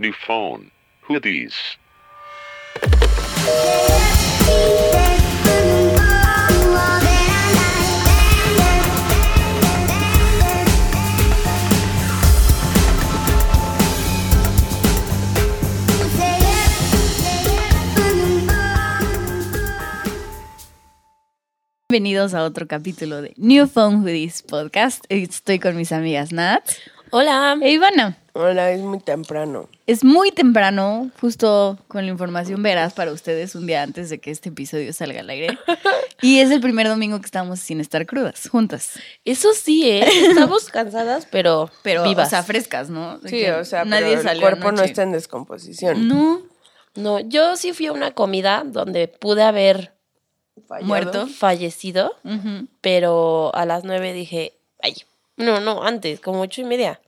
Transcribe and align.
New 0.00 0.12
phone. 0.12 0.70
Who 1.08 1.18
these? 1.18 1.56
Bienvenidos 21.90 22.34
a 22.34 22.44
otro 22.44 22.68
capítulo 22.68 23.20
de 23.20 23.34
New 23.36 23.66
Phone 23.66 24.02
Hoodies 24.02 24.42
Podcast. 24.42 25.04
Estoy 25.08 25.58
con 25.58 25.76
mis 25.76 25.90
amigas 25.90 26.32
Nat 26.32 26.62
Hola. 27.10 27.56
Ivana. 27.62 28.16
Hola, 28.34 28.70
es 28.70 28.80
muy 28.80 29.00
temprano. 29.00 29.68
Es 29.86 30.04
muy 30.04 30.30
temprano, 30.30 31.10
justo 31.20 31.78
con 31.88 32.04
la 32.04 32.12
información 32.12 32.62
verás 32.62 32.92
para 32.92 33.12
ustedes 33.12 33.54
un 33.54 33.66
día 33.66 33.82
antes 33.82 34.10
de 34.10 34.20
que 34.20 34.30
este 34.30 34.50
episodio 34.50 34.92
salga 34.92 35.20
al 35.20 35.30
aire. 35.30 35.58
Y 36.20 36.40
es 36.40 36.50
el 36.50 36.60
primer 36.60 36.88
domingo 36.88 37.20
que 37.20 37.26
estamos 37.26 37.60
sin 37.60 37.80
estar 37.80 38.04
crudas, 38.04 38.48
juntas. 38.48 38.98
Eso 39.24 39.52
sí, 39.54 39.88
¿eh? 39.88 40.04
Estamos 40.28 40.64
cansadas, 40.68 41.26
pero, 41.30 41.70
Pero, 41.82 42.02
vivas. 42.02 42.26
o 42.26 42.30
sea, 42.30 42.42
frescas, 42.42 42.90
¿no? 42.90 43.18
De 43.18 43.28
Sí, 43.28 43.36
que 43.38 43.52
o 43.52 43.64
sea, 43.64 43.84
nadie 43.84 44.16
pero 44.16 44.30
el 44.32 44.40
cuerpo 44.40 44.72
no 44.72 44.82
está 44.82 45.04
en 45.04 45.12
descomposición. 45.12 46.08
No, 46.08 46.42
no, 46.96 47.20
yo 47.20 47.54
sí 47.56 47.72
fui 47.72 47.86
a 47.86 47.92
una 47.92 48.10
comida 48.14 48.64
donde 48.66 49.06
pude 49.06 49.44
haber 49.44 49.94
Fallado. 50.66 50.86
muerto. 50.86 51.26
fallecido, 51.28 52.16
pero 52.80 53.54
a 53.54 53.64
las 53.64 53.84
nueve 53.84 54.12
dije, 54.12 54.54
ay, 54.82 54.94
no, 55.38 55.60
no, 55.60 55.82
antes, 55.82 56.20
como 56.20 56.40
ocho 56.40 56.60
y 56.60 56.64
media. 56.64 57.00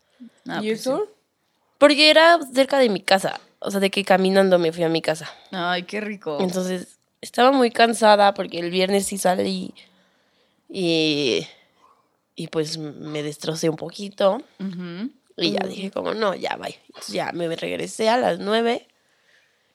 Ah, 0.49 0.61
¿Y 0.63 0.69
pues 0.69 0.81
eso? 0.81 1.09
Porque 1.79 2.11
era 2.11 2.39
cerca 2.53 2.79
de 2.79 2.89
mi 2.89 3.01
casa, 3.01 3.41
o 3.59 3.71
sea, 3.71 3.81
de 3.81 3.91
que 3.91 4.05
caminando 4.05 4.59
me 4.59 4.73
fui 4.73 4.83
a 4.85 4.89
mi 4.89 5.03
casa. 5.03 5.31
Ay, 5.51 5.85
qué 5.85 6.01
rico. 6.01 6.39
Entonces, 6.41 6.99
estaba 7.21 7.53
muy 7.53 7.71
cansada 7.71 8.35
porque 8.35 8.59
el 8.59 8.71
viernes 8.71 9.07
sí 9.07 9.19
salí 9.19 9.75
y, 10.69 11.47
y 12.35 12.49
pues 12.49 12.79
me 12.79 13.23
destrocé 13.23 13.69
un 13.69 13.77
poquito. 13.77 14.43
Y 15.37 15.53
ya 15.53 15.67
dije 15.67 15.91
como, 15.91 16.13
no, 16.13 16.35
ya. 16.35 16.53
Entonces 16.53 17.15
ya 17.15 17.33
me 17.33 17.55
regresé 17.57 18.09
a 18.11 18.19
las 18.19 18.39
nueve 18.39 18.87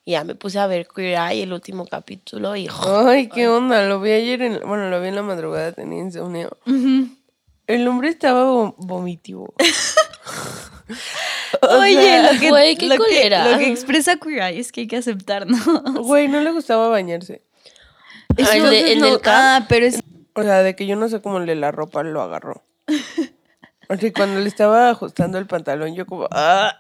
y 0.06 0.12
ya 0.12 0.24
me 0.24 0.36
puse 0.36 0.60
a 0.60 0.68
ver 0.68 0.88
Queer 0.88 1.18
Eye, 1.18 1.44
el 1.44 1.54
último 1.54 1.88
capítulo, 1.88 2.56
y 2.56 2.68
Ay, 2.70 3.28
qué 3.28 3.48
onda. 3.48 3.88
Lo 3.88 4.00
vi 4.00 4.12
ayer, 4.12 4.44
en, 4.44 4.60
bueno, 4.60 4.90
lo 4.90 5.02
vi 5.02 5.08
en 5.08 5.16
la 5.16 5.24
madrugada, 5.24 5.72
tenía 5.72 6.00
insomnio. 6.00 6.56
Ujú. 6.68 7.10
El 7.68 7.88
hombre 7.88 8.10
estaba 8.10 8.44
vo- 8.46 8.76
vomitivo. 8.78 9.54
Oye, 11.62 11.94
sea, 11.96 12.34
lo 12.34 12.40
que, 12.40 12.50
güey, 12.50 12.76
qué 12.76 12.88
lo, 12.88 12.96
que, 13.04 13.30
lo 13.30 13.58
que 13.58 13.70
expresa 13.70 14.18
Queer 14.18 14.42
Eye 14.44 14.60
es 14.60 14.72
que 14.72 14.82
hay 14.82 14.88
que 14.88 14.98
aceptar, 14.98 15.48
¿no? 15.48 15.58
Güey, 16.04 16.28
no 16.28 16.42
le 16.42 16.52
gustaba 16.52 16.90
bañarse. 16.90 17.42
El 18.38 18.64
de- 18.70 18.94
en 18.94 19.04
el. 19.04 19.20
Ah, 19.26 19.66
pero 19.68 19.86
es 19.86 20.00
O 20.36 20.44
sea, 20.44 20.62
de 20.62 20.76
que 20.76 20.86
yo 20.86 20.96
no 20.96 21.10
sé 21.10 21.22
cómo 21.22 21.40
le 21.40 21.56
la 21.56 21.72
ropa 21.72 22.04
lo 22.04 22.22
agarró. 22.22 22.64
O 23.90 23.96
sea, 23.96 24.14
cuando 24.14 24.40
le 24.42 24.48
estaba 24.48 24.90
ajustando 24.90 25.38
el 25.38 25.48
pantalón, 25.48 25.96
yo 25.96 26.06
como, 26.06 26.28
ah, 26.32 26.76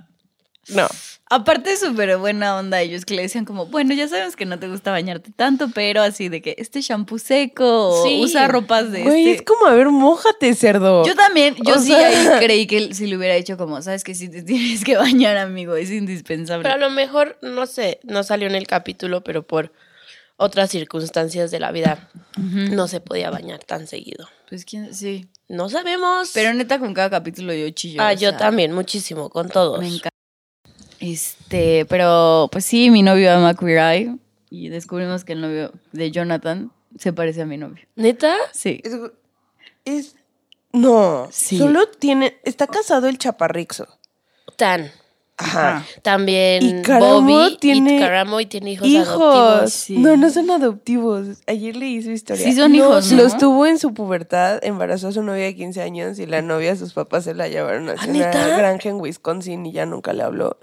no. 0.69 0.87
Aparte 1.27 1.71
es 1.73 1.79
súper 1.79 2.17
buena 2.17 2.55
onda 2.55 2.81
ellos 2.81 3.03
que 3.03 3.15
le 3.15 3.23
decían 3.23 3.45
como, 3.45 3.65
bueno, 3.65 3.95
ya 3.95 4.07
sabemos 4.07 4.35
que 4.35 4.45
no 4.45 4.59
te 4.59 4.67
gusta 4.67 4.91
bañarte 4.91 5.31
tanto, 5.35 5.69
pero 5.73 6.03
así 6.03 6.29
de 6.29 6.39
que 6.43 6.53
este 6.59 6.81
shampoo 6.81 7.17
seco 7.17 8.03
Sí. 8.05 8.21
usa 8.23 8.47
ropas 8.47 8.91
de 8.91 9.01
Güey, 9.01 9.29
este. 9.29 9.35
es 9.37 9.41
como, 9.41 9.65
a 9.65 9.73
ver, 9.73 9.89
mójate, 9.89 10.53
cerdo. 10.53 11.03
Yo 11.03 11.15
también, 11.15 11.55
yo 11.65 11.73
O 11.75 11.79
sí 11.79 11.87
sea- 11.87 12.07
ahí 12.07 12.39
creí 12.45 12.67
que 12.67 12.93
si 12.93 13.07
le 13.07 13.17
hubiera 13.17 13.35
hecho 13.35 13.57
como, 13.57 13.81
sabes 13.81 14.03
que 14.03 14.13
si 14.13 14.29
te 14.29 14.43
tienes 14.43 14.83
que 14.83 14.97
bañar, 14.97 15.35
amigo, 15.37 15.75
es 15.75 15.89
indispensable. 15.89 16.61
Pero 16.61 16.75
a 16.75 16.77
lo 16.77 16.91
mejor, 16.91 17.39
no 17.41 17.65
sé, 17.65 17.99
no 18.03 18.21
salió 18.23 18.47
en 18.47 18.53
el 18.55 18.67
capítulo, 18.67 19.23
pero 19.23 19.41
por 19.47 19.73
otras 20.37 20.69
circunstancias 20.69 21.49
de 21.49 21.59
la 21.59 21.71
vida 21.71 22.09
no 22.37 22.87
se 22.87 22.99
podía 22.99 23.31
bañar 23.31 23.63
tan 23.63 23.87
seguido. 23.87 24.27
Pues 24.47 24.63
quién, 24.63 24.93
sí. 24.93 25.27
No 25.47 25.69
sabemos. 25.69 26.29
Pero 26.35 26.53
neta 26.53 26.77
con 26.77 26.93
cada 26.93 27.09
capítulo 27.09 27.51
yo 27.53 27.67
chillo. 27.71 28.01
ah, 28.03 28.13
yo 28.13 28.29
sea, 28.29 28.37
también, 28.37 28.73
muchísimo, 28.73 29.29
con 29.31 29.49
todos. 29.49 29.79
Me 29.79 29.87
encanta. 29.87 30.09
Este, 31.11 31.85
pero 31.85 32.49
pues 32.51 32.65
sí, 32.65 32.89
mi 32.89 33.03
novio 33.03 33.31
ama 33.31 33.53
Queer 33.53 33.77
Eye 33.79 34.15
y 34.49 34.69
descubrimos 34.69 35.23
que 35.23 35.33
el 35.33 35.41
novio 35.41 35.71
de 35.91 36.11
Jonathan 36.11 36.71
se 36.97 37.13
parece 37.13 37.41
a 37.43 37.45
mi 37.45 37.57
novio. 37.57 37.85
¿Neta? 37.95 38.33
Sí. 38.53 38.81
Es, 38.83 38.93
es- 39.85 40.15
no, 40.73 41.27
Sí. 41.31 41.57
solo 41.57 41.87
tiene, 41.87 42.37
está 42.43 42.67
casado 42.67 43.07
el 43.07 43.17
chaparrixo. 43.17 43.87
Tan. 44.57 44.91
Ajá. 45.37 45.85
También 46.01 46.63
Y 46.79 46.81
Caramo 46.81 47.21
Bobby 47.21 47.57
tiene 47.59 47.97
y 47.97 47.99
Caramo 47.99 48.39
y 48.39 48.45
tiene 48.45 48.71
hijos, 48.71 48.87
Hijos. 48.87 49.07
adoptivos. 49.09 49.73
sí. 49.73 49.97
No, 49.97 50.15
no 50.15 50.29
son 50.29 50.49
adoptivos. 50.49 51.27
Ayer 51.45 51.75
leí 51.75 52.01
su 52.01 52.11
historia. 52.11 52.43
Sí 52.45 52.53
son 52.53 52.73
hijos, 52.73 53.11
¿no? 53.11 53.21
Los 53.21 53.37
tuvo 53.37 53.65
en 53.65 53.77
su 53.77 53.93
pubertad, 53.93 54.59
embarazó 54.63 55.09
a 55.09 55.11
su 55.11 55.23
novia 55.23 55.43
de 55.43 55.55
15 55.55 55.81
años 55.81 56.19
y 56.19 56.25
la 56.25 56.41
novia, 56.41 56.75
sus 56.77 56.93
papás 56.93 57.25
se 57.25 57.33
la 57.33 57.49
llevaron 57.49 57.89
hacia 57.89 58.03
¿Ah, 58.03 58.15
una 58.15 58.25
neta? 58.27 58.57
granja 58.57 58.89
en 58.89 58.95
Wisconsin 59.01 59.65
y 59.65 59.73
ya 59.73 59.85
nunca 59.85 60.13
le 60.13 60.23
habló. 60.23 60.57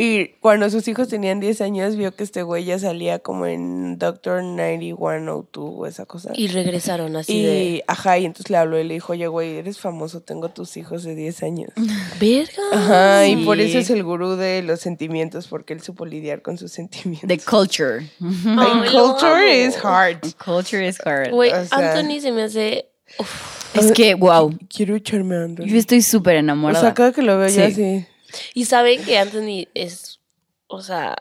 Y 0.00 0.28
cuando 0.40 0.70
sus 0.70 0.86
hijos 0.86 1.08
tenían 1.08 1.40
10 1.40 1.60
años, 1.60 1.96
vio 1.96 2.14
que 2.14 2.22
este 2.22 2.44
güey 2.44 2.64
ya 2.64 2.78
salía 2.78 3.18
como 3.18 3.46
en 3.46 3.98
Doctor 3.98 4.44
9102 4.44 5.48
o 5.76 5.86
esa 5.86 6.06
cosa. 6.06 6.30
Y 6.36 6.46
regresaron 6.46 7.16
así 7.16 7.32
Y, 7.38 7.42
de. 7.44 7.84
ajá, 7.88 8.16
y 8.16 8.24
entonces 8.24 8.48
le 8.48 8.58
habló 8.58 8.78
y 8.78 8.84
le 8.84 8.94
dijo, 8.94 9.12
oye, 9.14 9.26
güey, 9.26 9.56
eres 9.56 9.80
famoso, 9.80 10.20
tengo 10.20 10.50
tus 10.50 10.76
hijos 10.76 11.02
de 11.02 11.16
10 11.16 11.42
años. 11.42 11.70
Verga. 12.20 12.62
Ajá, 12.72 13.26
y 13.26 13.44
por 13.44 13.56
Sí. 13.56 13.64
eso 13.64 13.78
es 13.78 13.90
el 13.90 14.04
gurú 14.04 14.36
de 14.36 14.62
los 14.62 14.78
sentimientos, 14.78 15.48
porque 15.48 15.72
él 15.72 15.82
supo 15.82 16.06
lidiar 16.06 16.42
con 16.42 16.58
sus 16.58 16.70
sentimientos. 16.70 17.26
The 17.28 17.38
culture. 17.38 18.08
Lo 18.20 18.84
culture 18.92 19.64
is 19.66 19.76
hard. 19.84 20.18
Culture 20.44 20.86
is 20.86 21.00
hard. 21.04 21.32
Güey, 21.32 21.50
O 21.50 21.64
sea- 21.64 21.94
Anthony 21.96 22.20
se 22.20 22.30
me 22.30 22.44
hace. 22.44 22.86
uf. 23.18 23.74
Es 23.74 23.90
que, 23.92 24.14
wow. 24.14 24.56
Quiero 24.72 24.94
echarme 24.94 25.34
a 25.36 25.42
Anthony. 25.42 25.64
Yo 25.66 25.76
estoy 25.76 26.02
súper 26.02 26.36
O 26.36 26.38
enamorada. 26.38 26.80
sea, 26.80 26.94
cada 26.94 27.10
que 27.12 27.22
lo 27.22 27.36
veo 27.36 27.48
ya 27.48 27.66
Sí. 27.66 27.72
así. 27.72 28.06
Y 28.54 28.64
saben 28.66 29.04
que 29.04 29.18
Anthony 29.18 29.66
es, 29.74 30.20
o 30.66 30.82
sea, 30.82 31.16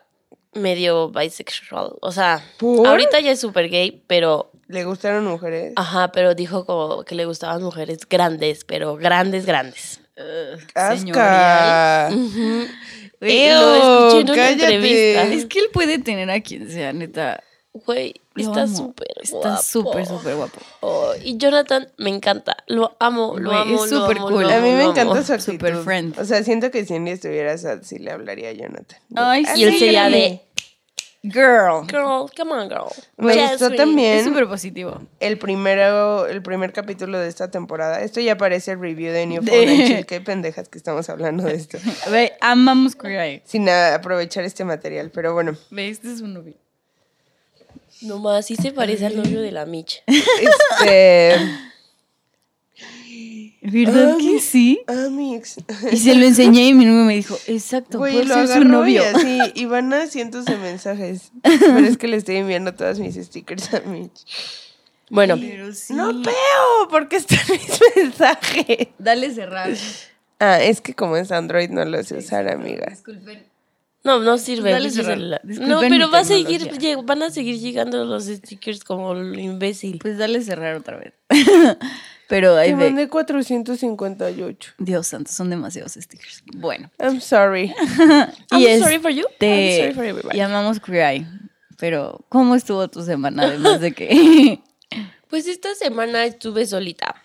medio 0.53 1.09
bisexual. 1.09 1.93
O 2.01 2.11
sea, 2.11 2.43
¿Por? 2.57 2.87
ahorita 2.87 3.19
ya 3.19 3.31
es 3.31 3.39
súper 3.39 3.69
gay, 3.69 4.03
pero. 4.07 4.51
¿Le 4.67 4.83
gustaron 4.83 5.25
mujeres? 5.25 5.73
Ajá, 5.77 6.11
pero 6.11 6.35
dijo 6.35 6.65
como 6.65 7.03
que 7.03 7.15
le 7.15 7.25
gustaban 7.25 7.63
mujeres 7.63 7.99
grandes, 8.09 8.65
pero 8.65 8.95
grandes, 8.97 9.45
grandes. 9.45 10.01
Ugh, 10.17 10.59
¡Asca! 10.75 12.09
Güey, 13.19 13.49
Lo 13.49 13.75
escuché 14.07 14.19
en 14.21 14.29
una 14.29 14.35
cállate. 14.35 14.75
entrevista. 14.75 15.23
Es 15.33 15.45
que 15.45 15.59
él 15.59 15.65
puede 15.71 15.99
tener 15.99 16.29
a 16.29 16.41
quien 16.41 16.69
sea, 16.69 16.91
neta. 16.93 17.43
Güey, 17.85 18.13
está 18.35 18.67
súper 18.67 19.07
Está 19.21 19.57
súper, 19.57 20.05
súper 20.05 20.35
guapo. 20.35 20.59
Oh, 20.81 21.11
y 21.23 21.37
Jonathan 21.37 21.87
me 21.97 22.09
encanta. 22.09 22.55
Lo 22.67 22.95
amo, 22.99 23.35
lo 23.37 23.49
Güey, 23.49 23.61
amo. 23.61 23.83
es 23.85 23.89
súper 23.89 24.17
cool. 24.19 24.43
lo 24.43 24.49
A 24.49 24.59
mí 24.59 24.69
me 24.71 24.83
encanta 24.83 25.23
su 25.23 25.33
actitud. 25.33 25.53
Super 25.53 25.75
friend. 25.77 26.19
O 26.19 26.25
sea, 26.25 26.43
siento 26.43 26.71
que 26.71 26.81
si 26.85 26.93
Cindy 26.93 27.11
estuviera 27.11 27.57
sad, 27.57 27.79
sí 27.83 27.99
le 27.99 28.11
hablaría 28.11 28.49
a 28.49 28.53
Jonathan. 28.53 28.99
Ay, 29.15 29.43
Ah, 29.47 29.53
Y 29.57 29.63
él 29.63 29.73
sí, 29.73 29.79
sería 29.79 30.09
de. 30.09 30.41
Girl. 31.23 31.85
Girl, 31.89 32.29
come 32.37 32.53
on, 32.53 32.69
girl. 32.69 32.85
Me 33.17 33.33
Yes, 33.33 33.51
gustó 33.59 33.71
también 33.75 34.19
Es 34.19 34.23
súper 34.23 34.47
positivo. 34.47 35.01
el 35.19 35.37
primero, 35.37 36.25
el 36.27 36.41
primer 36.41 36.71
capítulo 36.71 37.17
de 37.19 37.27
esta 37.27 37.49
temporada. 37.51 38.01
Esto 38.01 38.21
ya 38.21 38.37
parece 38.37 38.71
el 38.73 38.79
review 38.79 39.11
de 39.11 39.25
New 39.25 39.43
Chill. 39.43 40.05
Qué 40.05 40.21
pendejas 40.21 40.69
que 40.69 40.77
estamos 40.77 41.09
hablando 41.09 41.43
de 41.43 41.55
esto. 41.55 41.79
Ve, 42.11 42.33
amamos 42.39 42.95
Queer 42.95 43.19
Eye. 43.19 43.41
Sin 43.45 43.67
aprovechar 43.67 44.45
este 44.45 44.63
material, 44.63 45.09
pero 45.13 45.33
bueno. 45.33 45.53
Ve, 45.71 45.89
este 45.89 46.13
es 46.13 46.21
un 46.21 46.33
novio. 46.35 46.53
Nomás, 48.01 48.45
sí 48.45 48.55
se 48.55 48.71
parece 48.71 49.05
al 49.05 49.17
novio 49.17 49.41
de 49.41 49.51
la 49.51 49.65
Mitch. 49.65 50.03
Este. 50.07 51.35
¿Verdad 53.61 54.17
que 54.17 54.39
sí? 54.39 54.81
Amix. 54.87 55.57
Y 55.91 55.97
se 55.97 56.15
lo 56.15 56.25
enseñé 56.25 56.67
y 56.67 56.73
mi 56.73 56.85
novio 56.85 57.03
me 57.03 57.15
dijo, 57.15 57.37
exacto, 57.47 57.97
Güey, 57.97 58.23
lo 58.23 58.33
ser 58.47 58.61
su 58.61 58.63
novio. 58.63 59.01
y 59.01 59.05
así, 59.05 59.39
y 59.55 59.65
van 59.65 59.91
a 59.93 60.07
cientos 60.07 60.45
de 60.45 60.55
mensajes. 60.57 61.31
Pero 61.41 61.79
es 61.79 61.97
que 61.97 62.07
le 62.07 62.17
estoy 62.17 62.37
enviando 62.37 62.73
todas 62.75 62.99
mis 62.99 63.15
stickers 63.15 63.73
a 63.73 63.81
Mitch. 63.81 64.25
Bueno, 65.09 65.37
sí. 65.73 65.93
No 65.93 66.13
veo, 66.13 66.87
porque 66.89 67.17
están 67.17 67.39
mis 67.49 67.79
mensajes. 67.95 68.87
Dale 68.99 69.33
cerrar. 69.33 69.71
Ah, 70.39 70.61
es 70.61 70.79
que 70.81 70.93
como 70.93 71.17
es 71.17 71.31
Android 71.31 71.69
no 71.69 71.83
lo 71.83 72.01
sé 72.03 72.17
usar, 72.17 72.47
amiga. 72.49 72.85
Disculpen. 72.89 73.43
No, 74.03 74.19
no 74.19 74.37
sirve. 74.37 74.71
Dale 74.71 74.89
cerrar. 74.89 75.41
No, 75.43 75.79
pero 75.81 76.09
va 76.09 76.19
a 76.19 76.23
seguir, 76.23 76.69
van 77.03 77.23
a 77.23 77.29
seguir 77.29 77.59
llegando 77.59 78.05
los 78.05 78.25
stickers 78.25 78.83
como 78.83 79.13
lo 79.13 79.39
imbécil. 79.39 79.99
Pues 79.99 80.17
dale 80.17 80.41
cerrar 80.41 80.75
otra 80.75 80.97
vez. 80.97 81.13
Pero 82.29 82.57
ahí 82.57 82.69
Te 82.71 82.75
ve. 82.75 82.85
mandé 82.87 83.07
458. 83.07 84.73
Dios 84.79 85.07
santo, 85.07 85.31
son 85.31 85.49
demasiados 85.49 85.93
stickers. 85.93 86.43
Bueno. 86.55 86.91
I'm 86.99 87.21
sorry. 87.21 87.73
I'm 88.51 88.59
y 88.61 88.79
sorry 88.79 88.99
for 88.99 89.11
you. 89.11 89.25
este, 89.29 89.47
I'm 89.47 89.81
sorry 89.81 89.93
for 89.93 90.05
everybody. 90.05 90.37
llamamos 90.37 90.79
Queer. 90.81 91.25
Pero, 91.77 92.25
¿cómo 92.27 92.55
estuvo 92.55 92.87
tu 92.89 93.03
semana? 93.03 93.43
Además 93.43 93.79
de 93.79 93.93
que. 93.93 94.59
Pues 95.29 95.47
esta 95.47 95.73
semana 95.75 96.25
estuve 96.25 96.65
solita. 96.65 97.15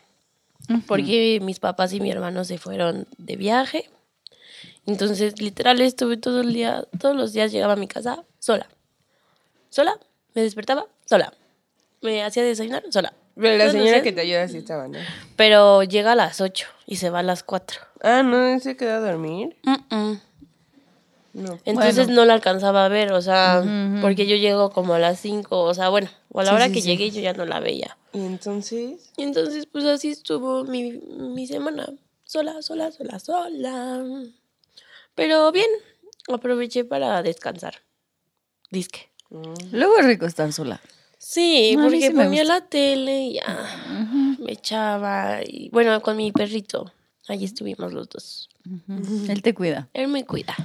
Porque 0.86 1.40
mis 1.42 1.58
papás 1.58 1.92
y 1.92 2.00
mi 2.00 2.10
hermano 2.10 2.44
se 2.44 2.58
fueron 2.58 3.06
de 3.18 3.36
viaje. 3.36 3.90
Entonces, 4.86 5.40
literal, 5.40 5.80
estuve 5.80 6.16
todo 6.16 6.40
el 6.40 6.52
día, 6.52 6.84
todos 6.98 7.14
los 7.16 7.32
días 7.32 7.52
llegaba 7.52 7.74
a 7.74 7.76
mi 7.76 7.86
casa 7.88 8.24
sola. 8.38 8.66
Sola, 9.70 9.98
me 10.34 10.42
despertaba 10.42 10.86
sola. 11.06 11.32
Me 12.00 12.22
hacía 12.24 12.42
desayunar 12.42 12.82
sola. 12.90 13.12
Pero 13.36 13.56
la 13.56 13.70
señora 13.70 14.02
que 14.02 14.12
te 14.12 14.20
ayuda 14.22 14.46
sí 14.48 14.58
estaba, 14.58 14.88
¿no? 14.88 14.98
Pero 15.36 15.82
llega 15.84 16.12
a 16.12 16.14
las 16.16 16.40
8 16.40 16.66
y 16.86 16.96
se 16.96 17.08
va 17.10 17.20
a 17.20 17.22
las 17.22 17.42
4. 17.44 17.80
Ah, 18.02 18.22
¿no 18.22 18.58
se 18.60 18.76
quedó 18.76 18.96
a 18.96 19.00
dormir? 19.00 19.56
No. 21.32 21.58
Entonces 21.64 22.06
Bueno. 22.08 22.12
no 22.20 22.24
la 22.26 22.34
alcanzaba 22.34 22.84
a 22.84 22.88
ver, 22.88 23.12
o 23.12 23.22
sea, 23.22 23.64
porque 24.02 24.26
yo 24.26 24.36
llego 24.36 24.70
como 24.70 24.92
a 24.94 24.98
las 24.98 25.18
5, 25.20 25.62
o 25.62 25.72
sea, 25.72 25.88
bueno, 25.88 26.10
o 26.30 26.40
a 26.40 26.44
la 26.44 26.50
Sí, 26.50 26.54
hora 26.56 26.66
sí, 26.66 26.72
que 26.74 26.82
sí. 26.82 26.88
llegué 26.88 27.10
yo 27.10 27.22
ya 27.22 27.32
no 27.32 27.46
la 27.46 27.58
veía. 27.60 27.96
Y 28.12 28.18
entonces... 28.26 29.10
Y 29.16 29.22
entonces, 29.22 29.64
pues 29.64 29.84
así 29.86 30.10
estuvo 30.10 30.64
mi, 30.64 30.92
mi 30.92 31.46
semana. 31.46 31.88
Sola, 32.24 32.60
sola, 32.60 32.92
sola, 32.92 33.18
sola. 33.18 34.04
Pero 35.14 35.52
bien, 35.52 35.68
aproveché 36.32 36.84
para 36.84 37.22
descansar. 37.22 37.82
Disque. 38.70 39.10
mm, 39.30 39.72
Luego 39.72 39.98
es 39.98 40.06
rico 40.06 40.26
estar 40.26 40.52
sola. 40.52 40.80
Sí, 41.18 41.76
No, 41.76 41.84
porque 41.84 42.08
sí 42.08 42.10
ponía 42.10 42.42
la 42.44 42.62
tele 42.62 43.20
y 43.26 43.34
ya 43.34 44.36
me 44.40 44.52
echaba. 44.52 45.40
Y 45.46 45.68
bueno, 45.70 46.00
con 46.02 46.16
mi 46.16 46.32
perrito. 46.32 46.92
Ahí 47.28 47.44
estuvimos 47.44 47.92
los 47.92 48.08
dos. 48.08 48.48
Él 49.28 49.42
te 49.42 49.54
cuida. 49.54 49.88
Él 49.94 50.08
me 50.08 50.24
cuida. 50.24 50.56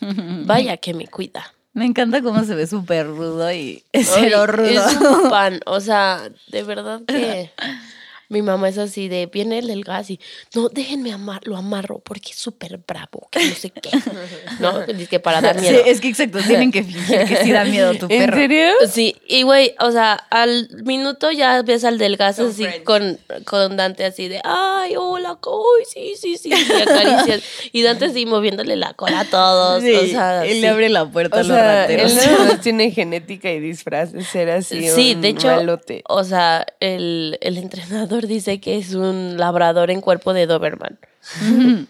Vaya 0.46 0.76
que 0.76 0.94
me 0.94 1.08
cuida. 1.08 1.52
Me 1.72 1.84
encanta 1.86 2.22
cómo 2.22 2.44
se 2.44 2.54
ve 2.54 2.68
súper 2.68 3.08
rudo 3.08 3.50
y 3.52 3.82
cero 3.92 4.46
rudo. 4.46 4.68
Es 4.68 4.96
un 5.00 5.28
pan. 5.30 5.60
O 5.66 5.80
sea, 5.80 6.30
de 6.46 6.62
verdad 6.62 7.02
que 7.04 7.50
mi 8.28 8.42
mamá 8.42 8.68
es 8.68 8.78
así 8.78 9.08
de 9.08 9.26
viene 9.26 9.58
el 9.58 9.66
del 9.66 9.84
gas 9.84 10.10
y 10.10 10.20
no, 10.54 10.68
déjenme 10.68 11.12
amar, 11.12 11.40
lo 11.46 11.56
amarro 11.56 11.98
porque 12.00 12.30
es 12.32 12.36
súper 12.36 12.80
bravo, 12.86 13.28
que 13.30 13.44
no 13.46 13.54
sé 13.54 13.70
qué. 13.70 13.90
No, 14.60 14.82
es 14.82 15.08
que 15.08 15.20
para 15.20 15.40
dar 15.40 15.56
Sí, 15.58 15.62
miedo. 15.70 15.82
es 15.86 16.00
que 16.00 16.08
exacto, 16.08 16.38
tienen 16.46 16.70
que 16.70 16.82
fingir 16.84 17.24
que 17.26 17.36
sí 17.44 17.52
da 17.52 17.64
miedo 17.64 17.94
tu 17.94 18.06
¿En 18.10 18.18
perro. 18.26 18.36
serio? 18.36 18.66
Sí, 18.90 19.16
y 19.26 19.42
güey, 19.42 19.74
o 19.80 19.90
sea, 19.90 20.14
al 20.30 20.68
minuto 20.84 21.30
ya 21.32 21.62
ves 21.62 21.84
al 21.84 21.98
del 21.98 22.16
gas 22.16 22.38
así 22.38 22.64
friends. 22.64 22.84
con, 22.84 23.18
con 23.44 23.76
Dante 23.76 24.04
así 24.04 24.28
de, 24.28 24.40
ay, 24.44 24.94
hola, 24.96 25.38
uy, 25.46 25.84
sí, 25.92 26.14
sí, 26.20 26.36
sí, 26.36 26.50
y 26.50 26.82
acaricias. 26.82 27.42
Y 27.72 27.82
Dante 27.82 28.06
así 28.06 28.26
moviéndole 28.26 28.76
la 28.76 28.94
cola 28.94 29.20
a 29.20 29.24
todos, 29.24 29.82
Sí, 29.82 29.92
o 29.94 30.06
sea, 30.06 30.44
él 30.44 30.54
sí. 30.54 30.60
le 30.60 30.68
abre 30.68 30.88
la 30.88 31.06
puerta 31.10 31.36
O 31.36 31.40
a 31.40 31.42
los 31.42 31.56
sea, 31.56 31.82
rateros. 31.82 32.16
él 32.16 32.60
tiene 32.62 32.90
genética 32.90 33.50
y 33.50 33.60
disfraz 33.60 34.12
de 34.12 34.24
ser 34.24 34.50
así 34.50 34.88
Sí, 34.88 35.14
un 35.14 35.22
de 35.22 35.28
hecho, 35.28 35.48
malote. 35.48 36.02
o 36.08 36.22
sea, 36.24 36.64
el, 36.80 37.38
el 37.40 37.58
entrenador 37.58 38.13
dice 38.22 38.60
que 38.60 38.76
es 38.78 38.94
un 38.94 39.36
labrador 39.36 39.90
en 39.90 40.00
cuerpo 40.00 40.32
de 40.32 40.46
Doberman. 40.46 40.98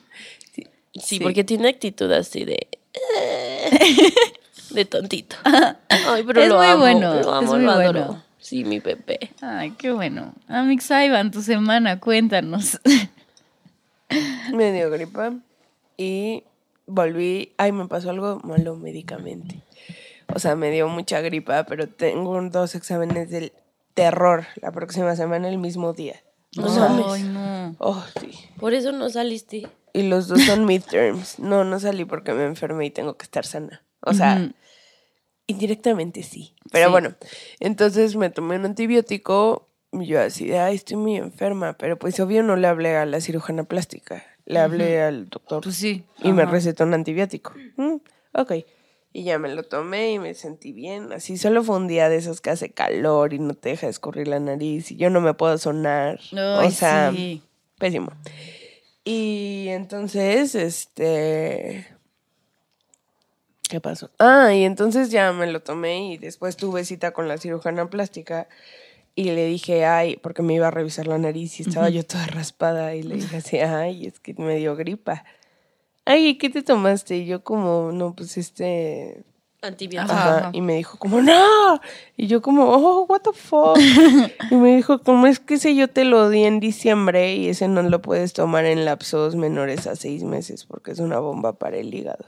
Sí, 0.96 1.16
Sí. 1.18 1.18
porque 1.20 1.42
tiene 1.42 1.68
actitud 1.70 2.10
así 2.12 2.44
de... 2.44 2.68
de 4.70 4.84
tontito. 4.84 5.34
Ay, 5.44 6.22
pero 6.24 6.40
Es 6.42 6.48
lo 6.48 6.56
muy 6.58 6.66
amo, 6.66 6.80
bueno, 6.80 7.14
lo 7.14 7.40
es 7.40 7.46
muy 7.48 7.62
lo 7.62 7.70
adoro. 7.72 7.92
bueno. 8.04 8.22
Sí, 8.38 8.62
mi 8.64 8.78
bebé. 8.78 9.30
Ay, 9.40 9.72
qué 9.72 9.90
bueno. 9.92 10.34
Amix 10.48 10.88
Ivan, 10.90 11.30
tu 11.32 11.42
semana, 11.42 11.98
cuéntanos. 11.98 12.78
Me 14.52 14.70
dio 14.72 14.90
gripa 14.90 15.32
y 15.96 16.44
volví. 16.86 17.52
Ay, 17.56 17.72
me 17.72 17.88
pasó 17.88 18.10
algo 18.10 18.38
malo 18.44 18.76
médicamente. 18.76 19.62
O 20.32 20.38
sea, 20.38 20.54
me 20.56 20.70
dio 20.70 20.88
mucha 20.88 21.20
gripa, 21.22 21.64
pero 21.64 21.88
tengo 21.88 22.40
dos 22.50 22.74
exámenes 22.74 23.30
del 23.30 23.52
terror 23.94 24.46
la 24.56 24.73
próxima 24.73 25.17
semana, 25.17 25.49
el 25.49 25.58
mismo 25.58 25.93
día. 25.93 26.23
No. 26.56 27.12
Ay, 27.12 27.23
no. 27.25 27.75
Oh, 27.79 28.05
sí. 28.20 28.31
Por 28.58 28.75
eso 28.75 28.93
no 28.93 29.08
saliste. 29.11 29.67
Y 29.93 30.02
los 30.05 30.29
dos 30.29 30.41
son 30.43 30.64
midterms. 30.67 31.38
No, 31.38 31.64
no 31.64 31.81
salí 31.81 32.05
porque 32.05 32.32
me 32.32 32.44
enfermé 32.44 32.87
y 32.87 32.91
tengo 32.91 33.17
que 33.17 33.25
estar 33.25 33.44
sana. 33.46 33.85
O 34.00 34.12
sea, 34.12 34.50
indirectamente 35.46 36.23
sí. 36.23 36.55
Pero 36.73 36.87
Sí. 36.87 36.93
bueno, 36.93 37.14
entonces 37.61 38.17
me 38.17 38.31
tomé 38.31 38.56
un 38.56 38.67
antibiótico. 38.67 39.69
Y 39.93 40.06
yo 40.06 40.20
así 40.20 40.46
de, 40.49 40.58
ay, 40.58 40.75
estoy 40.75 40.96
muy 40.96 41.17
enferma. 41.17 41.75
Pero 41.79 41.99
pues 41.99 42.19
obvio 42.20 42.43
no 42.43 42.56
le 42.56 42.67
hablé 42.67 42.96
a 42.96 43.06
la 43.06 43.20
cirujana 43.20 43.64
plástica. 43.64 44.25
Le 44.46 44.58
hablé 44.58 45.00
al 45.00 45.29
doctor. 45.29 45.62
Pues 45.62 45.76
sí. 45.76 46.05
y 46.23 46.32
me 46.32 46.44
recetó 46.44 46.85
un 46.85 46.94
antibiótico. 46.94 47.55
Mm, 47.76 47.96
ok. 48.35 48.52
Y 49.16 49.22
ya 49.22 49.38
me 49.38 49.49
lo 49.49 49.62
tomé 49.62 50.11
y 50.11 50.19
me 50.19 50.34
sentí 50.34 50.72
bien. 50.72 51.12
Así 51.12 51.38
solo 51.38 51.62
fue 51.62 51.76
un 51.76 51.87
día 51.87 52.08
de 52.08 52.16
esos 52.16 52.40
que 52.40 52.50
hace 52.50 52.72
calor 52.72 53.32
y 53.32 53.38
no 53.38 53.55
te 53.55 53.69
deja 53.69 53.87
escurrir 53.87 54.26
la 54.26 54.40
nariz 54.40 54.90
y 54.90 54.96
yo 54.96 55.08
no 55.08 55.20
me 55.20 55.34
puedo 55.34 55.56
sonar. 55.56 56.19
Ay, 56.32 56.66
o 56.66 56.70
sea, 56.72 57.12
sí. 57.14 57.40
pésimo. 57.78 58.11
Y 59.05 59.66
entonces, 59.69 60.56
este... 60.56 61.87
¿Qué 63.69 63.81
pasó? 63.81 64.11
Ah, 64.19 64.52
y 64.52 64.64
entonces 64.64 65.11
ya 65.11 65.32
me 65.32 65.46
lo 65.46 65.62
tomé 65.62 66.12
y 66.14 66.19
después 66.19 66.56
tuve 66.56 66.84
cita 66.84 67.12
con 67.12 67.28
la 67.28 67.38
cirujana 67.38 67.88
plástica 67.88 68.49
y 69.14 69.31
le 69.31 69.46
dije, 69.46 69.84
ay, 69.84 70.17
porque 70.17 70.43
me 70.43 70.55
iba 70.55 70.67
a 70.67 70.72
revisar 70.72 71.06
la 71.06 71.19
nariz 71.19 71.60
y 71.60 71.62
estaba 71.62 71.88
yo 71.88 72.05
toda 72.05 72.26
raspada 72.26 72.96
y 72.96 73.05
le 73.05 73.14
dije 73.14 73.37
así, 73.37 73.58
ay, 73.58 74.06
es 74.06 74.19
que 74.19 74.34
me 74.34 74.56
dio 74.56 74.75
gripa. 74.75 75.25
Ay, 76.06 76.36
¿qué 76.36 76.50
te 76.50 76.62
tomaste? 76.62 77.16
Y 77.18 77.26
yo 77.26 77.42
como, 77.42 77.90
no, 77.92 78.14
pues 78.14 78.36
este... 78.36 79.24
Antibiótico. 79.62 80.12
Ajá, 80.12 80.22
Ajá, 80.28 80.38
ajá. 80.38 80.50
Y 80.52 80.60
me 80.60 80.74
dijo 80.74 80.98
como, 80.98 81.22
no. 81.22 81.80
Y 82.16 82.26
yo 82.26 82.42
como, 82.42 82.64
oh, 82.68 83.06
what 83.06 83.22
the 83.22 83.32
fuck. 83.32 83.78
y 84.50 84.54
me 84.56 84.76
dijo, 84.76 84.98
como 85.00 85.26
es 85.26 85.40
que 85.40 85.54
ese 85.54 85.74
yo 85.74 85.88
te 85.88 86.04
lo 86.04 86.28
di 86.28 86.44
en 86.44 86.60
diciembre 86.60 87.34
y 87.34 87.48
ese 87.48 87.68
no 87.68 87.82
lo 87.82 88.02
puedes 88.02 88.34
tomar 88.34 88.66
en 88.66 88.84
lapsos 88.84 89.36
menores 89.36 89.86
a 89.86 89.96
seis 89.96 90.22
meses 90.22 90.66
porque 90.66 90.90
es 90.90 90.98
una 90.98 91.18
bomba 91.18 91.54
para 91.54 91.78
el 91.78 91.94
hígado. 91.94 92.26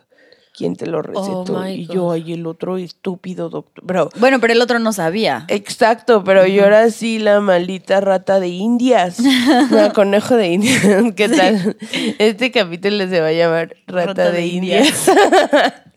¿Quién 0.57 0.75
te 0.75 0.87
lo 0.87 1.03
recetó? 1.03 1.43
Oh 1.43 1.63
my 1.63 1.73
y 1.73 1.87
yo, 1.87 2.11
ay, 2.11 2.33
el 2.33 2.47
otro 2.47 2.79
estúpido 2.79 3.51
doctor. 3.51 3.85
Bro, 3.85 4.09
Bueno, 4.19 4.41
pero 4.41 4.55
el 4.55 4.63
otro 4.63 4.79
no 4.79 4.95
sabía. 4.95 5.45
Exacto, 5.49 6.25
pero 6.25 6.47
yo 6.47 6.65
era 6.65 6.85
así 6.85 7.19
la 7.19 7.41
maldita 7.41 8.01
rata 8.01 8.41
de 8.41 8.49
Indias. 8.49 9.19
No, 9.71 9.93
conejo 9.93 10.35
de 10.37 10.53
Indias. 10.53 10.83
¿Qué 11.17 11.29
tal? 11.29 11.77
Este 12.19 12.51
capítulo 12.51 13.07
se 13.07 13.21
va 13.21 13.29
a 13.29 13.33
llamar 13.33 13.77
Rata, 13.87 14.07
Rata 14.07 14.31
de, 14.31 14.39
de 14.39 14.47
Indias. 14.47 15.11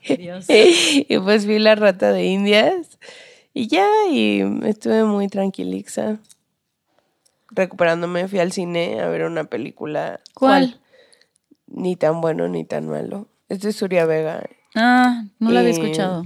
Dios. 0.17 0.45
y 0.49 1.17
pues 1.19 1.45
fui 1.45 1.59
la 1.59 1.75
rata 1.75 2.11
de 2.11 2.25
Indias. 2.25 2.99
Y 3.53 3.67
ya, 3.67 3.87
y 4.11 4.43
estuve 4.65 5.05
muy 5.05 5.29
tranquiliza. 5.29 6.17
Recuperándome, 7.51 8.27
fui 8.27 8.39
al 8.39 8.51
cine 8.51 8.99
a 8.99 9.07
ver 9.07 9.23
una 9.23 9.45
película 9.45 10.19
¿Cuál? 10.33 10.79
ni 11.67 11.95
tan 11.95 12.19
bueno 12.19 12.47
ni 12.49 12.65
tan 12.65 12.89
malo. 12.89 13.27
Es 13.49 13.61
de 13.61 13.73
Surya 13.73 14.05
Vega. 14.05 14.43
Ah, 14.75 15.25
no 15.39 15.51
la 15.51 15.59
había 15.61 15.71
escuchado. 15.71 16.25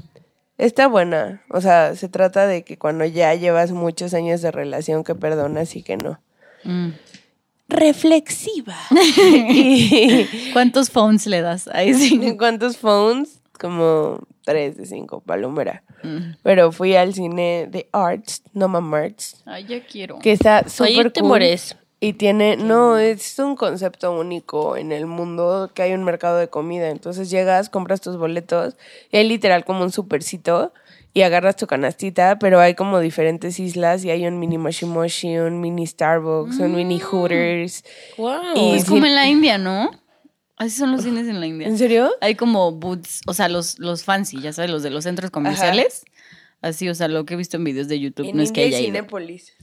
Está 0.57 0.87
buena. 0.87 1.41
O 1.49 1.61
sea, 1.61 1.95
se 1.95 2.09
trata 2.09 2.45
de 2.45 2.63
que 2.63 2.77
cuando 2.77 3.05
ya 3.05 3.33
llevas 3.33 3.71
muchos 3.71 4.13
años 4.13 4.41
de 4.41 4.51
relación 4.51 5.03
que 5.03 5.15
perdonas 5.15 5.75
y 5.75 5.83
que 5.83 5.97
no. 5.97 6.19
Mm. 6.63 6.89
Reflexiva. 7.69 8.75
y 9.49 10.51
¿Cuántos 10.53 10.89
phones 10.89 11.25
le 11.25 11.41
das? 11.41 11.67
Ahí 11.69 11.93
sí. 11.93 12.35
¿Cuántos 12.37 12.77
phones? 12.77 13.41
Como 13.59 14.19
tres 14.43 14.77
de 14.77 14.85
cinco, 14.85 15.21
palomera. 15.21 15.83
Mm. 16.03 16.35
Pero 16.43 16.71
fui 16.71 16.95
al 16.95 17.13
cine 17.13 17.67
de 17.69 17.87
Arts, 17.91 18.43
Noma 18.53 18.81
Marts, 18.81 19.41
Ay, 19.45 19.65
ya 19.65 19.85
quiero. 19.85 20.19
que 20.19 20.33
está 20.33 20.67
súper 20.67 21.13
cool. 21.13 21.39
Y 22.05 22.11
tiene, 22.11 22.57
no, 22.57 22.97
es 22.97 23.39
un 23.39 23.55
concepto 23.55 24.11
único 24.19 24.75
en 24.75 24.91
el 24.91 25.05
mundo 25.05 25.71
que 25.73 25.83
hay 25.83 25.93
un 25.93 26.03
mercado 26.03 26.37
de 26.37 26.49
comida. 26.49 26.89
Entonces 26.89 27.29
llegas, 27.29 27.69
compras 27.69 28.01
tus 28.01 28.17
boletos 28.17 28.75
y 29.09 29.15
hay 29.15 29.25
literal 29.25 29.63
como 29.63 29.83
un 29.83 29.91
supercito 29.93 30.73
y 31.13 31.21
agarras 31.21 31.55
tu 31.55 31.65
canastita, 31.65 32.39
pero 32.39 32.59
hay 32.59 32.73
como 32.75 32.99
diferentes 32.99 33.57
islas 33.57 34.03
y 34.03 34.09
hay 34.11 34.27
un 34.27 34.37
mini 34.37 34.57
Moshi 34.57 34.85
Moshi, 34.85 35.37
un 35.37 35.61
mini 35.61 35.87
Starbucks, 35.87 36.59
un 36.59 36.75
mini 36.75 36.99
Hooters. 36.99 37.85
Wow. 38.17 38.41
Y- 38.55 38.75
Es 38.75 38.83
como 38.83 39.05
en 39.05 39.15
la 39.15 39.29
India, 39.29 39.57
¿no? 39.57 39.89
Así 40.57 40.71
son 40.75 40.91
los 40.91 41.03
cines 41.03 41.29
en 41.29 41.39
la 41.39 41.47
India. 41.47 41.69
¿En 41.69 41.77
serio? 41.77 42.11
Hay 42.19 42.35
como 42.35 42.73
boots, 42.73 43.21
o 43.27 43.33
sea, 43.33 43.47
los, 43.47 43.79
los 43.79 44.03
fancy, 44.03 44.41
ya 44.41 44.51
sabes, 44.51 44.69
los 44.71 44.83
de 44.83 44.89
los 44.89 45.05
centros 45.05 45.31
comerciales. 45.31 46.03
Así, 46.61 46.89
o 46.89 46.95
sea, 46.95 47.07
lo 47.07 47.23
que 47.25 47.35
he 47.35 47.37
visto 47.37 47.55
en 47.55 47.63
videos 47.63 47.87
de 47.87 47.99
YouTube 48.01 48.27
En 48.27 48.35
no 48.37 48.43
es 48.43 48.51
que 48.51 48.63
haya 48.63 48.77
y 48.79 48.83
ido. 48.83 48.93
Cinépolis. 48.93 49.53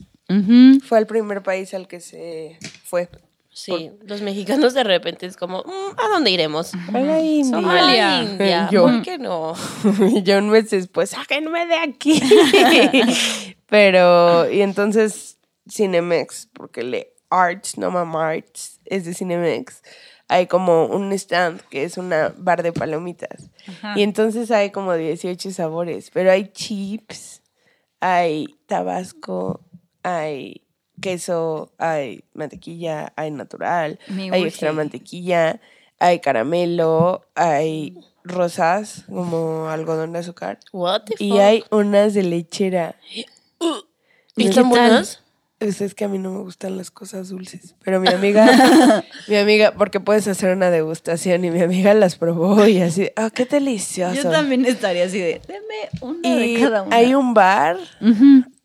Fue 0.81 0.99
el 0.99 1.07
primer 1.07 1.41
país 1.43 1.73
al 1.73 1.87
que 1.87 1.99
se 1.99 2.57
fue. 2.83 3.09
Sí, 3.53 3.91
los 4.05 4.21
mexicanos 4.21 4.73
de 4.73 4.83
repente 4.85 5.25
es 5.25 5.35
como, 5.35 5.59
"Mm, 5.59 5.99
¿a 5.99 6.07
dónde 6.07 6.31
iremos? 6.31 6.71
A 6.73 6.99
la 6.99 7.19
India. 7.19 7.57
Somalia. 7.59 8.17
A 8.17 8.21
la 8.23 8.31
India. 8.31 8.69
Yo. 8.71 8.83
¿Por 8.83 9.01
qué 9.01 9.17
no? 9.17 9.53
Y 10.15 10.23
yo 10.23 10.37
un 10.37 10.49
mes 10.49 10.69
después, 10.69 11.09
sáquenme 11.09 11.65
de 11.65 11.75
aquí. 11.75 12.21
Pero, 13.67 14.49
y 14.49 14.61
entonces 14.61 15.37
Cinemex, 15.69 16.47
porque 16.53 16.83
le 16.83 17.13
Arts, 17.29 17.77
no 17.77 17.91
Mama 17.91 18.29
Arts, 18.29 18.79
es 18.85 19.05
de 19.05 19.13
Cinemex. 19.13 19.81
Hay 20.29 20.47
como 20.47 20.85
un 20.85 21.11
stand 21.11 21.59
que 21.69 21.83
es 21.83 21.97
una 21.97 22.33
bar 22.37 22.63
de 22.63 22.71
palomitas. 22.71 23.49
Ajá. 23.67 23.93
Y 23.97 24.03
entonces 24.03 24.49
hay 24.51 24.71
como 24.71 24.93
18 24.93 25.51
sabores, 25.51 26.09
pero 26.13 26.31
hay 26.31 26.47
chips, 26.53 27.41
hay 27.99 28.47
tabasco, 28.65 29.59
hay 30.03 30.61
queso, 30.99 31.71
hay 31.77 32.23
mantequilla, 32.33 33.13
hay 33.15 33.31
natural, 33.31 33.99
hay 34.31 34.43
extra 34.43 34.71
mantequilla, 34.73 35.59
hay 35.99 36.19
caramelo, 36.19 37.25
hay 37.35 37.97
rosas, 38.23 39.05
como 39.09 39.67
algodón 39.69 40.13
de 40.13 40.19
azúcar. 40.19 40.59
What 40.71 41.03
the 41.05 41.15
Y 41.23 41.29
fuck? 41.31 41.39
hay 41.39 41.63
unas 41.71 42.13
de 42.13 42.23
lechera. 42.23 42.95
¿Y 44.35 44.43
¿Qué 44.43 44.49
están 44.49 44.69
buenas? 44.69 45.23
Pues 45.57 45.79
es 45.81 45.93
que 45.93 46.05
a 46.05 46.07
mí 46.07 46.17
no 46.17 46.31
me 46.31 46.39
gustan 46.39 46.75
las 46.75 46.89
cosas 46.89 47.29
dulces. 47.29 47.75
Pero 47.83 47.99
mi 47.99 48.07
amiga, 48.07 49.03
mi 49.27 49.35
amiga, 49.35 49.73
porque 49.77 49.99
puedes 49.99 50.27
hacer 50.27 50.55
una 50.55 50.71
degustación 50.71 51.45
y 51.45 51.51
mi 51.51 51.61
amiga 51.61 51.93
las 51.93 52.15
probó 52.15 52.65
y 52.67 52.81
así, 52.81 53.09
ah, 53.15 53.29
qué 53.31 53.45
delicioso. 53.45 54.15
Yo 54.15 54.31
también 54.31 54.65
estaría 54.65 55.05
así 55.05 55.19
de, 55.19 55.39
deme 55.47 55.89
una 56.01 56.27
Y 56.27 56.53
de 56.55 56.59
cada 56.61 56.81
una. 56.81 56.95
hay 56.95 57.13
un 57.13 57.35
bar 57.35 57.77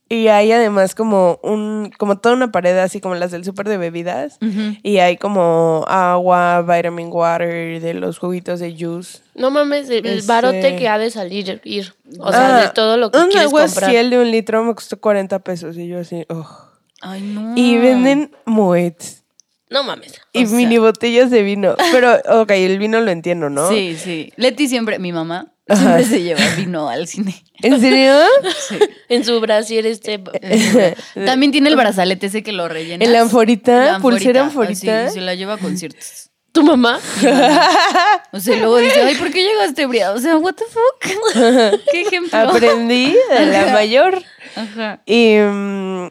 y 0.08 0.28
hay 0.28 0.52
además 0.52 0.94
como 0.94 1.40
un, 1.42 1.90
como 1.98 2.18
toda 2.18 2.34
una 2.36 2.52
pared 2.52 2.76
así 2.78 3.00
como 3.00 3.14
las 3.16 3.30
del 3.32 3.44
súper 3.44 3.68
de 3.68 3.76
bebidas. 3.76 4.38
Y 4.82 4.98
hay 4.98 5.16
como 5.16 5.84
agua, 5.88 6.62
vitamin 6.62 7.08
water, 7.10 7.80
de 7.80 7.94
los 7.94 8.18
juguitos 8.18 8.60
de 8.60 8.76
juice. 8.78 9.18
No 9.34 9.50
mames, 9.50 9.90
el, 9.90 10.06
el 10.06 10.18
Este- 10.18 10.28
barote 10.32 10.76
que 10.76 10.88
ha 10.88 10.98
de 10.98 11.10
salir, 11.10 11.60
ir. 11.64 11.94
O 12.20 12.30
sea, 12.30 12.56
Ah, 12.58 12.60
de 12.62 12.68
todo 12.70 12.96
lo 12.96 13.10
que 13.10 13.18
un 13.18 13.28
quieres 13.28 13.48
agua 13.48 13.62
comprar. 13.66 13.90
Ciel 13.90 14.10
de 14.10 14.18
un 14.20 14.30
litro 14.30 14.62
me 14.64 14.74
costó 14.74 15.00
40 15.00 15.38
pesos 15.40 15.76
y 15.76 15.88
yo 15.88 15.98
así, 16.00 16.24
oh. 16.28 16.46
Ay, 17.00 17.20
no. 17.22 17.52
Y 17.56 17.76
venden 17.78 18.34
moets 18.46 19.24
No 19.68 19.82
mames. 19.82 20.14
y 20.32 20.44
O 20.44 20.46
sea- 20.46 20.56
mini 20.56 20.78
botellas 20.78 21.30
de 21.30 21.42
vino. 21.42 21.74
Pero, 21.92 22.16
ok, 22.42 22.50
el 22.52 22.78
vino 22.78 23.00
lo 23.00 23.10
entiendo, 23.10 23.50
¿no? 23.50 23.68
Sí, 23.68 23.96
sí. 23.98 24.32
Leti 24.36 24.68
siempre, 24.68 24.98
mi 25.00 25.12
mamá, 25.12 25.52
Ajá. 25.68 25.80
siempre 25.80 26.04
se 26.04 26.22
lleva 26.22 26.40
vino 26.56 26.88
al 26.88 27.08
cine. 27.08 27.42
¿En 27.62 27.80
serio? 27.80 28.14
Sí. 28.68 28.78
En 29.08 29.24
su 29.24 29.40
brasier 29.40 29.86
este... 29.86 30.18
También 31.26 31.52
tiene 31.52 31.68
el 31.68 31.76
brazalete 31.76 32.26
ese 32.26 32.42
que 32.42 32.52
lo 32.52 32.68
rellena. 32.68 33.04
¿En 33.04 33.12
la 33.12 33.20
anforita? 33.20 33.98
¿Pulsera 34.00 34.44
anforita? 34.44 35.08
Sí, 35.08 35.14
se 35.14 35.20
la 35.20 35.34
lleva 35.34 35.54
a 35.54 35.58
conciertos. 35.58 36.30
¿Tu 36.52 36.62
mamá? 36.62 37.00
O 38.32 38.40
sea, 38.40 38.56
luego 38.56 38.78
dice, 38.78 39.02
ay, 39.02 39.14
¿por 39.16 39.30
qué 39.30 39.42
llegaste 39.42 39.82
ebria? 39.82 40.12
O 40.12 40.18
sea, 40.18 40.38
what 40.38 40.54
the 40.54 40.64
fuck? 40.64 41.82
¿Qué 41.92 42.00
ejemplo? 42.02 42.38
Aprendí 42.38 43.14
de 43.30 43.46
la 43.46 43.72
mayor. 43.72 44.22
Ajá. 44.54 45.02
Y, 45.04 45.36
mm, 45.38 46.08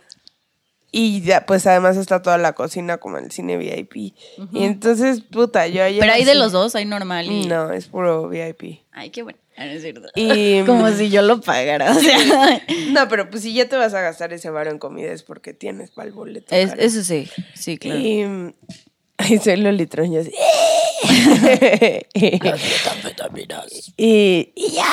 y 0.92 1.22
ya, 1.22 1.46
pues 1.46 1.66
además 1.66 1.98
está 1.98 2.22
toda 2.22 2.38
la 2.38 2.54
cocina 2.54 3.00
como 3.00 3.18
el 3.18 3.32
cine 3.32 3.58
VIP. 3.58 4.14
Y 4.54 4.64
entonces, 4.64 5.22
puta, 5.22 5.68
yo 5.68 5.84
ayer 5.84 6.00
Pero 6.00 6.14
hay 6.14 6.26
de 6.26 6.36
los 6.36 6.52
dos, 6.52 6.76
hay 6.76 6.86
normal 6.86 7.30
y... 7.30 7.48
No, 7.48 7.72
es 7.72 7.88
puro 7.88 8.30
VIP. 8.30 8.82
Ay, 8.92 9.10
qué 9.10 9.24
bueno. 9.24 9.40
Ah, 9.58 9.66
no 9.66 9.72
es 9.72 9.82
cierto. 9.82 10.08
Y, 10.16 10.62
Como 10.66 10.90
si 10.92 11.10
yo 11.10 11.22
lo 11.22 11.40
pagara, 11.42 11.92
o 11.92 12.00
sea... 12.00 12.62
No, 12.90 13.08
pero 13.08 13.30
pues 13.30 13.44
si 13.44 13.54
ya 13.54 13.68
te 13.70 13.76
vas 13.78 13.94
a 13.94 14.02
gastar 14.02 14.34
ese 14.34 14.50
varo 14.50 14.70
en 14.72 14.80
comida 14.80 15.12
es 15.12 15.24
porque 15.24 15.54
tienes 15.54 15.92
para 15.92 16.08
el 16.08 16.14
boleto. 16.14 16.54
Es- 16.56 16.74
eso 16.78 17.04
sí, 17.04 17.30
sí, 17.54 17.78
claro. 17.78 18.00
Y 18.00 18.24
mm, 18.26 18.54
ahí 19.18 19.38
soy 19.40 19.58
Lolitrón 19.58 20.14
y 20.14 20.18
así. 20.18 20.32
y, 23.98 24.52
y 24.56 24.70
ya. 24.72 24.84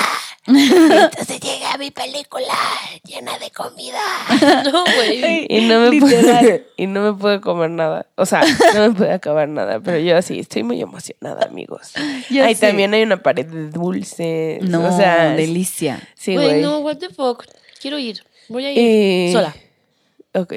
Entonces 0.57 1.41
llega 1.41 1.77
mi 1.79 1.91
película 1.91 2.55
llena 3.05 3.39
de 3.39 3.51
comida. 3.51 4.01
No, 4.73 4.85
güey. 4.85 5.47
Y 5.49 5.63
no, 5.67 5.81
me 5.81 5.99
pude, 6.01 6.67
y 6.77 6.87
no 6.87 7.01
me 7.03 7.13
pude 7.19 7.41
comer 7.41 7.71
nada. 7.71 8.07
O 8.17 8.27
sea, 8.27 8.43
no 8.75 8.89
me 8.89 8.91
pude 8.95 9.13
acabar 9.13 9.49
nada. 9.49 9.81
Pero 9.81 9.99
yo 9.99 10.17
así, 10.17 10.39
estoy 10.39 10.63
muy 10.63 10.81
emocionada, 10.81 11.47
amigos. 11.47 11.93
Ahí 12.43 12.55
también 12.55 12.93
hay 12.95 13.03
una 13.03 13.23
pared 13.23 13.47
de 13.47 13.69
dulces. 13.71 14.63
No, 14.63 14.89
o 14.89 14.97
sea, 14.97 15.31
delicia. 15.35 16.01
Sí, 16.15 16.35
Güey, 16.35 16.61
no, 16.61 16.79
what 16.81 16.97
the 16.99 17.09
fuck. 17.09 17.45
Quiero 17.81 17.99
ir. 17.99 18.23
Voy 18.49 18.65
a 18.67 18.73
ir. 18.73 18.79
Y- 19.29 19.33
Sola. 19.33 19.55
Ok, 20.35 20.55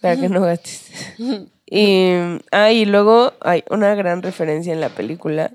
para 0.00 0.16
que 0.16 0.28
no 0.28 0.40
gastes. 0.42 0.90
Y, 1.68 2.12
ah, 2.52 2.70
y 2.70 2.84
luego 2.84 3.32
hay 3.40 3.64
una 3.70 3.94
gran 3.96 4.22
referencia 4.22 4.72
en 4.72 4.80
la 4.80 4.90
película. 4.90 5.52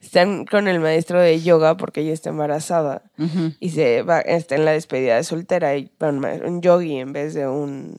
Están 0.00 0.44
con 0.44 0.66
el 0.66 0.80
maestro 0.80 1.20
de 1.20 1.40
yoga 1.40 1.76
porque 1.76 2.00
ella 2.00 2.12
está 2.12 2.30
embarazada. 2.30 3.02
Y 3.60 3.70
se 3.70 4.02
va, 4.02 4.20
está 4.20 4.56
en 4.56 4.64
la 4.64 4.72
despedida 4.72 5.16
de 5.16 5.24
soltera 5.24 5.76
y 5.76 5.90
un, 6.00 6.24
un 6.24 6.62
yogi 6.62 6.96
en 6.96 7.12
vez 7.12 7.34
de 7.34 7.46
un 7.46 7.96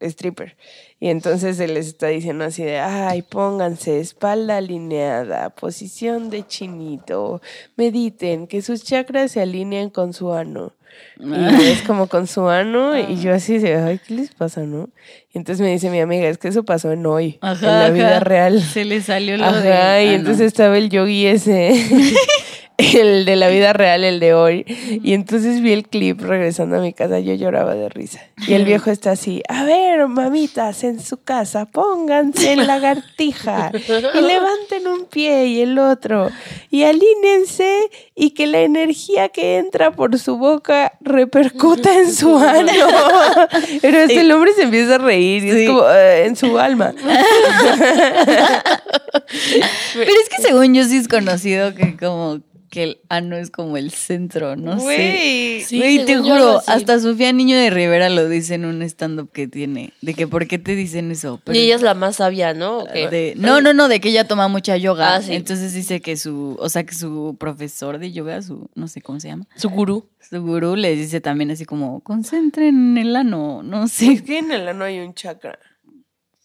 stripper. 0.00 0.56
Y 1.00 1.08
entonces 1.08 1.58
él 1.60 1.74
les 1.74 1.88
está 1.88 2.08
diciendo 2.08 2.44
así 2.44 2.62
de, 2.62 2.78
ay, 2.78 3.22
pónganse 3.22 4.00
espalda 4.00 4.56
alineada, 4.56 5.50
posición 5.50 6.30
de 6.30 6.46
chinito, 6.46 7.40
mediten, 7.76 8.46
que 8.46 8.62
sus 8.62 8.84
chakras 8.84 9.32
se 9.32 9.40
alineen 9.40 9.90
con 9.90 10.12
su 10.12 10.32
ano. 10.32 10.72
Y 11.20 11.64
es 11.66 11.82
como 11.82 12.06
con 12.08 12.26
su 12.26 12.48
ano 12.48 12.98
y 12.98 13.16
yo 13.20 13.32
así 13.32 13.58
de, 13.58 13.76
ay, 13.76 14.00
¿qué 14.06 14.14
les 14.14 14.34
pasa, 14.34 14.62
no? 14.62 14.88
Y 15.32 15.38
entonces 15.38 15.62
me 15.64 15.70
dice 15.70 15.88
mi 15.90 16.00
amiga, 16.00 16.28
es 16.28 16.38
que 16.38 16.48
eso 16.48 16.64
pasó 16.64 16.90
en 16.92 17.06
hoy, 17.06 17.38
Ajá, 17.40 17.66
en 17.66 17.72
la 17.78 17.84
ajá. 17.84 17.90
vida 17.92 18.20
real. 18.20 18.60
Se 18.60 18.84
le 18.84 19.00
salió 19.02 19.36
lo 19.36 19.44
Ajá, 19.44 19.60
de... 19.60 20.04
y 20.04 20.08
ah, 20.08 20.12
entonces 20.14 20.40
no. 20.40 20.46
estaba 20.46 20.76
el 20.78 20.88
yogi 20.90 21.26
ese, 21.26 21.72
el 22.96 23.24
de 23.24 23.36
la 23.36 23.48
vida 23.48 23.72
real, 23.72 24.04
el 24.04 24.20
de 24.20 24.34
hoy. 24.34 24.64
Y 25.02 25.14
entonces 25.14 25.60
vi 25.60 25.72
el 25.72 25.88
clip 25.88 26.20
regresando 26.20 26.76
a 26.76 26.80
mi 26.80 26.92
casa, 26.92 27.20
yo 27.20 27.34
lloraba 27.34 27.74
de 27.74 27.88
risa. 27.88 28.20
Y 28.46 28.54
el 28.54 28.64
viejo 28.64 28.90
está 28.90 29.12
así, 29.12 29.42
a 29.48 29.64
ver, 29.64 30.06
mamitas, 30.08 30.84
en 30.84 31.00
su 31.00 31.22
casa, 31.22 31.66
pónganse 31.66 32.52
en 32.52 32.66
lagartija 32.66 33.70
y 33.74 34.20
levanten 34.20 34.86
un 34.88 35.04
pie 35.06 35.46
y 35.46 35.60
el 35.60 35.78
otro 35.78 36.30
y 36.70 36.82
alínense 36.84 37.88
y 38.14 38.30
que 38.30 38.46
la 38.46 38.60
energía 38.60 39.28
que 39.28 39.58
entra 39.58 39.92
por 39.92 40.18
su 40.18 40.36
boca 40.38 40.92
repercuta 41.00 41.94
en 41.98 42.12
su 42.12 42.36
ano. 42.38 42.72
Pero 43.80 43.98
este 43.98 44.20
el 44.20 44.32
hombre 44.32 44.52
se 44.54 44.62
empieza 44.62 44.96
a 44.96 44.98
reír 44.98 45.44
y 45.44 45.50
Sí. 45.52 45.62
es 45.64 45.68
como 45.70 45.84
eh, 45.88 46.24
en 46.26 46.36
su 46.36 46.58
alma. 46.58 46.94
Pero 49.94 50.10
es 50.10 50.28
que 50.28 50.42
según 50.42 50.74
yo 50.74 50.84
sí 50.84 50.96
es 50.96 51.08
conocido 51.08 51.74
que 51.74 51.96
como 51.96 52.40
que 52.72 52.82
el 52.84 53.00
ano 53.10 53.36
es 53.36 53.50
como 53.50 53.76
el 53.76 53.90
centro, 53.90 54.56
no 54.56 54.78
sé. 54.78 54.82
Güey. 54.84 55.60
Sí, 55.60 56.00
te 56.06 56.16
juro, 56.16 56.62
hasta 56.66 56.98
Sofía 57.00 57.30
Niño 57.30 57.54
de 57.54 57.68
Rivera 57.68 58.08
lo 58.08 58.26
dice 58.30 58.54
en 58.54 58.64
un 58.64 58.80
stand-up 58.80 59.30
que 59.30 59.46
tiene. 59.46 59.92
De 60.00 60.14
que, 60.14 60.26
¿por 60.26 60.46
qué 60.48 60.58
te 60.58 60.74
dicen 60.74 61.10
eso? 61.10 61.38
Pero- 61.44 61.58
Y 61.58 61.60
ella 61.60 61.74
es 61.76 61.82
la 61.82 61.92
más 61.92 62.16
sabia, 62.16 62.54
¿no? 62.54 62.78
¿O 62.78 62.86
qué? 62.86 63.08
de- 63.10 63.34
no, 63.36 63.60
no, 63.60 63.74
no, 63.74 63.88
de 63.88 64.00
que 64.00 64.08
ella 64.08 64.26
toma 64.26 64.48
mucha 64.48 64.74
yoga. 64.78 65.16
Ah, 65.16 65.20
sí. 65.20 65.34
Entonces 65.34 65.74
dice 65.74 66.00
que 66.00 66.16
su, 66.16 66.56
o 66.58 66.68
sea, 66.70 66.84
que 66.84 66.94
su 66.94 67.36
profesor 67.38 67.98
de 67.98 68.10
yoga, 68.10 68.40
su, 68.40 68.70
no 68.74 68.88
sé 68.88 69.02
cómo 69.02 69.20
se 69.20 69.28
llama, 69.28 69.46
Su 69.56 69.68
gurú. 69.68 70.08
su 70.30 70.40
gurú 70.40 70.74
le 70.74 70.96
dice 70.96 71.20
también 71.20 71.50
así 71.50 71.66
como, 71.66 72.00
concentren 72.00 72.96
en 72.96 72.96
el 73.06 73.14
ano, 73.16 73.62
no 73.62 73.84
Es 73.84 73.92
sé. 73.92 74.24
que 74.24 74.38
en 74.38 74.50
el 74.50 74.66
ano 74.66 74.84
hay 74.84 74.98
un 75.00 75.12
chakra. 75.12 75.58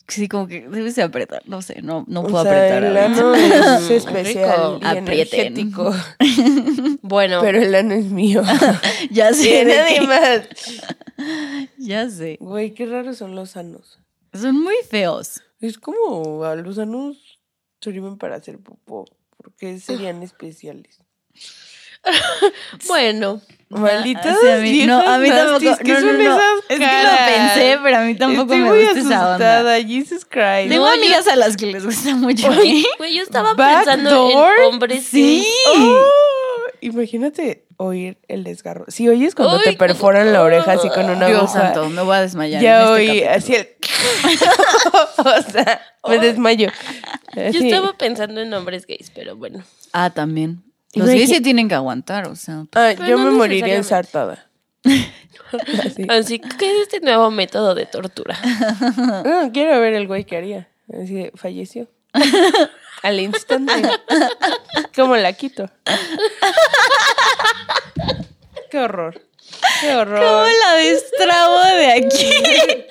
Sí, 0.08 0.28
como 0.30 0.48
que 0.48 0.68
debes 0.70 0.96
de 0.96 1.04
apretar, 1.04 1.42
no 1.48 1.62
sé, 1.62 1.82
no, 1.82 2.06
no 2.08 2.22
O 2.22 2.28
puedo 2.28 2.44
sea, 2.44 2.54
apretar. 2.54 2.84
el 2.86 2.98
ano 2.98 3.36
es 3.36 3.90
especial 3.92 4.80
y 4.82 4.86
Aprieten. 4.86 5.58
energético. 5.58 5.94
Bueno, 7.02 7.40
Pero 7.42 7.62
el 7.62 7.74
ano 7.76 7.94
es 7.94 8.06
mío. 8.06 8.42
Ya 9.12 9.34
sé, 9.34 9.64
nadie 9.66 10.02
más. 10.02 10.42
ya 11.78 12.10
sé. 12.10 12.38
Güey, 12.40 12.74
qué 12.74 12.86
raros 12.86 13.18
son 13.18 13.36
los 13.36 13.56
anos. 13.58 14.00
Son 14.34 14.58
muy 14.62 14.76
feos. 14.90 15.42
Es 15.60 15.78
como 15.78 16.44
a 16.44 16.56
los 16.56 16.78
anos 16.80 17.40
sirven 17.82 18.18
para 18.18 18.36
hacer 18.38 18.60
popó. 18.60 19.06
Porque 19.38 19.80
serían 19.80 20.22
especiales. 20.24 21.00
bueno. 22.88 23.42
Malditas 23.70 24.38
O 24.38 24.42
sea, 24.42 24.56
a 24.56 24.58
mí- 24.60 24.86
no, 24.86 25.00
a 25.00 25.18
mí 25.18 25.30
tampoco. 25.30 25.60
nastis, 25.66 25.86
¿qué 25.86 25.92
no, 25.94 26.00
no, 26.00 26.08
son 26.08 26.18
no. 26.18 26.24
esas 26.24 26.42
Es 26.70 26.80
que 26.80 26.86
lo 26.86 27.36
pensé, 27.36 27.80
pero 27.84 27.98
a 27.98 28.02
mí 28.02 28.16
tampoco 28.16 28.42
Estoy 28.44 28.58
me 28.60 28.70
muy 28.70 28.80
gusta 28.86 29.00
esa 29.00 29.08
onda. 29.08 29.26
asustada, 29.58 29.76
Jesus 29.84 30.26
Christ. 30.26 30.70
Tengo 30.70 30.86
No, 30.86 30.96
yo- 30.96 31.02
amigas 31.02 31.28
a 31.28 31.36
las 31.36 31.58
que 31.58 31.66
les 31.66 31.84
gusta 31.86 32.16
mucho. 32.16 32.48
Güey, 32.98 33.16
yo 33.16 33.24
estaba 33.24 33.56
pensando 33.56 34.30
en 34.32 34.64
hombres 34.74 35.06
Sí. 35.06 35.46
gays. 35.76 35.78
Oh, 35.86 36.06
imagínate 36.82 37.66
oír 37.78 38.18
el 38.30 38.44
desgarro. 38.46 38.86
Si 38.88 39.08
oyes 39.10 39.36
cuando 39.36 39.58
Uy, 39.58 39.64
te 39.64 39.74
perforan 39.74 40.32
la 40.32 40.42
oreja 40.44 40.72
así 40.72 40.88
con 40.90 41.10
una 41.10 41.28
Dios 41.28 41.40
aguja. 41.42 41.62
santo, 41.74 41.90
me 41.90 42.02
voy 42.04 42.16
a 42.16 42.22
desmayar. 42.22 42.62
Ya 42.62 42.78
en 42.78 42.82
este 42.84 42.94
oí 42.94 43.08
capítulo. 43.22 43.32
así 43.36 43.56
el. 43.56 43.68
o 45.18 45.52
sea, 45.52 45.82
me 46.08 46.20
desmayo. 46.20 46.70
Yo 47.36 47.42
estaba 47.66 47.94
pensando 47.98 48.42
en 48.42 48.54
hombres 48.54 48.86
gays, 48.88 49.12
pero 49.14 49.36
bueno. 49.36 49.64
Ah, 49.94 50.10
también. 50.10 50.64
Los 50.98 51.08
gays 51.08 51.30
se 51.30 51.42
tienen 51.42 51.68
que 51.68 51.76
aguantar, 51.76 52.28
o 52.28 52.36
sea. 52.36 52.66
Ah, 52.74 52.94
yo 52.94 53.18
no 53.18 53.26
me 53.26 53.32
moriría 53.32 53.76
ensartada. 53.76 54.48
Así. 55.86 56.06
Así 56.10 56.40
que 56.40 56.72
es 56.72 56.82
este 56.84 57.00
nuevo 57.00 57.32
método 57.32 57.76
de 57.76 57.86
tortura. 57.86 58.38
No, 59.26 59.52
quiero 59.54 59.80
ver 59.80 59.94
el 59.94 60.08
güey 60.08 60.26
que 60.26 60.38
haría. 60.38 60.68
Así 60.94 61.32
falleció. 61.36 61.88
Al 63.04 63.20
instante. 63.20 63.74
Como 64.96 65.16
la 65.16 65.34
quito. 65.34 65.70
Qué 68.72 68.80
horror. 68.80 69.22
Qué 69.82 69.96
horror. 69.96 70.20
¿Cómo 70.20 70.44
la 70.44 70.74
destrabo 70.76 71.62
de 71.78 71.92
aquí? 71.94 72.30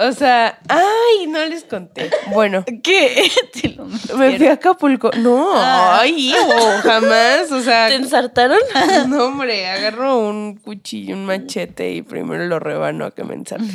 O 0.00 0.12
sea, 0.12 0.60
ay, 0.68 1.26
no 1.26 1.44
les 1.46 1.64
conté. 1.64 2.08
Bueno, 2.28 2.64
¿Qué? 2.84 3.28
Te 3.52 3.70
lo 3.70 3.84
me 4.16 4.36
fui 4.36 4.46
a 4.46 4.52
Acapulco. 4.52 5.10
No, 5.16 5.52
Ah. 5.56 5.98
ay, 6.02 6.32
o 6.34 6.78
jamás. 6.82 7.50
O 7.50 7.60
sea, 7.60 7.88
¿Te 7.88 7.96
ensartaron? 7.96 8.58
no, 9.08 9.24
hombre, 9.24 9.66
agarro 9.66 10.18
un 10.20 10.56
cuchillo, 10.56 11.14
un 11.16 11.24
machete 11.26 11.90
y 11.92 12.02
primero 12.02 12.46
lo 12.46 12.60
rebano 12.60 13.06
a 13.06 13.10
que 13.14 13.24
me 13.24 13.34
ensarte. 13.34 13.66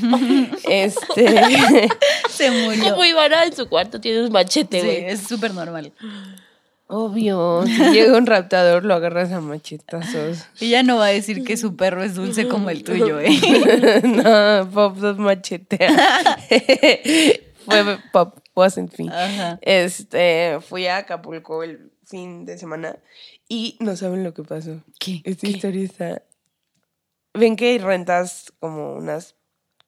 Este. 0.70 1.90
Se 2.30 2.52
murió. 2.52 2.92
Como 2.92 3.04
Ivana 3.04 3.44
en 3.44 3.54
su 3.54 3.68
cuarto 3.68 4.00
tiene 4.00 4.24
un 4.24 4.32
machete, 4.32 4.80
Sí, 4.80 4.86
güey. 4.88 5.06
es 5.06 5.28
súper 5.28 5.54
normal. 5.54 5.92
Obvio. 6.96 7.64
Si 7.66 7.92
llega 7.92 8.16
un 8.16 8.28
raptador, 8.28 8.86
lo 8.86 8.94
agarras 8.94 9.32
a 9.32 9.42
machetazos. 9.42 10.46
Ella 10.62 10.84
no 10.84 10.98
va 10.98 11.08
a 11.08 11.10
decir 11.10 11.44
que 11.44 11.58
su 11.58 11.76
perro 11.76 12.04
es 12.04 12.14
dulce 12.14 12.48
como 12.48 12.70
el 12.70 12.84
tuyo, 12.84 13.20
¿eh? 13.20 13.32
no, 14.04 14.70
Pop 14.70 14.98
nos 14.98 15.18
machetea. 15.18 15.90
Fue 17.66 17.98
Pop, 18.12 18.38
wasn't 18.56 18.96
me. 19.00 19.10
Ajá. 19.10 19.58
Este, 19.64 20.60
fui 20.62 20.86
a 20.86 20.98
Acapulco 20.98 21.64
el 21.64 21.92
fin 22.06 22.46
de 22.46 22.60
semana 22.60 23.00
y 23.50 23.76
no 23.80 23.96
saben 23.96 24.24
lo 24.24 24.36
que 24.36 24.44
pasó. 24.44 24.80
¿Qué? 25.00 25.22
Esta 25.24 25.48
historia 25.48 25.84
está. 25.84 26.22
Ven 27.34 27.56
que 27.56 27.76
rentas 27.80 28.54
como 28.60 28.94
unas 28.94 29.36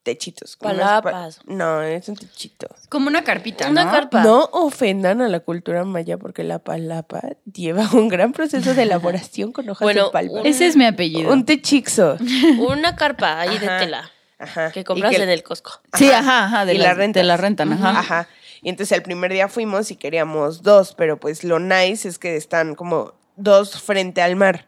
techitos. 0.06 0.56
como 0.56 0.74
pa- 0.74 1.02
Palapas. 1.02 1.40
No, 1.46 1.82
es 1.82 2.08
un 2.08 2.16
techito. 2.16 2.68
Como 2.88 3.08
una 3.10 3.26
carpita, 3.26 3.70
Una 3.70 3.84
¿no? 3.84 3.92
carpa. 3.92 4.24
No 4.24 4.46
ofendan 4.54 5.22
a 5.22 5.28
la 5.28 5.42
cultura 5.42 5.84
maya 5.84 6.18
porque 6.18 6.46
la 6.46 6.60
palapa 6.60 7.22
lleva 7.52 7.86
un 7.94 8.08
gran 8.08 8.32
proceso 8.32 8.74
de 8.74 8.84
elaboración 8.84 9.52
con 9.52 9.68
hojas 9.70 9.82
Bueno, 9.84 10.06
de 10.06 10.12
palma. 10.12 10.40
un- 10.40 10.46
Ese 10.48 10.68
es 10.68 10.78
mi 10.78 10.86
apellido. 10.86 11.34
Un 11.34 11.44
techixo. 11.44 12.18
Una 12.60 12.96
carpa 12.96 13.42
ahí 13.42 13.58
de 13.58 13.68
tela 13.68 14.10
Ajá. 14.40 14.72
que 14.72 14.86
compras 14.86 15.14
que- 15.14 15.22
en 15.22 15.28
el 15.30 15.44
Costco. 15.44 15.82
Sí, 15.96 16.10
ajá, 16.10 16.46
ajá. 16.46 16.66
De 16.66 16.76
y 16.76 16.78
la. 16.78 16.96
Te 17.12 17.24
la 17.24 17.36
rentan, 17.36 17.74
ajá. 17.74 18.00
Ajá. 18.00 18.28
Y 18.62 18.70
entonces 18.70 18.96
el 18.98 19.04
primer 19.04 19.32
día 19.34 19.48
fuimos 19.50 19.92
y 19.92 19.96
queríamos 19.96 20.64
dos, 20.64 20.96
pero 20.96 21.20
pues 21.20 21.44
lo 21.44 21.60
nice 21.60 22.08
es 22.08 22.18
que 22.18 22.36
están 22.36 22.76
como 22.76 23.14
dos 23.38 23.82
frente 23.82 24.22
al 24.22 24.36
mar. 24.36 24.68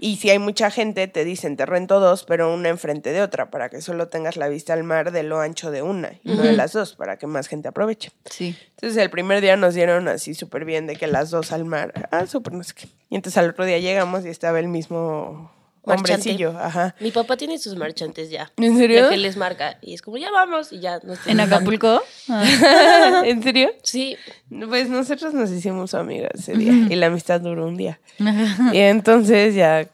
Y 0.00 0.16
si 0.16 0.30
hay 0.30 0.38
mucha 0.38 0.70
gente, 0.70 1.06
te 1.08 1.24
dicen, 1.24 1.56
te 1.56 1.66
rento 1.66 2.00
dos, 2.00 2.24
pero 2.24 2.52
una 2.52 2.68
enfrente 2.68 3.12
de 3.12 3.22
otra, 3.22 3.50
para 3.50 3.68
que 3.68 3.80
solo 3.80 4.08
tengas 4.08 4.36
la 4.36 4.48
vista 4.48 4.72
al 4.72 4.84
mar 4.84 5.12
de 5.12 5.22
lo 5.22 5.40
ancho 5.40 5.70
de 5.70 5.82
una 5.82 6.12
y 6.22 6.34
no 6.34 6.42
de 6.42 6.52
las 6.52 6.72
dos, 6.72 6.94
para 6.94 7.16
que 7.18 7.26
más 7.26 7.48
gente 7.48 7.68
aproveche. 7.68 8.10
Sí. 8.30 8.56
Entonces 8.70 9.02
el 9.02 9.10
primer 9.10 9.40
día 9.40 9.56
nos 9.56 9.74
dieron 9.74 10.08
así 10.08 10.34
súper 10.34 10.64
bien 10.64 10.86
de 10.86 10.96
que 10.96 11.06
las 11.06 11.30
dos 11.30 11.52
al 11.52 11.64
mar. 11.64 12.08
Ah, 12.10 12.26
súper 12.26 12.52
no 12.52 12.62
sé 12.62 12.74
qué. 12.74 12.88
Y 13.10 13.16
entonces 13.16 13.38
al 13.38 13.50
otro 13.50 13.64
día 13.64 13.78
llegamos 13.78 14.24
y 14.24 14.28
estaba 14.28 14.58
el 14.58 14.68
mismo 14.68 15.50
Marchante. 15.86 16.12
hombrecillo. 16.30 16.58
Ajá. 16.58 16.94
Mi 17.00 17.10
papá 17.10 17.36
tiene 17.36 17.58
sus 17.58 17.76
marchantes 17.76 18.30
ya. 18.30 18.50
¿En 18.56 18.76
serio? 18.76 19.04
De 19.04 19.10
que 19.10 19.16
les 19.18 19.36
marca. 19.36 19.78
Y 19.82 19.94
es 19.94 20.02
como, 20.02 20.16
ya 20.16 20.30
vamos. 20.30 20.72
Y 20.72 20.80
ya 20.80 20.98
nos 21.02 21.26
¿En 21.26 21.40
Acapulco? 21.40 22.02
Ah. 22.28 23.22
¿En 23.24 23.42
serio? 23.42 23.70
Sí. 23.82 24.16
Pues 24.68 24.88
nosotros 24.88 25.34
nos 25.34 25.50
hicimos 25.50 25.94
amigas 25.94 26.30
ese 26.34 26.54
día 26.54 26.72
y 26.90 26.94
la 26.96 27.06
amistad 27.06 27.40
duró 27.40 27.66
un 27.66 27.76
día. 27.76 28.00
Ajá. 28.20 28.74
Y 28.74 28.78
entonces 28.78 29.54
ya 29.54 29.86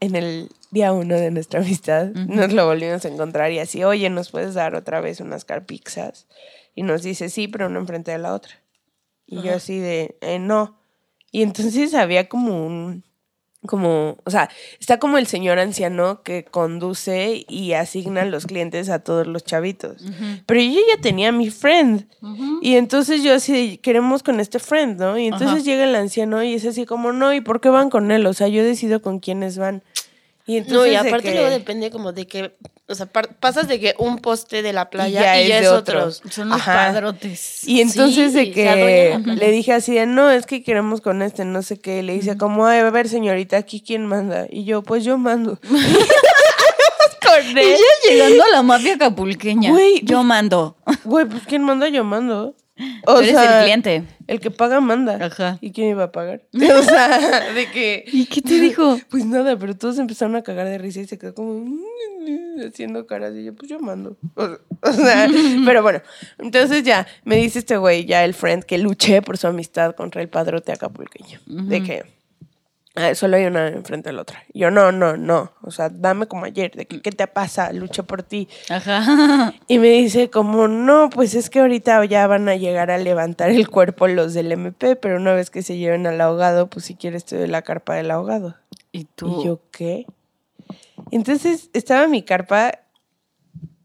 en 0.00 0.14
el 0.14 0.48
día 0.70 0.92
uno 0.92 1.16
de 1.16 1.30
nuestra 1.30 1.60
amistad 1.60 2.06
nos 2.12 2.52
lo 2.52 2.66
volvimos 2.66 3.04
a 3.04 3.08
encontrar 3.08 3.50
y 3.52 3.58
así, 3.58 3.82
oye, 3.84 4.10
¿nos 4.10 4.30
puedes 4.30 4.54
dar 4.54 4.74
otra 4.74 5.00
vez 5.00 5.20
unas 5.20 5.44
carpixas? 5.44 6.26
Y 6.74 6.82
nos 6.84 7.02
dice, 7.02 7.28
sí, 7.28 7.48
pero 7.48 7.66
una 7.66 7.80
enfrente 7.80 8.12
de 8.12 8.18
la 8.18 8.34
otra. 8.34 8.52
Y 9.26 9.42
yo 9.42 9.54
así 9.54 9.78
de, 9.78 10.16
"Eh, 10.20 10.38
no. 10.38 10.78
Y 11.32 11.42
entonces 11.42 11.92
había 11.94 12.28
como 12.28 12.64
un, 12.64 13.04
como, 13.66 14.18
o 14.24 14.30
sea, 14.30 14.48
está 14.78 14.98
como 14.98 15.18
el 15.18 15.26
señor 15.26 15.58
anciano 15.58 16.22
que 16.22 16.44
conduce 16.44 17.44
y 17.48 17.72
asigna 17.72 18.24
los 18.24 18.46
clientes 18.46 18.88
a 18.88 19.00
todos 19.00 19.26
los 19.26 19.44
chavitos. 19.44 20.04
Pero 20.46 20.60
yo 20.60 20.80
ya 20.94 21.00
tenía 21.00 21.32
mi 21.32 21.50
friend. 21.50 22.06
Y 22.62 22.76
entonces 22.76 23.22
yo 23.22 23.34
así, 23.34 23.78
queremos 23.78 24.22
con 24.22 24.40
este 24.40 24.58
friend, 24.58 25.00
¿no? 25.00 25.18
Y 25.18 25.26
entonces 25.26 25.64
llega 25.64 25.84
el 25.84 25.94
anciano 25.94 26.42
y 26.42 26.54
es 26.54 26.64
así 26.66 26.86
como, 26.86 27.12
no, 27.12 27.34
¿y 27.34 27.40
por 27.40 27.60
qué 27.60 27.68
van 27.68 27.90
con 27.90 28.10
él? 28.10 28.26
O 28.26 28.32
sea, 28.32 28.48
yo 28.48 28.62
decido 28.62 29.02
con 29.02 29.18
quiénes 29.18 29.58
van. 29.58 29.82
Y 30.48 30.56
entonces 30.56 30.78
No, 30.78 30.86
y 30.86 30.90
de 30.90 30.96
aparte 30.96 31.28
que- 31.28 31.34
luego 31.34 31.50
depende 31.50 31.90
como 31.90 32.12
de 32.12 32.26
que, 32.26 32.56
o 32.88 32.94
sea, 32.94 33.04
par- 33.06 33.36
pasas 33.38 33.68
de 33.68 33.78
que 33.78 33.94
un 33.98 34.16
poste 34.18 34.62
de 34.62 34.72
la 34.72 34.88
playa 34.88 35.20
ya 35.20 35.40
y 35.42 35.48
ya, 35.48 35.58
es 35.58 35.64
es, 35.66 35.70
de 35.70 35.76
otro. 35.76 36.06
otro. 36.06 36.30
Son 36.30 36.48
los 36.48 36.58
Ajá. 36.58 36.86
padrotes. 36.92 37.68
Y 37.68 37.82
entonces 37.82 38.32
Sí, 38.32 38.38
de 38.38 38.50
que 38.50 39.20
le 39.24 39.50
dije 39.50 39.74
así 39.74 39.94
de, 39.94 40.06
no, 40.06 40.30
es 40.30 40.46
que 40.46 40.62
queremos 40.62 41.02
con 41.02 41.20
este, 41.20 41.44
no 41.44 41.60
sé 41.62 41.78
qué. 41.78 41.98
Y 41.98 42.02
le 42.02 42.14
dice 42.14 42.38
como, 42.38 42.66
ay, 42.66 42.80
a 42.80 42.90
ver, 42.90 43.08
señorita, 43.10 43.58
¿aquí 43.58 43.82
quién 43.86 44.06
manda? 44.06 44.46
Y 44.50 44.64
yo, 44.64 44.82
pues 44.82 45.04
yo 45.04 45.18
mando. 45.18 45.58
con 47.22 47.44
Y 47.56 47.60
él. 47.60 47.76
ya 47.76 48.10
llegando 48.10 48.42
a 48.44 48.48
la 48.50 48.62
mafia 48.62 48.94
acapulqueña. 48.94 49.70
Güey, 49.70 50.00
Yo 50.04 50.22
mando. 50.22 50.76
Güey, 51.04 51.26
pues 51.26 51.42
¿quién 51.46 51.62
manda? 51.62 51.88
Yo 51.88 52.04
mando. 52.04 52.54
Tú 53.04 53.16
eres 53.18 53.36
el 53.36 53.62
cliente. 53.62 54.04
El 54.26 54.40
que 54.40 54.50
paga 54.50 54.80
manda. 54.80 55.24
Ajá. 55.24 55.58
¿Y 55.60 55.72
quién 55.72 55.88
iba 55.88 56.04
a 56.04 56.12
pagar? 56.12 56.42
O 56.52 56.82
sea, 56.82 57.52
de 57.52 57.70
que... 57.70 58.04
¿Y 58.12 58.26
qué 58.26 58.42
te 58.42 58.60
dijo? 58.60 58.98
Pues 59.10 59.24
nada, 59.24 59.58
pero 59.58 59.76
todos 59.76 59.98
empezaron 59.98 60.36
a 60.36 60.42
cagar 60.42 60.68
de 60.68 60.78
risa 60.78 61.00
y 61.00 61.06
se 61.06 61.18
quedó 61.18 61.34
como 61.34 61.64
haciendo 62.66 63.06
caras 63.06 63.34
y 63.34 63.44
yo, 63.44 63.54
pues 63.54 63.70
yo 63.70 63.78
mando. 63.80 64.16
O, 64.34 64.44
o 64.82 64.92
sea, 64.92 65.28
pero 65.64 65.82
bueno, 65.82 66.02
entonces 66.38 66.82
ya 66.82 67.06
me 67.24 67.36
dice 67.36 67.60
este 67.60 67.76
güey, 67.76 68.04
ya 68.04 68.24
el 68.24 68.34
friend, 68.34 68.64
que 68.64 68.78
luché 68.78 69.22
por 69.22 69.38
su 69.38 69.46
amistad 69.46 69.94
contra 69.94 70.20
el 70.20 70.28
padrote 70.28 70.72
acapulqueño. 70.72 71.40
De 71.46 71.82
que 71.82 72.17
solo 73.14 73.36
hay 73.36 73.46
una 73.46 73.68
enfrente 73.68 74.10
de 74.10 74.14
la 74.14 74.22
otra. 74.22 74.44
Yo, 74.54 74.70
no, 74.70 74.92
no, 74.92 75.16
no. 75.16 75.52
O 75.62 75.70
sea, 75.70 75.88
dame 75.88 76.26
como 76.26 76.44
ayer, 76.44 76.72
de 76.72 76.86
que, 76.86 77.00
¿qué 77.00 77.12
te 77.12 77.26
pasa? 77.26 77.72
Luché 77.72 78.02
por 78.02 78.22
ti. 78.22 78.48
Ajá. 78.68 79.54
Y 79.66 79.78
me 79.78 79.88
dice 79.88 80.30
como, 80.30 80.68
no, 80.68 81.10
pues 81.10 81.34
es 81.34 81.50
que 81.50 81.60
ahorita 81.60 82.04
ya 82.06 82.26
van 82.26 82.48
a 82.48 82.56
llegar 82.56 82.90
a 82.90 82.98
levantar 82.98 83.50
el 83.50 83.68
cuerpo 83.68 84.08
los 84.08 84.34
del 84.34 84.52
MP, 84.52 84.96
pero 84.96 85.16
una 85.16 85.34
vez 85.34 85.50
que 85.50 85.62
se 85.62 85.76
lleven 85.76 86.06
al 86.06 86.20
ahogado, 86.20 86.68
pues 86.68 86.84
si 86.84 86.94
quieres 86.94 87.24
te 87.24 87.36
doy 87.36 87.48
la 87.48 87.62
carpa 87.62 87.94
del 87.94 88.10
ahogado. 88.10 88.56
¿Y 88.92 89.04
tú? 89.04 89.40
Y 89.40 89.46
yo, 89.46 89.60
¿qué? 89.70 90.06
Entonces 91.10 91.70
estaba 91.72 92.08
mi 92.08 92.22
carpa 92.22 92.80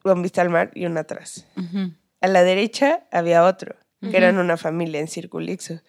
con 0.01 0.21
vista 0.21 0.41
al 0.41 0.49
mar 0.49 0.71
y 0.73 0.85
una 0.85 1.01
atrás. 1.01 1.47
Ujú. 1.55 1.93
A 2.21 2.27
la 2.27 2.43
derecha 2.43 3.03
había 3.11 3.43
otro, 3.43 3.75
que 4.01 4.15
eran 4.17 4.37
una 4.37 4.57
familia 4.57 4.99
en 4.99 5.07
Circulixo. 5.07 5.81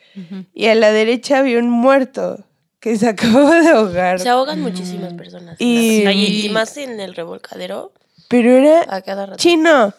Y 0.52 0.66
a 0.66 0.74
la 0.74 0.90
derecha 0.92 1.38
había 1.38 1.58
un 1.58 1.68
muerto 1.70 2.44
que 2.84 2.98
se 2.98 3.08
acababa 3.14 3.62
de 3.62 3.68
ahogar. 3.70 4.20
Se 4.20 4.28
ahogan 4.28 4.60
muchísimas 4.60 5.14
personas. 5.14 5.56
Y- 5.58 6.50
más 6.52 6.76
en 6.76 7.00
el 7.00 7.14
revolcadero, 7.14 7.92
Pero 8.28 8.50
era 8.50 8.84
a 8.94 9.00
cada 9.00 9.24
rato. 9.24 9.38
chino. 9.38 9.94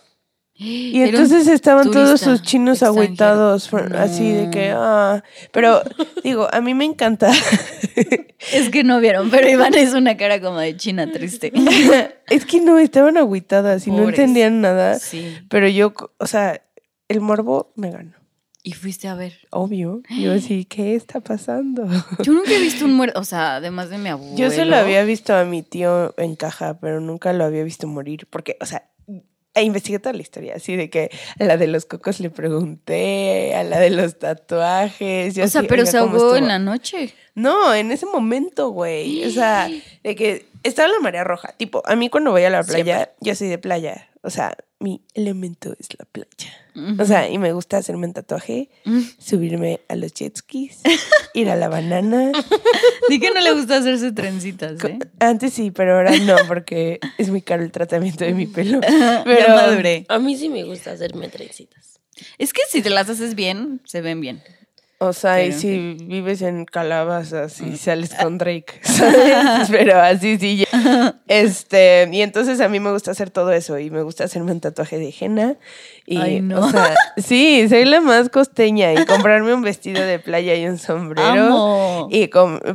Y 0.53 1.01
Era 1.01 1.09
entonces 1.09 1.47
estaban 1.47 1.89
todos 1.91 2.21
sus 2.21 2.43
chinos 2.43 2.75
extranjero. 2.81 3.03
agüitados, 3.03 3.73
así 3.95 4.31
de 4.31 4.49
que, 4.51 4.71
ah. 4.73 5.23
Pero 5.51 5.81
digo, 6.23 6.47
a 6.49 6.61
mí 6.61 6.75
me 6.75 6.85
encanta. 6.85 7.31
Es 8.53 8.69
que 8.69 8.83
no 8.83 8.99
vieron, 8.99 9.31
pero 9.31 9.49
Iván 9.49 9.73
es 9.73 9.93
una 9.93 10.17
cara 10.17 10.39
como 10.39 10.59
de 10.59 10.77
china 10.77 11.11
triste. 11.11 11.51
es 12.29 12.45
que 12.45 12.61
no, 12.61 12.77
estaban 12.77 13.17
agüitadas 13.17 13.87
y 13.87 13.91
no 13.91 14.07
entendían 14.07 14.61
nada. 14.61 14.99
Sí. 14.99 15.35
Pero 15.49 15.67
yo, 15.67 15.93
o 16.19 16.27
sea, 16.27 16.61
el 17.07 17.21
morbo 17.21 17.71
me 17.75 17.89
ganó. 17.89 18.13
Y 18.65 18.73
fuiste 18.73 19.07
a 19.07 19.13
ver. 19.13 19.37
Obvio. 19.51 20.01
Yo 20.09 20.33
así, 20.33 20.65
¿qué 20.65 20.95
está 20.95 21.19
pasando? 21.19 21.87
Yo 22.23 22.33
nunca 22.33 22.51
he 22.51 22.59
visto 22.59 22.85
un 22.85 22.93
muerto, 22.97 23.19
o 23.19 23.23
sea, 23.23 23.57
además 23.57 23.91
de 23.91 23.99
mi 23.99 24.09
abuelo. 24.09 24.35
Yo 24.35 24.49
se 24.49 24.65
lo 24.65 24.75
había 24.75 25.03
visto 25.03 25.35
a 25.35 25.45
mi 25.45 25.61
tío 25.61 26.15
en 26.17 26.35
caja, 26.35 26.79
pero 26.79 26.99
nunca 26.99 27.31
lo 27.31 27.43
había 27.43 27.63
visto 27.63 27.85
morir. 27.85 28.25
Porque, 28.27 28.57
o 28.59 28.65
sea, 28.65 28.89
e 29.53 29.61
investigué 29.61 29.99
toda 29.99 30.13
la 30.13 30.23
historia, 30.23 30.55
así 30.55 30.75
de 30.75 30.89
que 30.89 31.11
a 31.39 31.43
la 31.43 31.57
de 31.57 31.67
los 31.67 31.85
cocos 31.85 32.19
le 32.19 32.31
pregunté, 32.31 33.53
a 33.53 33.63
la 33.63 33.79
de 33.79 33.91
los 33.91 34.17
tatuajes. 34.17 35.33
O 35.33 35.47
sea, 35.47 35.61
así, 35.61 35.67
pero 35.69 35.85
se 35.85 35.99
¿cómo 35.99 36.17
ahogó 36.17 36.35
en 36.35 36.47
la 36.47 36.57
noche. 36.57 37.13
No, 37.35 37.71
en 37.71 37.91
ese 37.91 38.07
momento, 38.07 38.69
güey. 38.69 39.25
O 39.25 39.29
sea, 39.29 39.69
de 40.03 40.15
que 40.15 40.47
estaba 40.63 40.87
la 40.87 40.99
marea 41.01 41.23
roja. 41.23 41.53
Tipo, 41.55 41.83
a 41.85 41.95
mí 41.95 42.09
cuando 42.09 42.31
voy 42.31 42.43
a 42.45 42.49
la 42.49 42.63
playa, 42.63 43.11
yo 43.21 43.35
soy 43.35 43.47
de 43.47 43.59
playa. 43.59 44.09
O 44.23 44.31
sea, 44.31 44.57
mi 44.79 45.01
elemento 45.13 45.75
es 45.79 45.87
la 45.97 46.05
playa. 46.05 46.99
O 46.99 47.05
sea, 47.05 47.29
y 47.29 47.37
me 47.37 47.53
gusta 47.53 47.77
hacerme 47.77 48.07
un 48.07 48.13
tatuaje, 48.13 48.69
subirme 49.17 49.79
a 49.87 49.95
los 49.95 50.13
jet 50.13 50.35
skis, 50.35 50.81
ir 51.33 51.49
a 51.49 51.55
la 51.55 51.69
banana. 51.69 52.31
Di 53.09 53.19
que 53.19 53.31
no 53.31 53.39
le 53.39 53.53
gusta 53.53 53.77
hacerse 53.77 54.11
trencitas, 54.11 54.83
¿eh? 54.83 54.99
Antes 55.19 55.53
sí, 55.53 55.71
pero 55.71 55.95
ahora 55.95 56.17
no, 56.19 56.35
porque 56.47 56.99
es 57.17 57.29
muy 57.29 57.41
caro 57.41 57.63
el 57.63 57.71
tratamiento 57.71 58.25
de 58.25 58.33
mi 58.33 58.45
pelo. 58.45 58.81
ya 58.81 59.23
Pero 59.23 59.55
maduré. 59.55 60.05
A 60.09 60.19
mí 60.19 60.35
sí 60.35 60.49
me 60.49 60.63
gusta 60.63 60.91
hacerme 60.91 61.29
trencitas. 61.29 62.01
Es 62.37 62.51
que 62.51 62.61
si 62.69 62.81
te 62.81 62.89
las 62.89 63.09
haces 63.09 63.35
bien, 63.35 63.81
se 63.85 64.01
ven 64.01 64.19
bien. 64.19 64.43
O 64.97 65.11
sea, 65.11 65.43
y 65.43 65.47
en 65.47 65.59
si 65.59 65.97
vives 66.05 66.41
en 66.41 66.63
calabazas 66.63 67.59
y 67.59 67.75
sales 67.75 68.13
con 68.13 68.37
Drake, 68.39 68.79
¿sabes? 68.81 69.67
Pero 69.69 69.99
así 69.99 70.37
sí. 70.37 70.65
Este, 71.27 72.07
y 72.11 72.21
entonces 72.21 72.61
a 72.61 72.69
mí 72.69 72.79
me 72.79 72.91
gusta 72.91 73.11
hacer 73.11 73.29
todo 73.29 73.51
eso 73.51 73.77
y 73.77 73.89
me 73.89 74.03
gusta 74.03 74.23
hacerme 74.23 74.53
un 74.53 74.61
tatuaje 74.61 74.97
de 74.97 75.13
henna. 75.19 75.57
Y, 76.05 76.17
Ay, 76.17 76.41
no. 76.41 76.61
o 76.61 76.69
sea, 76.69 76.95
sí, 77.17 77.67
soy 77.67 77.83
la 77.83 77.99
más 77.99 78.29
costeña 78.29 78.93
y 78.93 79.05
comprarme 79.05 79.53
un 79.53 79.63
vestido 79.63 80.01
de 80.01 80.19
playa 80.19 80.55
y 80.55 80.65
un 80.65 80.77
sombrero. 80.77 81.25
Amo. 81.27 82.07
Y 82.09 82.29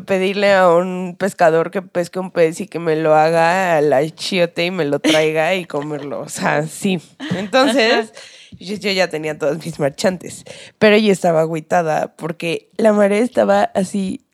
pedirle 0.04 0.52
a 0.52 0.68
un 0.68 1.16
pescador 1.18 1.70
que 1.70 1.80
pesque 1.80 2.18
un 2.18 2.32
pez 2.32 2.60
y 2.60 2.66
que 2.66 2.78
me 2.78 2.96
lo 2.96 3.14
haga 3.14 3.78
a 3.78 3.80
la 3.80 4.06
chiote 4.10 4.66
y 4.66 4.70
me 4.70 4.84
lo 4.84 4.98
traiga 4.98 5.54
y 5.54 5.64
comerlo. 5.64 6.20
O 6.20 6.28
sea, 6.28 6.66
sí. 6.66 7.00
Entonces, 7.36 8.12
yo, 8.58 8.76
yo 8.76 8.90
ya 8.92 9.08
tenía 9.08 9.38
todos 9.38 9.64
mis 9.64 9.78
marchantes. 9.78 10.44
Pero 10.78 10.96
yo 10.96 11.12
estaba 11.12 11.40
agüitada 11.42 12.14
porque 12.16 12.70
la 12.76 12.92
marea 12.92 13.20
estaba 13.22 13.64
así. 13.74 14.26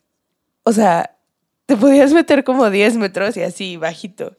O 0.63 0.73
sea, 0.73 1.17
te 1.67 1.77
podías 1.77 2.13
meter 2.13 2.45
como 2.45 2.71
10 2.71 2.97
metros 2.97 3.37
y 3.37 3.43
así 3.43 3.77
bajito. 3.77 4.37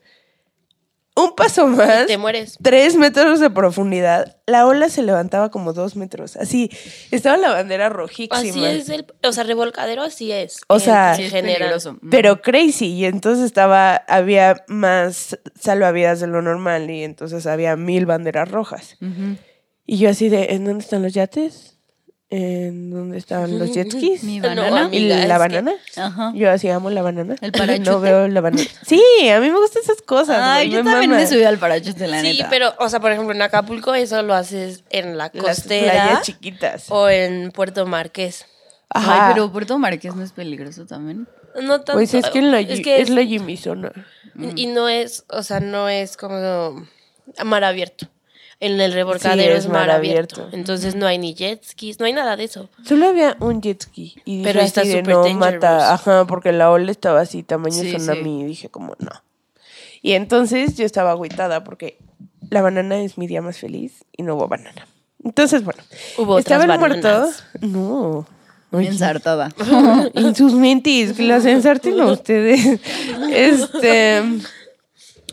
un 1.15 1.35
paso 1.35 1.65
más, 1.67 2.05
Te 2.05 2.17
mueres. 2.17 2.57
tres 2.61 2.95
metros 2.95 3.39
de 3.39 3.49
profundidad, 3.49 4.37
la 4.45 4.67
ola 4.67 4.87
se 4.87 5.01
levantaba 5.01 5.49
como 5.49 5.73
dos 5.73 5.95
metros. 5.95 6.35
Así, 6.37 6.69
estaba 7.09 7.37
la 7.37 7.49
bandera 7.51 7.89
rojísima. 7.89 8.37
Así 8.37 8.63
es 8.63 8.87
el, 8.89 9.05
o 9.23 9.31
sea, 9.31 9.43
revolcadero 9.43 10.03
así 10.03 10.31
es. 10.31 10.61
O 10.67 10.79
sea, 10.79 11.15
Sí, 11.15 11.23
es 11.23 11.31
general. 11.31 11.57
peligroso. 11.57 11.97
Pero 12.11 12.41
crazy. 12.43 12.93
Y 12.93 13.05
entonces 13.05 13.45
estaba, 13.45 13.95
había 13.95 14.63
más 14.67 15.39
salvavidas 15.59 16.19
de 16.19 16.27
lo 16.27 16.41
normal. 16.43 16.89
Y 16.91 17.03
entonces 17.03 17.47
había 17.47 17.75
mil 17.75 18.05
banderas 18.05 18.49
rojas. 18.51 18.95
Y 19.87 19.97
yo 19.97 20.09
así 20.09 20.29
de, 20.29 20.53
¿en 20.53 20.65
dónde 20.65 20.83
están 20.83 21.01
los 21.01 21.13
yates? 21.13 21.73
¿En 22.29 22.91
dónde 22.91 23.17
estaban 23.17 23.57
los 23.57 23.71
jet 23.73 23.89
skis? 23.91 24.21
Mi 24.25 24.39
No, 24.41 24.49
banana. 24.49 24.81
¿Y 24.91 24.97
amiga, 24.97 25.21
es 25.21 25.27
la 25.29 25.35
que- 25.35 25.39
banana? 25.39 25.73
Ajá. 25.95 26.33
Yo 26.35 26.51
así 26.51 26.67
amo 26.67 26.89
la 26.89 27.01
banana. 27.01 27.35
¿El 27.39 27.53
parachute? 27.53 27.89
No 27.89 28.01
veo 28.01 28.27
la 28.27 28.41
banana. 28.41 28.63
Sí, 28.85 29.01
a 29.33 29.39
mí 29.39 29.49
me 29.49 29.57
gustan 29.57 29.81
esas 29.83 30.01
cosas. 30.01 30.37
Ay, 30.41 30.67
me 30.67 30.73
yo 30.75 30.83
también 30.83 31.09
mama. 31.11 31.21
me 31.21 31.27
subí 31.27 31.43
al 31.45 31.57
parachute, 31.57 32.05
la 32.05 32.19
Sí, 32.19 32.33
neta. 32.33 32.49
pero, 32.49 32.73
o 32.79 32.89
sea, 32.89 32.99
por 32.99 33.13
ejemplo, 33.13 33.33
en 33.33 33.41
Acapulco 33.41 33.95
eso 33.95 34.21
lo 34.23 34.33
haces 34.33 34.83
en 34.89 35.17
la 35.17 35.31
Las 35.33 35.41
costera 35.43 35.91
playas 35.93 36.21
chiquitas. 36.23 36.85
o 36.89 37.07
en 37.07 37.51
Puerto 37.53 37.85
Marqués. 37.85 38.45
Ajá. 38.89 39.27
Ay, 39.29 39.33
pero 39.33 39.49
Puerto 39.53 39.79
Marqués 39.79 40.13
no 40.13 40.23
es 40.23 40.33
peligroso 40.33 40.85
también. 40.85 41.29
No 41.61 41.77
tanto. 41.77 41.93
Pues 41.93 42.13
es 42.13 42.25
que, 42.29 42.39
en 42.39 42.51
la, 42.51 42.59
es, 42.59 42.69
es, 42.71 42.81
que 42.81 42.99
es 43.01 43.09
la 43.09 43.23
Jimmy 43.23 43.55
zona. 43.55 43.93
Y 44.55 44.67
no 44.67 44.89
es, 44.89 45.23
o 45.29 45.43
sea, 45.43 45.61
no 45.61 45.87
es 45.87 46.17
como 46.17 46.85
mar 47.45 47.63
abierto. 47.63 48.09
En 48.59 48.79
el 48.81 48.91
revolcadero 48.93 49.41
Sí, 49.53 49.57
es, 49.59 49.65
es 49.65 49.69
mar, 49.69 49.87
mar 49.87 49.91
abierto. 49.97 50.37
abierto. 50.41 50.57
Entonces 50.57 50.95
no 50.95 51.05
hay 51.05 51.17
ni 51.19 51.35
jet 51.35 51.63
skis, 51.63 51.99
no 51.99 52.05
hay 52.07 52.13
nada 52.13 52.35
de 52.35 52.45
eso. 52.45 52.69
Solo 52.83 53.07
había 53.09 53.37
un 53.39 53.61
jet 53.61 53.83
ski. 53.83 54.15
Y 54.25 54.41
Pero 54.43 54.59
dije 54.61 54.65
está 54.67 54.81
así 54.81 54.89
de, 54.89 54.99
súper 54.99 55.13
no 55.15 55.23
dangerous. 55.23 55.53
mata. 55.53 55.93
Ajá, 55.93 56.25
porque 56.25 56.51
la 56.51 56.71
ola 56.71 56.89
estaba 56.91 57.21
así, 57.21 57.43
tamaño 57.43 57.75
Sí, 57.75 57.93
tsunami. 57.93 58.41
Y 58.41 58.45
dije 58.45 58.69
como, 58.69 58.95
no. 58.99 59.11
Y 60.01 60.13
entonces 60.13 60.75
yo 60.75 60.85
estaba 60.85 61.11
agüitada 61.11 61.63
porque 61.63 61.97
la 62.49 62.61
banana 62.61 62.97
es 62.99 63.17
mi 63.17 63.27
día 63.27 63.41
más 63.41 63.57
feliz 63.59 64.05
y 64.15 64.23
no 64.23 64.35
hubo 64.35 64.47
banana. 64.47 64.87
Entonces, 65.23 65.63
bueno. 65.63 65.81
Hubo 66.17 66.39
estaba 66.39 66.63
otras 66.63 66.75
el 66.75 66.79
muerto. 66.79 67.07
bananas. 67.07 67.43
No. 67.61 68.27
Muy 68.71 68.87
ensartada. 68.87 69.49
En 70.13 70.35
sus 70.35 70.53
mentis, 70.53 71.17
las 71.19 71.45
ensarten 71.45 71.99
a 71.99 72.05
ustedes. 72.11 72.79
Este. 73.31 74.23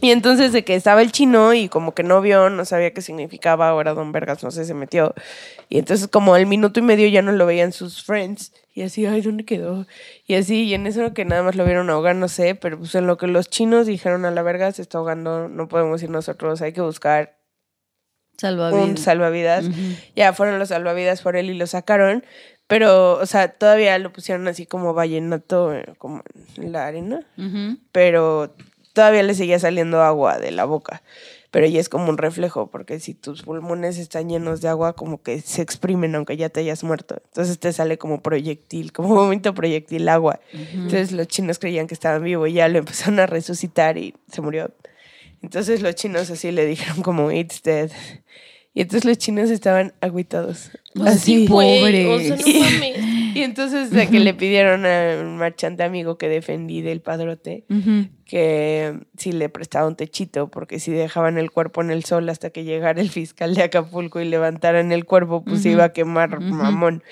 Y 0.05 0.11
entonces 0.11 0.53
de 0.53 0.65
que 0.65 0.75
estaba 0.75 1.01
el 1.01 1.13
chino 1.13 1.55
y 1.55 1.71
como 1.71 1.95
que 1.95 2.03
no 2.03 2.21
vio, 2.21 2.51
no 2.51 2.67
sabía 2.67 2.93
qué 2.93 3.01
significaba, 3.01 3.71
ahora 3.71 3.95
Don 3.95 4.13
Vergas 4.13 4.45
no 4.45 4.51
sé, 4.51 4.67
se 4.67 4.75
metió. 4.75 5.15
Y 5.71 5.79
entonces 5.79 6.09
como 6.09 6.35
al 6.35 6.45
minuto 6.45 6.79
y 6.79 6.83
medio 6.83 7.09
ya 7.09 7.23
no 7.23 7.33
lo 7.33 7.47
veían 7.47 7.73
sus 7.73 8.05
friends. 8.05 8.53
Y 8.75 8.83
así, 8.83 9.07
ay, 9.07 9.23
¿dónde 9.23 9.47
quedó? 9.47 9.87
Y 10.27 10.35
así, 10.35 10.65
y 10.65 10.75
en 10.75 10.87
eso 10.87 11.15
que 11.15 11.25
nada 11.25 11.43
más 11.43 11.55
lo 11.55 11.65
vieron 11.65 11.89
ahogar, 11.89 12.17
no 12.17 12.29
sé, 12.29 12.55
pero 12.55 12.79
pues 12.79 12.95
en 12.97 13.07
lo 13.07 13.17
que 13.17 13.29
los 13.29 13.49
chinos 13.49 13.87
dijeron 13.87 14.27
a 14.27 14.31
la 14.31 14.43
verga, 14.43 14.71
se 14.73 14.83
está 14.83 14.99
ahogando, 14.99 15.49
no 15.49 15.69
podemos 15.69 16.03
ir 16.03 16.11
nosotros, 16.11 16.61
hay 16.61 16.75
que 16.75 16.83
buscar 16.83 17.39
Salvavidas. 18.37 18.85
un 18.87 18.99
salvavidas. 18.99 19.65
Ujú. 19.65 19.81
Ya 20.15 20.35
fueron 20.35 20.59
los 20.59 20.69
salvavidas 20.69 21.23
por 21.23 21.37
él 21.37 21.49
y 21.49 21.55
lo 21.55 21.67
sacaron. 21.67 22.27
Pero, 22.67 23.15
o 23.15 23.25
sea, 23.27 23.49
todavía 23.49 23.99
lo 23.99 24.13
pusieron 24.13 24.49
así 24.49 24.67
como 24.67 24.93
vallenato, 24.93 25.73
eh, 25.73 25.95
como 25.97 26.23
en 26.57 26.73
la 26.73 26.87
arena. 26.87 27.21
Pero 27.93 28.55
todavía 28.95 29.23
le 29.23 29.35
seguía 29.35 29.59
saliendo 29.59 30.01
agua 30.01 30.39
de 30.39 30.51
la 30.51 30.65
boca. 30.65 31.03
Pero 31.51 31.67
ya 31.69 31.79
es 31.79 31.89
como 31.89 32.09
un 32.09 32.19
reflejo, 32.19 32.69
porque 32.69 32.99
si 32.99 33.15
tus 33.15 33.43
pulmones 33.43 33.99
están 33.99 34.29
llenos 34.29 34.61
de 34.61 34.69
agua, 34.69 34.95
como 34.95 35.23
que 35.23 35.41
se 35.41 35.63
exprimen 35.63 36.15
aunque 36.17 36.37
ya 36.37 36.49
te 36.49 36.61
hayas 36.61 36.83
muerto. 36.83 37.23
Entonces 37.27 37.61
te 37.61 37.73
sale 37.73 37.97
como 37.97 38.23
proyectil, 38.23 38.93
como 38.93 39.09
momento 39.15 39.55
proyectil 39.55 40.09
agua. 40.09 40.41
Entonces 40.53 41.13
los 41.13 41.29
chinos 41.29 41.61
creían 41.61 41.87
que 41.87 41.95
estaban 41.95 42.25
vivos 42.25 42.49
y 42.49 42.55
ya 42.55 42.69
lo 42.69 42.79
empezaron 42.79 43.21
a 43.21 43.27
resucitar 43.27 43.99
y 43.99 44.15
se 44.33 44.41
murió. 44.41 44.73
Entonces 45.43 45.83
los 45.83 45.95
chinos 45.95 46.31
así 46.31 46.51
le 46.51 46.67
dijeron 46.67 47.03
como, 47.03 47.31
it's 47.31 47.63
dead. 47.63 47.91
Y 48.73 48.81
entonces 48.81 49.05
los 49.05 49.19
chinos 49.19 49.51
estaban 49.51 49.95
agüitados. 50.01 50.73
Pues 50.95 51.21
sí, 51.21 51.45
así. 51.45 51.47
pobre. 51.47 52.07
o 52.13 52.19
sea, 52.19 52.37
no 52.37 52.61
mames. 52.61 53.14
Y 53.35 53.43
entonces 53.43 53.91
de 53.91 54.09
que 54.09 54.21
le 54.21 54.35
pidieron 54.35 54.87
a 54.87 55.19
un 55.21 55.37
marchante 55.37 55.83
amigo 55.83 56.17
que 56.19 56.29
defendí 56.29 56.83
del 56.83 57.01
padrote 57.01 57.65
que 58.25 58.99
si 59.17 59.33
le 59.33 59.49
prestaba 59.49 59.87
un 59.87 59.97
techito, 59.97 60.49
porque 60.49 60.79
si 60.81 60.91
dejaban 60.93 61.37
el 61.39 61.51
cuerpo 61.51 61.83
en 61.83 61.91
el 61.91 62.05
sol 62.05 62.29
hasta 62.29 62.51
que 62.51 62.65
llegara 62.65 63.01
el 63.01 63.11
fiscal 63.11 63.55
de 63.55 63.63
Acapulco 63.65 64.21
y 64.21 64.25
levantaran 64.25 64.93
el 64.93 65.05
cuerpo, 65.05 65.45
pues 65.45 65.63
se 65.63 65.71
iba 65.71 65.85
a 65.85 65.93
quemar 65.93 66.41
mamón. 66.41 67.03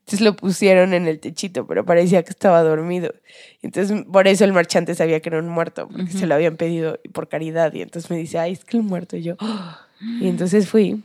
Entonces 0.00 0.20
lo 0.22 0.34
pusieron 0.34 0.92
en 0.94 1.06
el 1.06 1.20
techito, 1.20 1.66
pero 1.66 1.84
parecía 1.84 2.22
que 2.24 2.30
estaba 2.30 2.62
dormido. 2.62 3.14
Entonces, 3.62 4.04
por 4.12 4.26
eso 4.26 4.44
el 4.44 4.52
marchante 4.52 4.94
sabía 4.96 5.20
que 5.20 5.28
era 5.28 5.38
un 5.38 5.48
muerto, 5.48 5.86
porque 5.88 6.10
se 6.10 6.26
lo 6.26 6.34
habían 6.34 6.56
pedido 6.56 6.98
por 7.12 7.28
caridad. 7.28 7.72
Y 7.74 7.82
entonces 7.82 8.10
me 8.10 8.16
dice, 8.16 8.38
ay, 8.38 8.52
es 8.52 8.64
que 8.64 8.76
el 8.76 8.82
muerto. 8.82 9.16
Y 9.16 9.22
yo, 9.22 9.36
"Ah". 9.38 9.86
y 10.20 10.26
entonces 10.28 10.68
fui. 10.68 11.02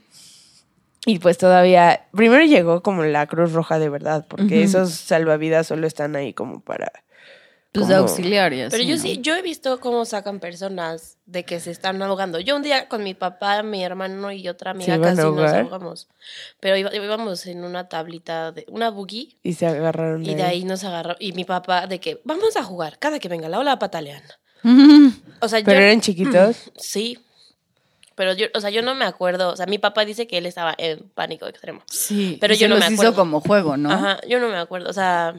Y 1.06 1.20
pues 1.20 1.38
todavía, 1.38 2.08
primero 2.12 2.44
llegó 2.46 2.82
como 2.82 3.04
la 3.04 3.28
Cruz 3.28 3.54
Roja 3.54 3.78
de 3.80 3.90
verdad, 3.90 4.26
porque 4.28 4.56
Ujú. 4.58 4.64
esos 4.66 4.92
salvavidas 4.92 5.68
solo 5.68 5.86
están 5.88 6.16
ahí 6.16 6.34
como 6.34 6.62
para... 6.62 6.92
Pues 7.72 7.88
como- 7.88 7.98
auxiliares. 7.98 8.72
Pero 8.72 8.84
yo 8.86 8.98
sí, 8.98 9.20
yo 9.22 9.36
he 9.36 9.42
visto 9.42 9.82
cómo 9.82 10.06
sacan 10.06 10.40
personas 10.40 11.18
de 11.26 11.44
que 11.44 11.60
se 11.60 11.72
están 11.72 12.02
ahogando. 12.02 12.40
Yo 12.40 12.56
un 12.56 12.62
día 12.64 12.88
con 12.88 13.04
mi 13.04 13.14
papá, 13.14 13.64
mi 13.64 13.84
hermano 13.84 14.32
y 14.32 14.48
otra 14.48 14.72
amiga 14.72 15.00
casi 15.02 15.18
nos 15.22 15.52
ahogamos. 15.52 16.08
Pero 16.62 16.78
iba- 16.78 16.96
íbamos 16.96 17.46
en 17.48 17.66
una 17.66 17.90
tablita 17.90 18.54
de 18.54 18.66
una 18.70 18.90
buggy 18.92 19.38
Y 19.44 19.54
se 19.56 19.68
agarraron 19.68 20.26
y 20.26 20.36
de 20.36 20.44
ahí 20.44 20.64
nos 20.64 20.86
agarró. 20.86 21.18
Y 21.20 21.34
mi 21.34 21.44
papá 21.44 21.86
de 21.86 22.00
que 22.00 22.22
vamos 22.24 22.56
a 22.56 22.64
jugar 22.64 22.98
cada 22.98 23.20
que 23.20 23.28
venga 23.28 23.50
la 23.50 23.60
ola 23.60 23.78
patalean. 23.78 24.24
O 25.42 25.48
sea, 25.50 25.62
Pero 25.64 25.80
yo 25.80 25.86
eran 25.86 26.00
chiquitos. 26.02 26.72
sí. 26.78 27.20
Pero 28.16 28.34
yo, 28.34 28.48
o 28.54 28.62
sea, 28.62 28.70
yo 28.70 28.82
no 28.82 28.96
me 28.96 29.06
acuerdo. 29.06 29.52
O 29.52 29.56
sea, 29.56 29.66
mi 29.66 29.78
papá 29.78 30.06
dice 30.06 30.26
que 30.28 30.38
él 30.38 30.46
estaba 30.46 30.74
en 30.78 31.00
pánico 31.14 31.48
extremo. 31.48 31.82
Sí. 31.88 32.38
Pero 32.42 32.54
y 32.54 32.58
yo 32.58 32.66
se 32.66 32.70
no 32.70 32.76
los 32.76 32.88
me 32.88 32.94
hizo 32.94 33.02
acuerdo. 33.04 33.16
como 33.16 33.42
juego, 33.42 33.78
¿no? 33.78 33.92
Ajá, 33.92 34.20
yo 34.28 34.40
no 34.40 34.50
me 34.50 34.58
acuerdo. 34.58 34.90
O 34.90 34.94
sea, 34.94 35.36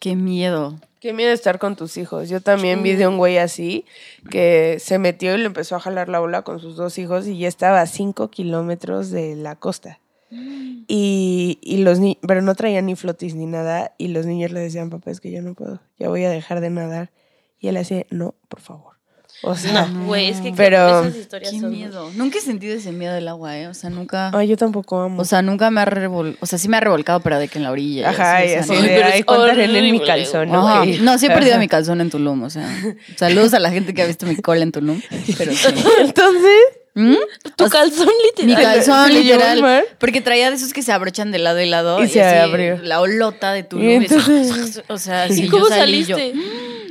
Qué 0.00 0.14
miedo. 0.16 0.78
Qué 1.00 1.12
miedo 1.12 1.32
estar 1.32 1.58
con 1.58 1.76
tus 1.76 1.96
hijos. 1.96 2.28
Yo 2.28 2.40
también 2.40 2.82
vi 2.82 2.94
de 2.94 3.06
un 3.06 3.18
güey 3.18 3.38
así 3.38 3.84
que 4.30 4.78
se 4.80 4.98
metió 4.98 5.34
y 5.34 5.38
le 5.38 5.46
empezó 5.46 5.76
a 5.76 5.80
jalar 5.80 6.08
la 6.08 6.20
ola 6.20 6.42
con 6.42 6.60
sus 6.60 6.76
dos 6.76 6.98
hijos 6.98 7.26
y 7.26 7.38
ya 7.38 7.48
estaba 7.48 7.80
a 7.80 7.86
cinco 7.86 8.30
kilómetros 8.30 9.10
de 9.10 9.36
la 9.36 9.56
costa. 9.56 10.00
Y, 10.90 11.58
y 11.60 11.78
los 11.78 11.98
ni 11.98 12.16
pero 12.26 12.40
no 12.40 12.54
traían 12.54 12.86
ni 12.86 12.96
flotis 12.96 13.34
ni 13.34 13.44
nada. 13.44 13.94
Y 13.98 14.08
los 14.08 14.24
niños 14.24 14.52
le 14.52 14.60
decían, 14.60 14.88
papá, 14.88 15.10
es 15.10 15.20
que 15.20 15.30
yo 15.30 15.42
no 15.42 15.52
puedo, 15.54 15.80
ya 15.98 16.08
voy 16.08 16.24
a 16.24 16.30
dejar 16.30 16.60
de 16.62 16.70
nadar. 16.70 17.10
Y 17.60 17.68
él 17.68 17.74
decía, 17.74 18.06
no, 18.10 18.34
por 18.48 18.60
favor. 18.60 18.97
O 19.42 19.54
sea, 19.54 19.86
no, 19.86 20.06
güey, 20.06 20.28
es 20.28 20.40
que 20.40 20.52
Pero- 20.56 21.00
esas 21.04 21.16
historias 21.16 21.52
Qué 21.52 21.60
son... 21.60 21.70
miedo. 21.70 22.10
Nunca 22.16 22.38
he 22.38 22.40
sentido 22.40 22.74
ese 22.76 22.90
miedo 22.90 23.14
del 23.14 23.28
agua, 23.28 23.56
¿eh? 23.56 23.68
O 23.68 23.74
sea, 23.74 23.88
nunca. 23.88 24.30
ay, 24.34 24.48
yo 24.48 24.56
tampoco 24.56 25.00
amo. 25.00 25.22
O 25.22 25.24
sea, 25.24 25.42
nunca 25.42 25.70
me 25.70 25.80
ha 25.80 25.84
revolcado. 25.84 26.36
O 26.40 26.46
sea, 26.46 26.58
sí 26.58 26.68
me 26.68 26.76
ha 26.76 26.80
revolcado, 26.80 27.20
pero 27.20 27.38
de 27.38 27.46
que 27.48 27.58
en 27.58 27.64
la 27.64 27.70
orilla. 27.70 28.10
Ajá, 28.10 28.44
y 28.44 28.48
o 28.48 28.50
sea, 28.50 28.60
así. 28.60 28.72
Ay, 28.72 28.82
de, 28.82 28.88
pero 28.88 29.06
ay, 29.12 29.18
es 29.20 29.24
¿cuántas 29.24 29.50
arena 29.50 29.78
en 29.78 29.92
mi 29.92 30.00
calzón? 30.00 30.54
Ajá. 30.54 30.78
güey? 30.78 30.98
No, 30.98 31.18
sí 31.18 31.26
he 31.26 31.30
perdido 31.30 31.58
mi 31.58 31.68
calzón 31.68 32.00
en 32.00 32.10
Tulum, 32.10 32.42
o 32.42 32.50
sea. 32.50 32.68
Saludos 33.16 33.54
a 33.54 33.60
la 33.60 33.70
gente 33.70 33.94
que 33.94 34.02
ha 34.02 34.06
visto 34.06 34.26
mi 34.26 34.34
cola 34.36 34.62
en 34.64 34.72
Tulum. 34.72 35.00
Pero 35.38 35.52
sí. 35.52 35.68
Entonces, 36.00 36.52
¿Mm? 37.00 37.14
Tu 37.56 37.64
O 37.64 37.68
sea, 37.68 37.80
calzón 37.80 38.08
Mi 38.38 38.46
literal. 38.46 38.62
calzón, 38.74 39.06
¿Se 39.08 39.12
lo 39.14 39.20
llevó 39.20 39.44
al 39.44 39.60
mar? 39.60 39.78
literal. 39.82 39.96
Porque 40.00 40.20
traía 40.20 40.50
de 40.50 40.56
esos 40.56 40.72
que 40.72 40.82
se 40.82 40.90
abrochan 40.92 41.30
de 41.30 41.38
lado 41.38 41.60
y 41.60 41.66
lado. 41.68 42.02
Y 42.02 42.08
se 42.08 42.22
así, 42.22 42.38
abrió. 42.38 42.78
La 42.82 43.00
olota 43.00 43.52
de 43.52 43.62
Tulum. 43.62 43.88
Y 43.88 43.92
entonces- 43.94 44.82
o 44.88 44.98
sea, 44.98 45.28
¿Y 45.28 45.34
sí, 45.34 45.48
cómo 45.48 45.64
yo 45.68 45.74
salí 45.74 46.04
yo- 46.04 46.16
saliste? 46.16 46.40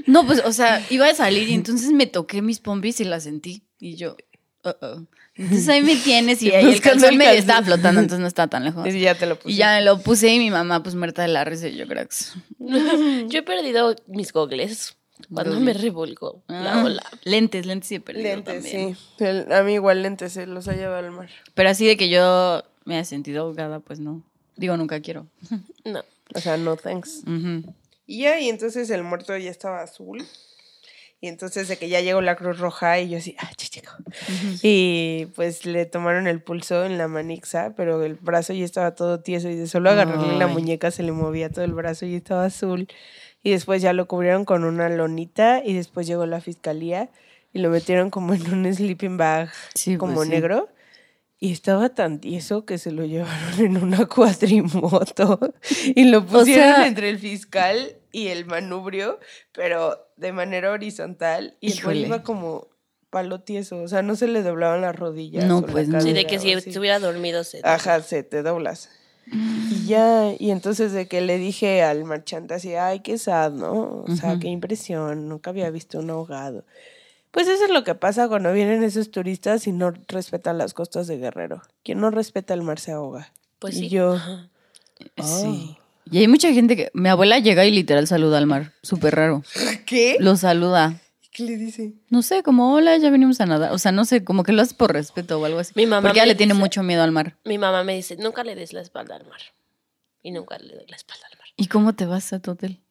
No, 0.05 0.25
pues, 0.25 0.41
o 0.45 0.53
sea, 0.53 0.81
iba 0.89 1.07
a 1.09 1.13
salir 1.13 1.49
y 1.49 1.53
entonces 1.53 1.91
me 1.91 2.05
toqué 2.07 2.41
mis 2.41 2.59
pompis 2.59 2.99
y 3.01 3.03
las 3.03 3.23
sentí. 3.23 3.63
Y 3.79 3.95
yo, 3.97 4.15
uh-oh. 4.63 5.05
Entonces 5.35 5.69
ahí 5.69 5.81
me 5.81 5.95
tienes 5.97 6.41
y 6.41 6.51
ahí 6.55 6.65
el 6.73 6.81
calzón 6.81 7.09
el 7.11 7.17
medio 7.17 7.29
calzón. 7.31 7.39
estaba 7.49 7.63
flotando, 7.65 7.99
entonces 8.01 8.19
no 8.21 8.27
estaba 8.27 8.47
tan 8.49 8.63
lejos. 8.65 8.87
y 8.87 8.99
ya 9.01 9.15
te 9.15 9.25
lo 9.27 9.37
puse. 9.37 9.51
Y 9.53 9.55
ya 9.57 9.75
me 9.75 9.81
lo 9.83 9.99
puse 9.99 10.33
y 10.33 10.39
mi 10.39 10.49
mamá, 10.49 10.81
pues 10.81 10.95
muerta 10.95 11.21
de 11.21 11.27
la 11.27 11.43
risa, 11.43 11.67
y 11.67 11.75
yo 11.75 11.85
creo 11.87 12.07
que. 12.07 12.15
Yo 13.27 13.39
he 13.39 13.43
perdido 13.43 13.95
mis 14.07 14.31
gogles 14.33 14.95
cuando 15.33 15.59
me 15.59 15.73
revolcó 15.73 16.41
la 16.47 16.81
Ah, 16.81 16.83
ola. 16.85 17.03
Lentes, 17.23 17.65
lentes 17.65 17.91
he 17.91 17.99
perdido 17.99 18.27
Lentes, 18.27 18.63
también. 18.63 18.95
sí. 18.95 19.23
El- 19.23 19.51
a 19.51 19.63
mí 19.63 19.73
igual 19.73 20.01
lentes 20.03 20.33
se 20.33 20.45
los 20.45 20.67
ha 20.67 20.73
llevado 20.73 20.97
al 21.05 21.11
mar. 21.11 21.29
Pero 21.53 21.69
así 21.69 21.85
de 21.87 21.97
que 21.97 22.09
yo 22.09 22.63
me 22.85 22.95
haya 22.95 23.05
sentido 23.05 23.43
ahogada, 23.43 23.79
pues 23.79 23.99
no. 23.99 24.23
Digo, 24.55 24.75
nunca 24.77 24.99
quiero. 25.01 25.27
No. 25.85 26.03
O 26.35 26.39
sea, 26.41 26.57
no 26.57 26.75
thanks. 26.75 27.23
Y 28.05 28.19
ya, 28.23 28.39
y 28.39 28.49
entonces 28.49 28.89
el 28.89 29.03
muerto 29.03 29.37
ya 29.37 29.49
estaba 29.49 29.81
azul. 29.81 30.25
Y 31.19 31.27
entonces 31.29 31.67
de 31.67 31.77
que 31.77 31.89
ya 31.89 31.99
llegó 32.01 32.21
la 32.21 32.35
Cruz 32.35 32.59
Roja 32.59 32.99
y 32.99 33.09
yo 33.09 33.17
así, 33.17 33.35
ah, 33.39 33.49
chichico. 33.55 33.91
Y 34.61 35.27
pues 35.35 35.65
le 35.65 35.85
tomaron 35.85 36.27
el 36.27 36.41
pulso 36.41 36.85
en 36.85 36.97
la 36.97 37.07
manixa, 37.07 37.73
pero 37.75 38.03
el 38.03 38.15
brazo 38.15 38.53
ya 38.53 38.65
estaba 38.65 38.93
todo 38.95 39.19
tieso 39.21 39.49
y 39.49 39.55
de 39.55 39.67
solo 39.67 39.89
agarrarle 39.89 40.37
la 40.37 40.47
muñeca 40.47 40.91
se 40.91 41.03
le 41.03 41.11
movía 41.11 41.49
todo 41.49 41.65
el 41.65 41.73
brazo 41.73 42.05
y 42.05 42.15
estaba 42.15 42.45
azul. 42.45 42.87
Y 43.47 43.51
después 43.51 43.81
ya 43.81 43.93
lo 43.93 44.09
cubrieron 44.09 44.43
con 44.43 44.65
una 44.65 44.89
lonita 44.89 45.61
y 45.63 45.73
después 45.73 46.05
llegó 46.05 46.25
la 46.25 46.41
fiscalía 46.41 47.09
y 47.53 47.59
lo 47.59 47.69
metieron 47.69 48.09
como 48.09 48.33
en 48.33 48.53
un 48.53 48.73
sleeping 48.73 49.15
bag 49.15 49.49
Sí, 49.73 49.95
como 49.95 50.15
pues 50.15 50.27
sí. 50.27 50.35
negro. 50.35 50.67
Y 51.39 51.53
estaba 51.53 51.89
tan 51.89 52.19
tieso 52.19 52.65
que 52.65 52.77
se 52.77 52.91
lo 52.91 53.05
llevaron 53.05 53.59
en 53.59 53.77
una 53.77 54.05
cuatrimoto 54.05 55.39
y 55.95 56.03
lo 56.05 56.25
pusieron 56.25 56.75
sea- 56.75 56.87
entre 56.87 57.09
el 57.09 57.19
fiscal 57.19 57.95
y 58.11 58.27
el 58.27 58.45
manubrio, 58.45 59.19
pero 59.53 59.97
de 60.17 60.33
manera 60.33 60.71
horizontal. 60.71 61.55
Y 61.61 61.71
Híjole. 61.73 61.99
iba 61.99 62.23
como 62.23 62.67
palo 63.09 63.39
tieso, 63.41 63.81
o 63.81 63.87
sea, 63.87 64.01
no 64.01 64.15
se 64.17 64.27
le 64.27 64.41
doblaban 64.43 64.81
las 64.81 64.95
rodillas. 64.95 65.45
No, 65.45 65.59
o 65.59 65.65
pues 65.65 65.87
no. 65.87 66.01
Sí, 66.01 66.11
de 66.11 66.25
que 66.25 66.37
o 66.37 66.41
si 66.41 66.51
estuviera 66.51 66.99
dormido 66.99 67.43
se... 67.45 67.61
Ajá, 67.63 68.01
se 68.01 68.23
te 68.23 68.43
doblas. 68.43 68.89
Y 69.31 69.85
ya, 69.85 70.33
y 70.37 70.51
entonces 70.51 70.93
de 70.93 71.07
que 71.07 71.21
le 71.21 71.37
dije 71.37 71.83
al 71.83 72.05
marchante 72.05 72.53
así, 72.53 72.75
ay, 72.75 73.01
qué 73.01 73.17
sad, 73.17 73.51
¿no? 73.51 74.05
O 74.07 74.15
sea, 74.15 74.39
qué 74.39 74.47
impresión, 74.47 75.27
nunca 75.27 75.49
había 75.49 75.69
visto 75.69 75.99
un 75.99 76.09
ahogado. 76.09 76.63
Pues 77.31 77.47
eso 77.47 77.65
es 77.65 77.71
lo 77.71 77.83
que 77.83 77.93
pasa 77.93 78.29
cuando 78.29 78.53
vienen 78.53 78.83
esos 78.83 79.11
turistas 79.11 79.67
y 79.67 79.71
no 79.71 79.91
respetan 80.07 80.57
las 80.57 80.73
costas 80.73 81.07
de 81.07 81.17
Guerrero. 81.17 81.61
Quien 81.83 81.99
no 81.99 82.09
respeta 82.09 82.53
el 82.53 82.61
mar 82.61 82.79
se 82.79 82.93
ahoga. 82.93 83.31
Pues 83.59 83.75
y 83.75 83.79
sí. 83.79 83.89
yo, 83.89 84.13
Ajá. 84.13 84.49
Sí. 85.21 85.77
Y 86.09 86.19
hay 86.19 86.27
mucha 86.27 86.51
gente 86.53 86.75
que. 86.75 86.89
Mi 86.93 87.09
abuela 87.09 87.39
llega 87.39 87.65
y 87.65 87.71
literal 87.71 88.07
saluda 88.07 88.37
al 88.37 88.47
mar. 88.47 88.73
Súper 88.81 89.15
raro. 89.15 89.43
¿qué? 89.85 90.17
Lo 90.19 90.37
saluda. 90.37 91.01
¿Qué 91.37 91.43
le 91.43 91.55
dice? 91.55 91.93
No 92.09 92.23
sé, 92.23 92.41
como 92.41 92.73
hola, 92.73 92.97
ya 92.97 93.11
venimos 93.11 93.39
a 93.41 93.45
nadar. 93.45 93.71
O 93.71 93.77
sea, 93.77 93.91
no 93.91 94.05
sé, 94.05 94.23
como 94.23 94.41
que 94.41 94.53
lo 94.53 94.63
hace 94.63 94.73
por 94.73 94.91
respeto 94.91 95.39
o 95.39 95.45
algo 95.45 95.59
así. 95.59 95.71
Mi 95.75 95.85
mamá 95.85 96.01
Porque 96.09 96.17
ella 96.19 96.25
le 96.25 96.33
tiene 96.33 96.53
dice- 96.53 96.59
mucho 96.63 96.81
miedo 96.81 97.03
al 97.03 97.11
mar. 97.11 97.35
Mi 97.45 97.59
mamá 97.59 97.83
me 97.83 97.93
dice, 97.93 98.15
nunca 98.17 98.43
le 98.43 98.55
des 98.55 98.73
la 98.73 98.81
espalda 98.81 99.15
al 99.17 99.25
mar. 99.27 99.39
Y 100.23 100.31
nunca 100.31 100.57
le 100.57 100.73
doy 100.75 100.87
la 100.87 100.95
espalda 100.95 101.27
al 101.31 101.37
mar. 101.37 101.47
¿Y 101.55 101.67
cómo 101.67 101.93
te 101.93 102.07
vas 102.07 102.33
a 102.33 102.39
tu 102.39 102.51
hotel? 102.51 102.81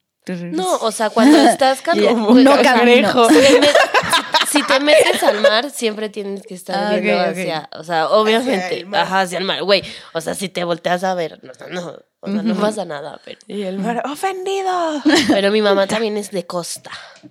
No, 0.53 0.77
o 0.79 0.93
sea, 0.93 1.11
cuando 1.11 1.39
estás 1.39 1.83
caminando... 1.83 2.19
Como 2.27 2.41
no 2.41 2.57
met- 2.57 2.63
si- 4.57 4.67
te 4.67 4.81
metes 4.81 5.23
al 5.23 5.41
mar, 5.41 5.71
siempre 5.71 6.09
tienes 6.09 6.43
que 6.47 6.55
estar 6.55 6.77
Ah, 6.95 6.97
viendo 6.99 7.21
hacia... 7.23 7.69
O 7.73 7.85
sea, 7.85 8.09
obviamente, 8.11 8.85
mar. 8.85 9.03
ajá, 9.03 9.21
hacia 9.23 9.39
el 9.39 9.45
mar. 9.45 9.63
Güey, 9.63 9.83
o 10.13 10.21
sea, 10.21 10.35
si 10.35 10.49
te 10.49 10.65
volteas 10.65 11.05
a 11.05 11.15
ver, 11.15 11.41
no, 11.43 11.53
no, 11.71 11.99
o 12.21 12.31
sea, 12.31 12.43
no 12.43 12.55
pasa 12.61 12.85
nada. 12.85 13.21
Pero, 13.25 13.39
Y 13.47 13.63
el 13.63 13.79
mar, 13.79 14.03
ofendido. 14.07 15.03
pero 15.29 15.51
mi 15.51 15.63
mamá 15.63 15.87
también 15.87 16.17
es 16.17 16.31
de 16.31 16.47
costa, 16.47 16.91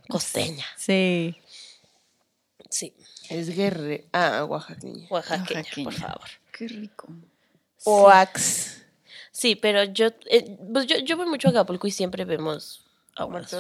costeña. 0.10 0.66
Sí. 0.78 1.36
Sí, 2.70 2.94
Es 3.30 3.56
guerre. 3.56 4.06
Ah, 4.12 4.46
oaxaqueña. 4.48 5.08
oaxaqueña, 5.10 5.60
Oaxaqueña. 5.62 5.84
por 5.86 5.94
favor. 5.94 6.30
Qué 6.52 6.68
rico. 6.68 7.08
Oax. 7.86 8.82
Sí, 9.32 9.56
pero 9.56 9.84
yo, 9.84 10.08
eh, 10.30 10.58
pues 10.74 10.88
yo, 10.88 10.98
yo 11.00 11.18
voy 11.18 11.28
mucho 11.28 11.48
a 11.50 11.52
Acapulco 11.52 11.88
y 11.88 11.92
siempre 11.92 12.24
vemos 12.26 12.86
aguas. 13.16 13.56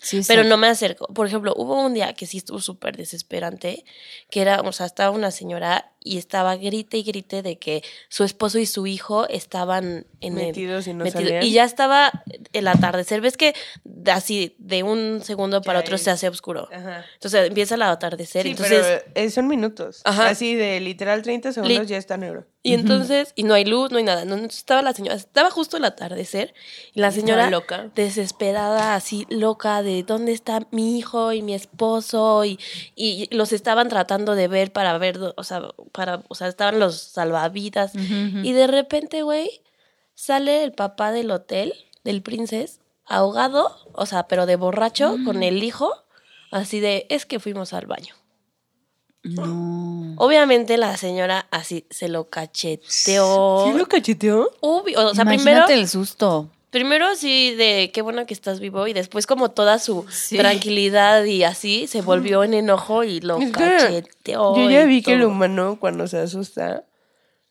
Sí, 0.00 0.20
Pero 0.26 0.44
no 0.44 0.56
me 0.56 0.68
acerco. 0.68 1.06
Por 1.12 1.26
ejemplo, 1.26 1.52
hubo 1.56 1.84
un 1.84 1.94
día 1.94 2.12
que 2.12 2.26
sí 2.26 2.38
estuvo 2.38 2.60
súper 2.60 2.96
desesperante, 2.96 3.84
que 4.30 4.40
era, 4.40 4.60
o 4.60 4.72
sea, 4.72 4.86
estaba 4.86 5.10
una 5.10 5.30
señora 5.30 5.92
y 6.08 6.18
estaba 6.18 6.56
grite 6.56 6.96
y 6.98 7.02
grite 7.02 7.42
de 7.42 7.58
que 7.58 7.82
su 8.08 8.24
esposo 8.24 8.58
y 8.58 8.66
su 8.66 8.86
hijo 8.86 9.28
estaban 9.28 10.06
en 10.20 10.34
Metidos 10.34 10.86
y 10.86 10.90
el, 10.90 10.98
no 10.98 11.04
metido- 11.04 11.20
salían. 11.22 11.42
Y 11.44 11.52
ya 11.52 11.64
estaba 11.64 12.10
el 12.52 12.66
atardecer. 12.68 13.20
¿Ves 13.20 13.36
que 13.36 13.54
de- 13.84 14.10
así 14.12 14.56
de 14.58 14.82
un 14.82 15.20
segundo 15.22 15.60
para 15.62 15.78
Ya 15.80 15.84
otro 15.84 15.96
es. 15.96 16.02
se 16.02 16.10
hace 16.10 16.28
oscuro? 16.28 16.68
Ajá. 16.72 17.04
Entonces 17.14 17.46
empieza 17.48 17.74
el 17.76 17.82
atardecer. 17.82 18.42
Sí, 18.44 18.50
entonces, 18.50 18.84
pero 19.14 19.26
eh, 19.26 19.30
son 19.30 19.46
minutos. 19.48 20.00
Ajá. 20.04 20.28
Así 20.30 20.54
de 20.54 20.80
literal 20.80 21.22
30 21.22 21.52
segundos 21.52 21.80
Li- 21.80 21.86
ya 21.86 21.96
está 21.98 22.16
negro. 22.16 22.46
Y 22.60 22.74
entonces, 22.74 23.32
y 23.36 23.44
no 23.44 23.54
hay 23.54 23.64
luz, 23.64 23.90
no 23.92 23.98
hay 23.98 24.04
nada. 24.04 24.24
No, 24.24 24.34
estaba 24.36 24.82
la 24.82 24.92
señora, 24.92 25.14
estaba 25.16 25.48
justo 25.50 25.76
el 25.76 25.84
atardecer 25.84 26.52
y 26.92 27.00
la 27.00 27.08
Y 27.08 27.12
señora 27.12 27.44
estaba 27.44 27.50
loca. 27.50 27.90
desesperada, 27.94 28.94
así 28.94 29.26
loca 29.30 29.82
de 29.82 30.02
dónde 30.02 30.32
está 30.32 30.66
mi 30.70 30.98
hijo 30.98 31.32
y 31.32 31.40
mi 31.40 31.54
esposo 31.54 32.44
y, 32.44 32.58
y 32.96 33.28
los 33.34 33.52
estaban 33.52 33.88
tratando 33.88 34.34
de 34.34 34.48
ver 34.48 34.72
para 34.72 34.98
ver, 34.98 35.18
o 35.36 35.44
sea, 35.44 35.62
para, 35.98 36.22
o 36.28 36.36
sea, 36.36 36.46
estaban 36.46 36.78
los 36.78 36.96
salvavidas. 36.96 37.90
Y 37.96 38.52
de 38.52 38.68
repente, 38.68 39.22
güey, 39.22 39.50
sale 40.14 40.62
el 40.62 40.70
papá 40.70 41.10
del 41.10 41.32
hotel, 41.32 41.74
del 42.04 42.22
princes, 42.22 42.78
ahogado, 43.04 43.76
o 43.94 44.06
sea, 44.06 44.28
pero 44.28 44.46
de 44.46 44.54
borracho, 44.54 45.16
con 45.24 45.42
el 45.42 45.64
hijo, 45.64 45.92
así 46.52 46.78
de, 46.78 47.08
es 47.10 47.26
que 47.26 47.40
fuimos 47.40 47.72
al 47.72 47.86
baño. 47.86 48.14
No. 49.24 50.14
Obviamente 50.18 50.76
la 50.76 50.96
señora 50.96 51.48
así 51.50 51.84
se 51.90 52.08
lo 52.08 52.30
cacheteó. 52.30 53.64
¿Sí 53.66 53.76
lo 53.76 53.86
cacheteó? 53.86 54.52
Obvio, 54.60 55.04
o 55.04 55.14
sea, 55.16 55.22
Imagínate 55.22 55.64
primero, 55.64 55.66
el 55.82 55.88
susto. 55.88 56.48
Primero 56.70 57.14
sí 57.14 57.54
de 57.54 57.90
qué 57.92 58.02
bueno 58.02 58.26
que 58.26 58.34
estás 58.34 58.60
vivo 58.60 58.86
y 58.86 58.92
después 58.92 59.26
como 59.26 59.50
toda 59.50 59.78
su 59.78 60.04
Sí. 60.10 60.36
tranquilidad 60.36 61.24
y 61.24 61.44
así 61.44 61.86
se 61.86 62.02
volvió 62.02 62.44
en 62.44 62.54
enojo 62.54 63.04
y 63.04 63.20
lo 63.20 63.38
cacheteó. 63.52 64.56
Yo 64.56 64.70
ya 64.70 64.84
vi 64.84 65.02
que 65.02 65.14
el 65.14 65.24
humano 65.24 65.78
cuando 65.80 66.06
se 66.06 66.18
asusta 66.18 66.84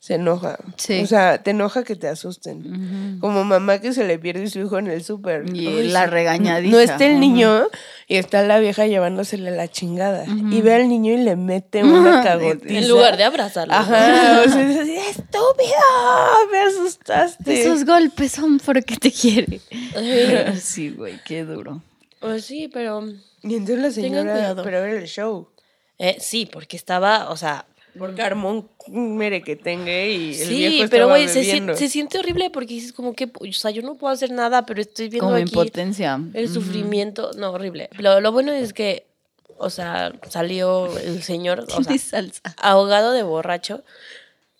se 0.07 0.13
enoja. 0.15 0.57
Sí. 0.77 1.01
O 1.01 1.05
sea, 1.05 1.43
te 1.43 1.51
enoja 1.51 1.83
que 1.83 1.97
te 1.97 2.07
asusten. 2.07 3.17
Como 3.19 3.43
mamá 3.43 3.79
que 3.81 3.91
se 3.91 4.07
le 4.07 4.17
pierde 4.17 4.49
su 4.49 4.59
hijo 4.59 4.77
en 4.79 4.87
el 4.87 5.03
súper. 5.03 5.53
Y 5.53 5.83
la 5.89 6.05
regañadiza. 6.05 6.71
No 6.71 6.79
está 6.79 7.05
el 7.05 7.19
niño 7.19 7.67
y 8.07 8.15
está 8.15 8.41
la 8.43 8.57
vieja 8.59 8.87
llevándosele 8.87 9.51
la 9.51 9.67
chingada. 9.67 10.23
Y 10.25 10.61
ve 10.61 10.75
al 10.75 10.87
niño 10.87 11.11
y 11.13 11.17
le 11.17 11.35
mete 11.35 11.83
una 11.83 12.23
cagotiza. 12.23 12.73
En 12.79 12.87
lugar 12.87 13.17
de 13.17 13.25
abrazarlo. 13.25 13.73
Ajá, 13.73 14.43
o 14.45 14.49
sea, 14.49 14.69
es 14.71 14.77
así, 14.79 14.95
estúpido, 14.95 16.47
me 16.53 16.59
asustaste. 16.59 17.61
Esos 17.61 17.83
golpes 17.83 18.31
son 18.31 18.59
porque 18.59 18.95
te 18.95 19.11
quiere. 19.11 19.59
Sí, 20.61 20.91
güey, 20.91 21.19
qué 21.25 21.43
duro. 21.43 21.81
Pues 22.21 22.45
sí, 22.45 22.69
pero 22.71 23.03
Y 23.43 23.55
entonces 23.55 23.79
la 23.79 23.89
Tengan 23.91 23.93
señora, 24.23 24.33
cuidado. 24.33 24.63
pero 24.63 24.77
era 24.85 24.93
el 25.01 25.07
show. 25.07 25.49
eh, 25.97 26.15
sí, 26.21 26.49
porque 26.51 26.77
estaba, 26.77 27.29
o 27.29 27.35
sea, 27.35 27.65
Porque 27.97 28.21
armó 28.21 28.69
un 28.87 29.17
mere 29.17 29.41
que 29.41 29.55
tenga 29.55 30.05
y 30.05 30.29
el 30.29 30.35
sí, 30.35 30.55
viejo 30.69 30.89
pero 30.89 31.07
güey, 31.09 31.27
se, 31.27 31.43
se 31.75 31.89
siente 31.89 32.17
horrible 32.19 32.49
porque 32.49 32.73
dices 32.73 32.93
como 32.93 33.13
que, 33.13 33.29
o 33.39 33.51
sea, 33.53 33.71
yo 33.71 33.81
no 33.81 33.95
puedo 33.95 34.13
hacer 34.13 34.31
nada, 34.31 34.65
pero 34.65 34.81
estoy 34.81 35.09
viendo 35.09 35.25
Como 35.27 35.35
aquí 35.37 35.43
impotencia. 35.49 36.19
el 36.33 36.49
sufrimiento, 36.49 37.31
no, 37.37 37.51
horrible. 37.51 37.89
Lo, 37.97 38.19
lo 38.21 38.31
bueno 38.31 38.51
es 38.51 38.73
que, 38.73 39.05
o 39.57 39.69
sea, 39.69 40.13
salió 40.29 40.97
el 40.99 41.23
señor, 41.23 41.65
o 41.75 41.83
sea, 41.83 41.97
salsa. 41.97 42.41
ahogado 42.57 43.11
de 43.11 43.23
borracho, 43.23 43.83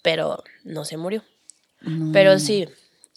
pero 0.01 0.43
no 0.63 0.85
se 0.85 0.97
murió. 0.97 1.23
No. 1.81 2.11
Pero 2.11 2.39
sí, 2.39 2.67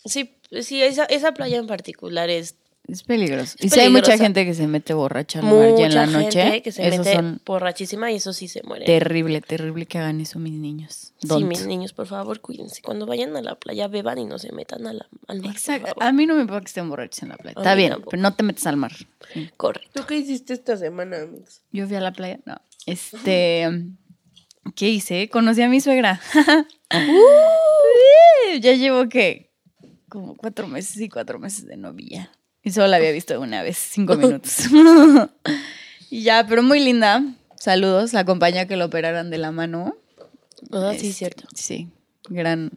sí, 0.05 0.35
sí, 0.63 0.83
esa, 0.83 1.05
esa 1.07 1.33
playa 1.33 1.57
en 1.59 1.67
particular 1.67 2.29
es 2.31 2.57
Es 2.89 3.03
peligroso. 3.05 3.57
Es 3.59 3.67
y 3.67 3.69
si 3.69 3.81
hay 3.81 3.89
mucha 3.89 4.19
gente 4.19 4.45
que 4.45 4.53
se 4.53 4.67
mete 4.67 4.95
borracha 4.95 5.39
al 5.39 5.45
mar 5.47 5.79
y 5.79 5.83
en 5.83 5.95
la 5.95 6.07
mucha 6.07 6.21
noche, 6.21 6.43
gente 6.43 6.63
que 6.63 6.73
se 6.73 6.89
esos 6.89 6.99
mete 6.99 7.15
son 7.15 7.41
borrachísima 7.47 8.11
y 8.11 8.17
eso 8.17 8.33
sí 8.33 8.49
se 8.49 8.63
muere. 8.65 8.85
terrible, 8.85 9.41
terrible 9.41 9.87
que 9.87 9.99
hagan 9.99 10.21
eso 10.21 10.39
mis 10.39 10.55
niños. 10.55 11.13
Sí, 11.19 11.45
mis 11.45 11.67
niños, 11.67 11.93
por 11.93 12.07
favor, 12.07 12.41
cuídense. 12.41 12.83
Cuando 12.83 13.07
vayan 13.07 13.37
a 13.37 13.43
la 13.43 13.55
playa, 13.55 13.87
beban 13.87 14.19
y 14.19 14.25
no 14.25 14.39
se 14.39 14.51
metan 14.53 14.87
a 14.87 14.93
la, 14.93 15.07
al 15.29 15.41
mar. 15.43 15.53
Exacto. 15.53 15.95
A 16.01 16.13
mí 16.13 16.27
no 16.27 16.35
me 16.35 16.41
importa 16.41 16.63
que 16.63 16.69
estén 16.69 16.89
borrachos 16.89 17.23
en 17.23 17.29
la 17.29 17.37
playa. 17.37 17.59
A 17.59 17.61
Está 17.61 17.75
bien, 17.75 17.91
tampoco. 17.91 18.11
pero 18.11 18.23
no 18.23 18.35
te 18.35 18.43
metes 18.43 18.67
al 18.67 18.77
mar. 18.77 18.93
Sí. 19.33 19.51
Correcto. 19.57 19.91
¿Tú 20.01 20.07
qué 20.07 20.17
hiciste 20.17 20.55
esta 20.55 20.77
semana, 20.77 21.19
Mix? 21.27 21.63
Yo 21.73 21.87
fui 21.87 21.95
a 21.97 22.01
la 22.01 22.13
playa. 22.13 22.41
No. 22.45 22.61
Este. 22.87 23.69
¿Qué 24.75 24.89
hice? 24.89 25.29
Conocí 25.29 25.63
a 25.63 25.69
mi 25.69 25.81
suegra. 25.81 26.21
Uh, 26.93 28.59
ya 28.61 28.73
llevo 28.75 29.09
que 29.09 29.53
como 30.09 30.37
cuatro 30.37 30.67
meses 30.67 31.01
y 31.01 31.09
cuatro 31.09 31.39
meses 31.39 31.67
de 31.67 31.77
novia. 31.77 32.33
Y 32.63 32.73
solo 32.73 32.89
la 32.89 32.97
había 32.97 33.13
visto 33.13 33.41
una 33.41 33.63
vez, 33.63 33.79
cinco 33.79 34.17
minutos. 34.17 34.67
y 36.11 36.23
ya, 36.23 36.47
pero 36.47 36.63
muy 36.63 36.81
linda. 36.81 37.23
Saludos, 37.57 38.13
la 38.13 38.25
compañía 38.25 38.67
que 38.67 38.77
lo 38.77 38.87
operaran 38.87 39.31
de 39.31 39.39
la 39.39 39.51
mano. 39.53 39.97
Ah, 40.73 40.91
sí, 40.93 41.09
Este, 41.09 41.13
cierto. 41.13 41.45
Sí, 41.55 41.89
gran. 42.29 42.71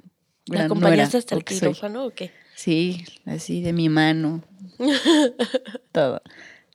¿La 0.46 0.56
gran 0.56 0.66
acompañaste 0.66 1.00
nuera, 1.00 1.20
hasta 1.20 1.36
el 1.36 1.44
quirófano 1.46 2.06
o 2.06 2.10
qué? 2.12 2.32
Sí, 2.56 3.06
así 3.26 3.62
de 3.62 3.74
mi 3.74 3.90
mano. 3.90 4.44
Todo. 5.92 6.22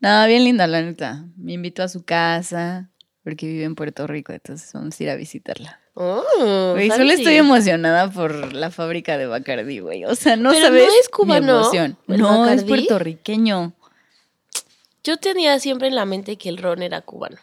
No, 0.00 0.26
bien 0.26 0.44
linda, 0.44 0.66
la 0.66 0.82
neta. 0.82 1.26
Me 1.36 1.52
invitó 1.52 1.82
a 1.82 1.88
su 1.88 2.04
casa 2.04 2.90
porque 3.24 3.46
vive 3.46 3.64
en 3.64 3.74
Puerto 3.74 4.06
Rico, 4.06 4.32
entonces 4.32 4.72
vamos 4.72 4.98
a 4.98 5.02
ir 5.02 5.10
a 5.10 5.16
visitarla. 5.16 5.80
Oh, 6.00 6.74
Güey, 6.74 6.90
solo 6.92 7.10
estoy 7.10 7.34
emocionada 7.34 8.08
por 8.08 8.52
la 8.52 8.70
fábrica 8.70 9.18
de 9.18 9.26
Bacardi, 9.26 9.80
güey. 9.80 10.04
O 10.04 10.14
sea, 10.14 10.36
no 10.36 10.50
Pero 10.50 10.66
sabes 10.66 10.86
no 10.86 10.92
es 10.92 11.06
mi 11.06 11.10
cubano, 11.10 11.58
emoción. 11.58 11.98
¿el 12.06 12.18
No, 12.18 12.48
es 12.48 12.62
puertorriqueño. 12.62 13.72
Yo 15.02 15.16
tenía 15.16 15.58
siempre 15.58 15.88
en 15.88 15.96
la 15.96 16.04
mente 16.04 16.36
que 16.38 16.50
el 16.50 16.58
ron 16.58 16.84
era 16.84 17.00
cubano. 17.00 17.38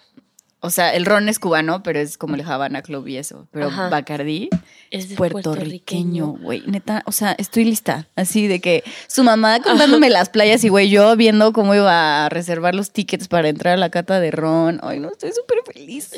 O 0.65 0.71
sea, 0.71 0.93
el 0.95 1.05
ron 1.05 1.29
es 1.29 1.37
cubano, 1.37 1.83
pero 1.83 1.99
es 1.99 2.17
como 2.17 2.35
el 2.35 2.41
Havana 2.41 2.81
Club 2.81 3.07
y 3.07 3.17
eso. 3.17 3.47
Pero 3.51 3.67
Ajá. 3.67 3.89
Bacardi 3.89 4.49
Es 4.89 5.09
de 5.09 5.15
puertorriqueño, 5.15 6.37
güey. 6.41 6.63
Neta, 6.65 7.03
o 7.05 7.11
sea, 7.11 7.35
estoy 7.37 7.65
lista. 7.65 8.07
Así 8.15 8.47
de 8.47 8.59
que 8.59 8.83
su 9.07 9.23
mamá 9.23 9.59
contándome 9.61 10.09
las 10.09 10.29
playas 10.29 10.63
y, 10.63 10.69
güey, 10.69 10.89
yo 10.89 11.15
viendo 11.15 11.53
cómo 11.53 11.75
iba 11.75 12.25
a 12.25 12.29
reservar 12.29 12.73
los 12.73 12.91
tickets 12.91 13.27
para 13.27 13.47
entrar 13.49 13.75
a 13.75 13.77
la 13.77 13.91
cata 13.91 14.19
de 14.19 14.31
ron. 14.31 14.79
Ay, 14.81 14.99
no, 14.99 15.11
estoy 15.11 15.31
súper 15.33 15.59
feliz. 15.71 16.11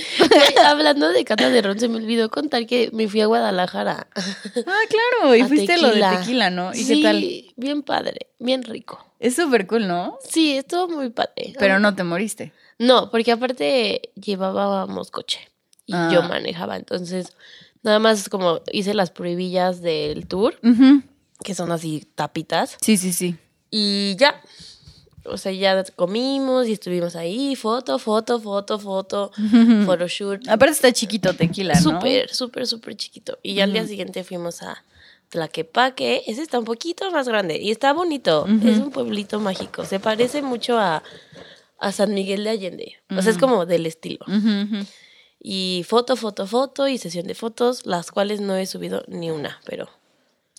Hablando 0.66 1.10
de 1.10 1.26
cata 1.26 1.50
de 1.50 1.62
ron, 1.62 1.80
se 1.80 1.90
me 1.90 1.98
olvidó 1.98 2.30
contar 2.30 2.66
que 2.66 2.90
me 2.94 3.10
fui 3.10 3.22
a 3.22 3.26
Guadalajara. 3.26 4.08
Ah, 4.16 4.82
claro. 4.90 5.36
Y 5.36 5.42
a 5.42 5.48
fuiste 5.48 5.74
a 5.74 5.78
lo 5.78 5.90
de 5.90 6.02
tequila, 6.18 6.50
¿no? 6.50 6.74
¿Y 6.74 6.84
sí, 6.84 7.02
qué 7.02 7.04
tal? 7.04 7.54
bien 7.58 7.84
padre, 7.84 8.28
bien 8.40 8.64
rico. 8.64 9.04
Es 9.20 9.36
súper 9.36 9.66
cool, 9.68 9.88
¿no? 9.88 10.18
Sí, 10.28 10.58
estuvo 10.58 10.88
muy 10.88 11.10
padre. 11.10 11.54
Pero 11.58 11.80
no 11.80 11.96
te 11.96 12.04
moriste. 12.04 12.54
No, 12.80 13.10
porque 13.12 13.32
aparte 13.32 14.12
llevábamos 14.16 15.10
coche 15.12 15.40
y 15.86 15.94
Ah. 15.94 16.10
yo 16.14 16.22
manejaba, 16.24 16.76
entonces 16.78 17.34
nada 17.84 18.00
más 18.00 18.30
como 18.30 18.60
hice 18.72 18.94
las 18.94 19.10
pruebillas 19.12 19.82
del 19.82 20.28
tour, 20.28 20.60
que 21.44 21.54
son 21.56 21.72
así 21.72 22.06
tapitas, 22.16 22.78
Sí, 22.82 22.98
sí, 22.98 23.14
sí. 23.14 23.36
y 23.72 24.16
ya. 24.18 24.42
o 25.26 25.38
sea, 25.38 25.52
ya 25.52 25.84
comimos 25.96 26.68
y 26.68 26.72
estuvimos 26.74 27.16
ahí, 27.18 27.56
foto, 27.58 28.00
foto, 28.00 28.40
foto, 28.40 28.80
foto, 28.80 29.32
photoshoot. 29.86 30.48
Aparte 30.48 30.72
está 30.74 30.94
chiquito 30.94 31.34
tequila, 31.34 31.74
¿no? 31.74 31.82
Súper, 31.82 32.34
súper, 32.34 32.66
súper 32.66 32.96
chiquito. 32.96 33.38
Y 33.44 33.56
ya 33.56 33.66
al 33.66 33.74
día 33.74 33.86
siguiente 33.86 34.24
fuimos 34.24 34.62
a 34.64 34.84
Tlaquepaque. 35.28 36.24
Ese 36.28 36.42
está 36.42 36.60
un 36.60 36.64
poquito 36.66 37.12
más 37.12 37.28
grande 37.28 37.58
y 37.62 37.72
está 37.72 37.92
bonito. 37.92 38.46
Es 38.64 38.78
un 38.80 38.90
pueblito 38.92 39.42
mágico. 39.42 39.84
Se 39.84 40.00
parece 40.00 40.42
mucho 40.42 40.78
a, 40.80 41.04
a 41.80 41.92
San 41.92 42.14
Miguel 42.14 42.44
de 42.44 42.50
Allende. 42.50 42.98
O 43.16 43.22
sea, 43.22 43.32
es 43.32 43.38
como 43.38 43.66
del 43.66 43.86
estilo. 43.86 44.26
Y 45.40 45.86
foto, 45.88 46.16
foto, 46.16 46.48
foto 46.48 46.88
y 46.88 46.98
sesión 46.98 47.28
de 47.28 47.36
fotos, 47.36 47.86
las 47.86 48.12
cuales 48.12 48.42
no 48.42 48.56
he 48.56 48.66
subido 48.66 49.04
ni 49.08 49.30
una, 49.32 49.62
pero 49.66 49.88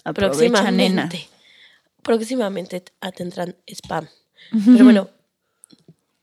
Aprovecha, 0.04 0.70
nena. 0.70 1.09
próximamente. 1.09 1.28
Próximamente 2.02 2.85
ah, 3.00 3.12
tendrán 3.12 3.57
spam. 3.66 4.09
Pero 4.64 4.85
bueno, 4.85 5.11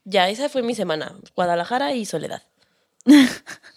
ya 0.04 0.28
esa 0.30 0.48
fue 0.48 0.62
mi 0.62 0.74
semana. 0.74 1.14
Guadalajara 1.34 1.94
y 1.94 2.06
Soledad. 2.06 2.42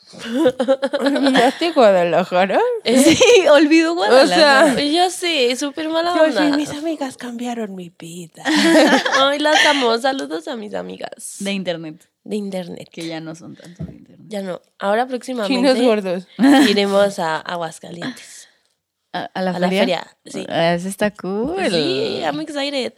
¿Olvidaste 1.00 1.72
Guadalajara? 1.72 2.60
Sí, 2.86 3.18
olvidó 3.52 3.96
Guadalajara. 3.96 4.74
sea, 4.76 4.84
Ya 4.84 5.10
sé, 5.10 5.56
súper 5.56 5.90
mala 5.90 6.16
Yo 6.16 6.24
onda. 6.24 6.50
sí, 6.52 6.58
mis 6.58 6.70
amigas 6.72 7.18
cambiaron 7.18 7.76
mi 7.76 7.92
vida. 7.98 8.44
Ay, 9.22 9.40
las 9.40 9.64
amo. 9.66 9.98
Saludos 9.98 10.48
a 10.48 10.56
mis 10.56 10.74
amigas 10.74 11.38
de 11.40 11.52
internet, 11.52 12.10
de 12.24 12.36
internet. 12.36 12.90
que 12.92 13.08
ya 13.08 13.20
no 13.22 13.36
son 13.36 13.56
tanto 13.56 13.84
de 13.86 13.94
internet. 13.94 14.28
Ya 14.30 14.42
no. 14.42 14.62
Ahora 14.80 15.04
Chinos 15.08 15.10
próximamente 15.10 15.86
gordos. 15.86 16.28
iremos 16.70 17.20
a 17.20 17.38
Aguascalientes. 17.38 18.48
¿A, 19.14 19.24
a 19.34 19.42
la 19.42 19.52
A 19.52 19.60
la 19.60 19.70
feria? 19.70 19.80
feria, 19.82 20.18
sí. 20.26 20.46
Ah, 20.50 20.74
Eso 20.76 20.88
está 20.88 21.12
cool. 21.12 21.56
Sí, 21.70 22.20
I'm 22.24 22.40
excited. 22.42 22.94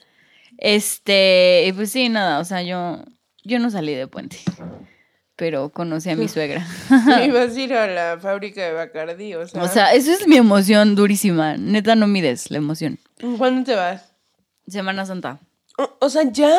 Este, 0.57 1.71
pues 1.75 1.89
sí, 1.91 2.09
nada, 2.09 2.39
o 2.39 2.43
sea, 2.45 2.61
yo, 2.61 3.03
yo 3.43 3.57
no 3.59 3.69
salí 3.71 3.95
de 3.95 4.07
puente, 4.07 4.37
pero 5.41 5.69
conocí 5.69 6.07
a 6.07 6.15
mi 6.15 6.27
suegra. 6.27 6.63
Ibas 7.25 7.55
a 7.57 7.59
ir 7.59 7.73
a 7.73 7.87
la 7.87 8.19
fábrica 8.19 8.63
de 8.63 8.73
Bacardí, 8.73 9.33
o 9.33 9.47
sea. 9.47 9.63
O 9.63 9.67
sea, 9.67 9.91
eso 9.91 10.11
es 10.11 10.27
mi 10.27 10.37
emoción 10.37 10.93
durísima. 10.93 11.57
Neta, 11.57 11.95
no 11.95 12.05
mides 12.05 12.51
la 12.51 12.59
emoción. 12.59 12.99
¿Cuándo 13.39 13.63
te 13.63 13.73
vas? 13.73 14.13
Semana 14.67 15.03
Santa. 15.03 15.39
O, 15.79 15.97
o 15.99 16.09
sea, 16.11 16.31
ya. 16.31 16.55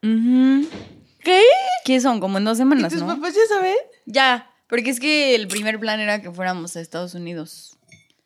¿Qué? 0.00 1.42
¿Qué 1.84 2.00
son? 2.00 2.20
Como 2.20 2.38
en 2.38 2.46
dos 2.46 2.56
¿Y 2.56 2.60
semanas, 2.60 2.90
tus 2.90 3.02
¿no? 3.02 3.08
papás 3.08 3.34
ya 3.34 3.42
saben? 3.54 3.76
Ya, 4.06 4.50
porque 4.66 4.88
es 4.88 4.98
que 4.98 5.34
el 5.34 5.46
primer 5.46 5.78
plan 5.78 6.00
era 6.00 6.22
que 6.22 6.30
fuéramos 6.30 6.74
a 6.74 6.80
Estados 6.80 7.14
Unidos. 7.14 7.76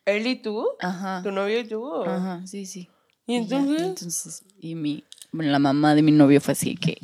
¿Él 0.05 0.29
y 0.29 0.37
tú? 0.37 0.69
Ajá. 0.79 1.21
¿Tu 1.25 1.33
novio 1.33 1.59
y 1.59 1.65
tú? 1.65 2.05
Ajá, 2.05 2.47
sí, 2.47 2.65
sí. 2.65 2.89
¿Y 3.27 3.45
ya, 3.45 3.57
entonces? 3.57 3.83
entonces, 3.83 4.45
y 4.61 4.77
mi, 4.77 5.03
bueno, 5.33 5.51
la 5.51 5.59
mamá 5.59 5.97
de 5.97 6.03
mi 6.03 6.13
novio 6.13 6.41
fue 6.41 6.53
así 6.53 6.77
que, 6.77 6.99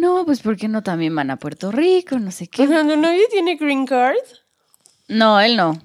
no, 0.00 0.24
pues 0.24 0.40
¿por 0.40 0.56
qué 0.56 0.68
no 0.68 0.82
también 0.82 1.14
van 1.14 1.30
a 1.30 1.36
Puerto 1.36 1.70
Rico? 1.72 2.18
No 2.18 2.30
sé 2.30 2.44
O 2.44 2.48
qué. 2.50 2.66
sea, 2.66 2.82
¿tu 2.82 2.96
novio 2.96 3.22
tiene 3.30 3.56
green 3.56 3.86
card? 3.86 4.16
No, 5.08 5.40
él 5.40 5.56
no. 5.56 5.78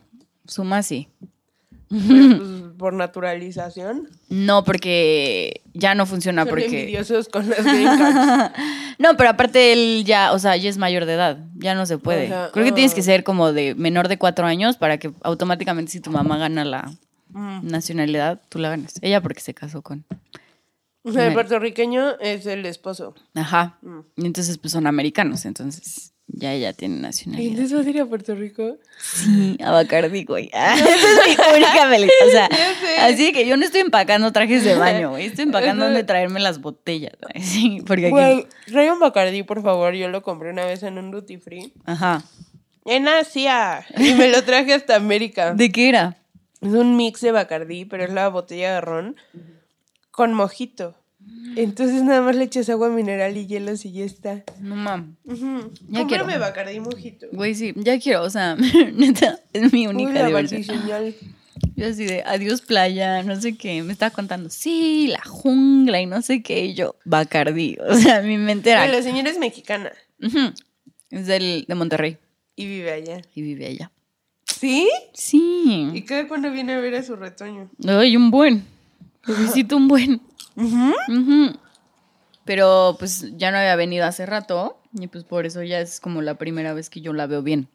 Suma 0.46 0.84
sí. 0.84 1.08
Pero, 1.90 2.38
pues, 2.38 2.50
por 2.78 2.94
naturalización. 2.94 4.10
No, 4.30 4.64
porque 4.64 5.62
ya 5.74 5.96
no 5.96 6.06
funciona 6.06 6.44
Son 6.44 6.50
porque... 6.50 6.66
envidiosos 6.66 7.30
con 7.30 7.50
las 7.50 7.64
green 7.64 7.98
cards. 7.98 8.52
No, 9.00 9.16
pero 9.16 9.30
aparte 9.30 9.72
él 9.72 10.04
ya, 10.06 10.34
o 10.34 10.40
sea, 10.40 10.58
ya 10.58 10.70
es 10.70 10.78
mayor 10.78 11.06
de 11.06 11.14
edad, 11.14 11.38
ya 11.56 11.74
no 11.74 11.86
se 11.86 11.98
puede. 11.98 12.28
Creo 12.52 12.66
que 12.66 12.72
ah. 12.72 12.76
tienes 12.76 12.94
que 12.94 13.02
ser 13.02 13.24
como 13.24 13.54
de 13.54 13.74
menor 13.76 14.10
de 14.10 14.18
cuatro 14.18 14.46
años 14.46 14.76
para 14.76 14.98
que 14.98 15.14
automáticamente 15.22 15.94
si 15.94 16.02
tu 16.02 16.12
mamá 16.12 16.38
gana 16.38 16.66
la 16.66 16.92
Mm. 17.32 17.68
nacionalidad, 17.68 18.42
tú 18.50 18.60
la 18.60 18.70
ganas. 18.70 18.96
Ella 19.02 19.22
porque 19.22 19.42
se 19.42 19.54
casó 19.54 19.82
con... 19.82 20.04
O 21.04 21.12
sea, 21.12 21.28
el 21.28 21.34
puertorriqueño 21.34 22.20
es 22.20 22.46
el 22.46 22.66
esposo. 22.66 23.16
Ajá. 23.36 23.78
Mm. 23.82 24.00
Y 24.18 24.26
entonces 24.26 24.58
pues 24.58 24.72
son 24.74 24.86
americanos, 24.86 25.46
entonces 25.46 26.14
ya 26.28 26.54
ella 26.54 26.74
tiene 26.74 26.98
¿Y 26.98 27.00
nacionalidad. 27.00 27.50
entonces 27.52 27.78
vas 27.78 27.88
a 27.88 27.90
ir 27.90 28.02
a 28.02 28.06
Puerto 28.06 28.36
Rico? 28.36 28.78
Sí, 29.02 29.58
a 29.64 29.72
Bacardi, 29.72 30.26
güey. 30.26 30.52
Ah, 30.54 30.76
Esa 30.76 30.86
es 31.28 31.38
mi 31.40 31.56
única 31.56 31.90
felicidad. 31.90 32.28
O 32.28 32.32
sea, 32.32 32.50
así 33.08 33.32
que 33.34 33.48
yo 33.48 33.58
no 33.58 33.66
estoy 33.66 33.82
empacando 33.82 34.32
trajes 34.32 34.64
de 34.64 34.76
baño, 34.76 35.12
güey. 35.12 35.26
Estoy 35.26 35.46
empacando 35.46 35.86
donde 35.86 36.04
traerme 36.04 36.40
las 36.40 36.62
botellas. 36.62 37.14
güey. 37.22 37.44
Sí, 37.50 37.82
porque 37.88 38.08
aquí... 38.08 38.12
Güey, 38.12 38.48
trae 38.68 38.92
un 38.92 39.00
Bacardí, 39.00 39.44
por 39.44 39.64
favor. 39.64 39.94
Yo 39.96 40.10
lo 40.10 40.22
compré 40.22 40.52
una 40.52 40.66
vez 40.66 40.84
en 40.84 40.98
un 40.98 41.10
duty 41.12 41.38
free. 41.38 41.74
Ajá. 41.86 42.24
En 42.86 43.08
Asia. 43.08 43.86
Y 43.98 44.14
me 44.14 44.30
lo 44.30 44.44
traje 44.44 44.74
hasta 44.74 44.96
América. 44.96 45.54
¿De 45.54 45.72
qué 45.72 45.90
era? 45.90 46.18
Es 46.62 46.74
un 46.74 46.96
mix 46.98 47.22
de 47.22 47.32
Bacardí, 47.32 47.86
pero 47.86 48.04
es 48.04 48.12
la 48.12 48.28
botella 48.30 48.74
de 48.76 48.82
ron 48.82 49.16
con 50.12 50.34
mojito. 50.34 50.96
Entonces 51.56 52.02
nada 52.04 52.22
más 52.22 52.36
le 52.36 52.46
echas 52.46 52.70
agua 52.70 52.90
mineral 52.90 53.36
y 53.38 53.46
hielos 53.46 53.86
y 53.86 53.92
ya 53.92 54.06
está. 54.06 54.44
No 54.62 54.76
mames. 54.76 55.16
Ujú. 55.26 55.72
Ya 55.90 56.00
Cómprame 56.02 56.08
quiero. 56.28 56.40
Bacardí 56.40 56.80
mojito. 56.80 57.28
Güey, 57.32 57.54
sí, 57.56 57.74
ya 57.76 58.00
quiero, 58.00 58.24
o 58.24 58.30
sea, 58.30 58.56
neta, 58.94 59.40
es 59.54 59.72
mi 59.74 59.88
Uy, 59.88 59.94
única 59.94 60.26
diversión. 60.26 60.62
Barbiseñal. 60.66 61.16
Yo 61.76 61.88
así 61.88 62.06
de, 62.06 62.24
adiós 62.26 62.62
playa, 62.62 63.22
no 63.24 63.40
sé 63.40 63.58
qué, 63.58 63.84
me 63.84 63.92
estaba 63.94 64.12
contando, 64.12 64.50
sí, 64.50 65.08
la 65.08 65.22
jungla 65.22 66.02
y 66.02 66.06
no 66.06 66.22
sé 66.22 66.42
qué, 66.42 66.66
y 66.66 66.74
yo, 66.74 66.96
Bacardí, 67.06 67.78
o 67.90 67.96
sea, 67.96 68.22
mi 68.22 68.38
mente 68.38 68.72
era, 68.72 68.84
Ay, 68.84 68.92
La 68.92 69.02
señora 69.02 69.30
es 69.30 69.40
mexicana 69.40 69.92
es 71.10 71.26
del, 71.28 71.66
de 71.68 71.76
Monterrey 71.76 72.18
y 72.56 72.66
vive 72.68 72.92
allá. 72.92 73.22
y 73.36 73.42
vive 73.42 73.66
allá. 73.68 73.92
¿Sí? 74.46 74.90
¿Y 75.14 75.18
Sí, 75.18 76.04
cada 76.08 76.28
cuando 76.28 76.52
viene 76.52 76.74
a 76.74 76.80
ver 76.80 76.96
a 76.96 77.04
su 77.04 77.16
retoño? 77.16 77.70
le 77.78 77.92
doy 77.94 78.16
un 78.18 78.30
buen, 78.32 78.64
le 79.26 79.36
visito 79.36 79.78
un 79.78 79.88
buen. 79.88 80.22
Pero 82.46 82.96
pues 82.98 83.26
ya 83.38 83.52
no 83.52 83.58
había 83.58 83.76
venido 83.76 84.06
hace 84.06 84.26
rato 84.26 84.80
y 85.00 85.08
pues 85.08 85.24
por 85.24 85.46
eso 85.46 85.62
ya 85.64 85.80
es 85.80 86.00
como 86.00 86.22
la 86.22 86.36
primera 86.36 86.74
vez 86.74 86.90
que 86.90 87.02
yo 87.02 87.14
la 87.14 87.28
veo 87.28 87.44
bien, 87.44 87.68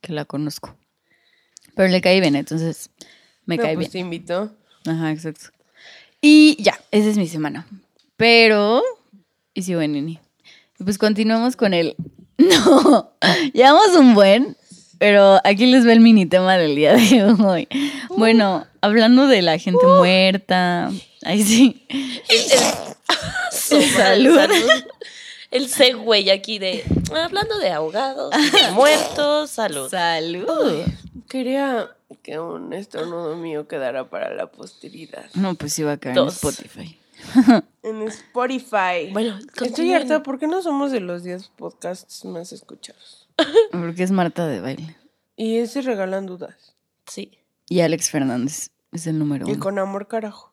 que 0.00 0.12
la 0.12 0.24
conozco. 0.24 0.76
Pero 1.74 1.88
le 1.88 2.00
caí 2.00 2.20
bien, 2.20 2.34
entonces 2.34 2.90
me 3.46 3.56
No, 3.56 3.62
cae 3.62 3.74
pues 3.74 3.84
bien. 3.86 3.92
te 3.92 3.98
invitó. 4.00 4.52
Ajá, 4.86 5.12
exacto. 5.12 5.46
Y 6.20 6.60
ya, 6.60 6.78
esa 6.90 7.08
es 7.08 7.16
mi 7.16 7.28
semana. 7.28 7.66
Pero, 8.16 8.82
y 9.54 9.62
si 9.62 9.74
bueno, 9.76 9.94
Nini. 9.94 10.18
Pues 10.84 10.98
continuemos 10.98 11.56
con 11.56 11.74
el. 11.74 11.94
No, 12.38 13.10
llevamos 13.52 13.96
un 13.96 14.14
buen, 14.14 14.56
pero 14.98 15.40
aquí 15.42 15.66
les 15.66 15.84
va 15.84 15.92
el 15.92 15.98
mini 15.98 16.24
tema 16.26 16.56
del 16.56 16.76
día 16.76 16.94
de 16.94 17.24
hoy. 17.24 17.66
Bueno, 18.16 18.64
hablando 18.80 19.26
de 19.26 19.42
la 19.42 19.58
gente 19.58 19.84
muerta. 19.86 20.90
Ahí 21.24 21.42
sí. 21.42 21.86
Salud. 23.60 24.38
El 25.50 25.68
segue 25.68 26.30
aquí 26.30 26.58
de 26.58 26.84
hablando 27.16 27.58
de 27.58 27.70
ahogados, 27.70 28.30
de 28.30 28.70
muertos, 28.72 29.50
salud. 29.50 29.88
Salud. 29.88 30.82
Quería 31.28 31.90
que 32.22 32.38
un 32.38 32.72
estornudo 32.72 33.36
mío 33.36 33.66
quedara 33.66 34.08
para 34.10 34.34
la 34.34 34.50
posteridad. 34.50 35.24
No, 35.34 35.54
pues 35.54 35.78
iba 35.78 35.92
a 35.92 35.96
caer 35.96 36.18
en. 36.18 36.28
Spotify. 36.28 36.98
En 37.82 38.02
Spotify. 38.02 39.10
Bueno, 39.12 39.38
Estoy 39.62 39.92
harta, 39.94 40.22
¿por 40.22 40.38
qué 40.38 40.46
no 40.46 40.62
somos 40.62 40.92
de 40.92 41.00
los 41.00 41.24
10 41.24 41.48
podcasts 41.56 42.24
más 42.24 42.52
escuchados? 42.52 43.26
Porque 43.72 44.02
es 44.02 44.10
Marta 44.10 44.46
de 44.46 44.60
baile. 44.60 44.96
Y 45.34 45.56
ese 45.56 45.80
regalan 45.80 46.26
dudas. 46.26 46.74
Sí. 47.06 47.37
Y 47.68 47.80
Alex 47.80 48.10
Fernández 48.10 48.70
es 48.92 49.06
el 49.06 49.18
número 49.18 49.46
Y 49.48 49.52
uno. 49.52 49.60
con 49.60 49.78
amor 49.78 50.08
carajo. 50.08 50.52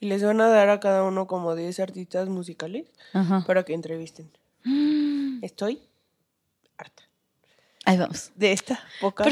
Y 0.00 0.06
les 0.06 0.22
van 0.22 0.40
a 0.40 0.48
dar 0.48 0.68
a 0.70 0.80
cada 0.80 1.02
uno 1.02 1.26
como 1.26 1.54
10 1.54 1.80
artistas 1.80 2.28
musicales 2.28 2.86
Ajá. 3.12 3.44
para 3.46 3.64
que 3.64 3.74
entrevisten. 3.74 4.30
Estoy 5.42 5.80
harta. 6.76 7.04
Ahí 7.86 7.98
vamos. 7.98 8.32
De 8.34 8.52
esta 8.52 8.80
poca. 9.00 9.24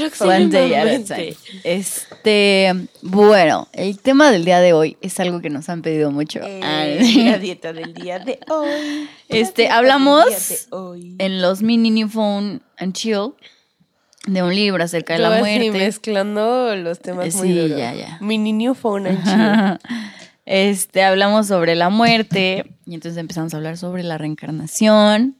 Este, 1.64 2.72
bueno, 3.00 3.68
el 3.72 3.98
tema 3.98 4.30
del 4.30 4.44
día 4.44 4.60
de 4.60 4.74
hoy 4.74 4.98
es 5.00 5.18
algo 5.20 5.40
que 5.40 5.48
nos 5.48 5.70
han 5.70 5.80
pedido 5.80 6.10
mucho. 6.10 6.40
Eh, 6.42 6.60
la 7.24 7.38
dieta 7.38 7.72
del 7.72 7.94
día 7.94 8.18
de 8.18 8.38
hoy. 8.50 9.08
Este, 9.28 9.70
hablamos 9.70 10.26
de 10.48 10.58
hoy. 10.76 11.16
en 11.18 11.40
los 11.40 11.62
mini 11.62 11.90
New 11.90 12.08
Phone 12.08 12.62
and 12.76 12.92
Chill 12.92 13.32
de 14.26 14.42
un 14.42 14.54
libro 14.54 14.82
acerca 14.84 15.14
de 15.14 15.18
la 15.20 15.38
muerte. 15.38 15.70
mezclando 15.72 16.74
los 16.76 17.00
temas 17.00 17.34
muy 17.34 17.48
Sí, 17.48 17.58
duros. 17.58 17.78
ya, 17.78 17.92
ya. 17.94 18.18
New 18.20 18.74
phone 18.74 19.06
and 19.08 19.24
chill. 19.24 19.90
Este, 20.44 21.02
hablamos 21.04 21.46
sobre 21.46 21.74
la 21.76 21.88
muerte 21.88 22.64
y 22.84 22.94
entonces 22.94 23.18
empezamos 23.18 23.54
a 23.54 23.56
hablar 23.58 23.76
sobre 23.78 24.02
la 24.02 24.18
reencarnación. 24.18 25.36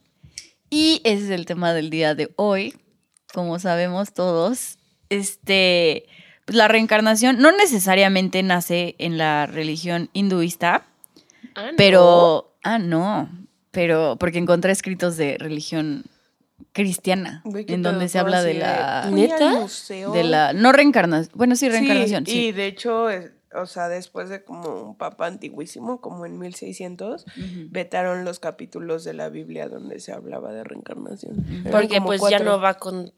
Y 0.69 1.01
ese 1.03 1.25
es 1.25 1.29
el 1.29 1.45
tema 1.45 1.73
del 1.73 1.89
día 1.89 2.15
de 2.15 2.31
hoy. 2.35 2.73
Como 3.33 3.59
sabemos 3.59 4.13
todos, 4.13 4.77
este, 5.09 6.05
pues 6.45 6.55
la 6.55 6.67
reencarnación 6.67 7.37
no 7.39 7.51
necesariamente 7.51 8.43
nace 8.43 8.95
en 8.99 9.17
la 9.17 9.45
religión 9.45 10.09
hinduista, 10.13 10.85
Ah, 11.55 11.67
no. 11.71 11.77
pero, 11.77 12.55
ah, 12.63 12.79
no, 12.79 13.29
pero 13.71 14.15
porque 14.19 14.37
encontré 14.39 14.71
escritos 14.71 15.17
de 15.17 15.37
religión 15.37 16.05
cristiana, 16.71 17.41
Güey, 17.45 17.65
qué 17.65 17.73
en 17.73 17.83
donde 17.83 17.99
pedo, 18.01 18.09
se 18.09 18.19
habla 18.19 18.39
así 18.39 18.47
de 18.47 18.53
la, 18.55 19.07
fui 19.09 19.21
al 19.23 19.29
¿Neta? 19.29 19.51
museo. 19.59 20.11
de 20.11 20.23
la, 20.23 20.53
no 20.53 20.71
reencarnación, 20.71 21.31
bueno, 21.35 21.55
sí, 21.55 21.69
reencarnación, 21.69 22.25
Sí, 22.25 22.31
sí. 22.31 22.45
y 22.47 22.51
de 22.53 22.67
hecho, 22.67 23.09
es- 23.09 23.31
o 23.55 23.67
sea, 23.67 23.87
después 23.87 24.29
de 24.29 24.43
como 24.43 24.81
un 24.81 24.95
papa 24.97 25.27
antiguísimo, 25.27 26.01
como 26.01 26.25
en 26.25 26.39
1600, 26.39 27.25
vetaron 27.69 28.25
los 28.25 28.39
capítulos 28.39 29.03
de 29.03 29.13
la 29.13 29.29
Biblia 29.29 29.67
donde 29.69 29.99
se 29.99 30.11
hablaba 30.11 30.51
de 30.53 30.63
reencarnación. 30.63 31.45
Eran 31.61 31.71
Porque 31.71 31.97
como 31.97 32.07
pues 32.07 32.21
ya 32.21 32.29
cuatro 32.29 32.45
no 32.45 32.59
va 32.59 32.73
con, 32.75 33.13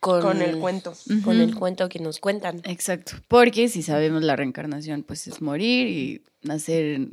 con, 0.00 0.20
con 0.20 0.42
el 0.42 0.58
cuento. 0.58 0.92
Con 1.24 1.40
el 1.40 1.54
cuento 1.54 1.88
que 1.88 1.98
nos 1.98 2.20
cuentan. 2.20 2.60
Exacto. 2.64 3.12
Porque 3.26 3.68
si 3.70 3.82
sabemos 3.82 4.22
la 4.22 4.36
reencarnación, 4.36 5.02
pues 5.02 5.26
es 5.26 5.40
morir 5.40 5.86
y 5.88 6.22
nacer 6.42 6.84
en, 6.84 7.12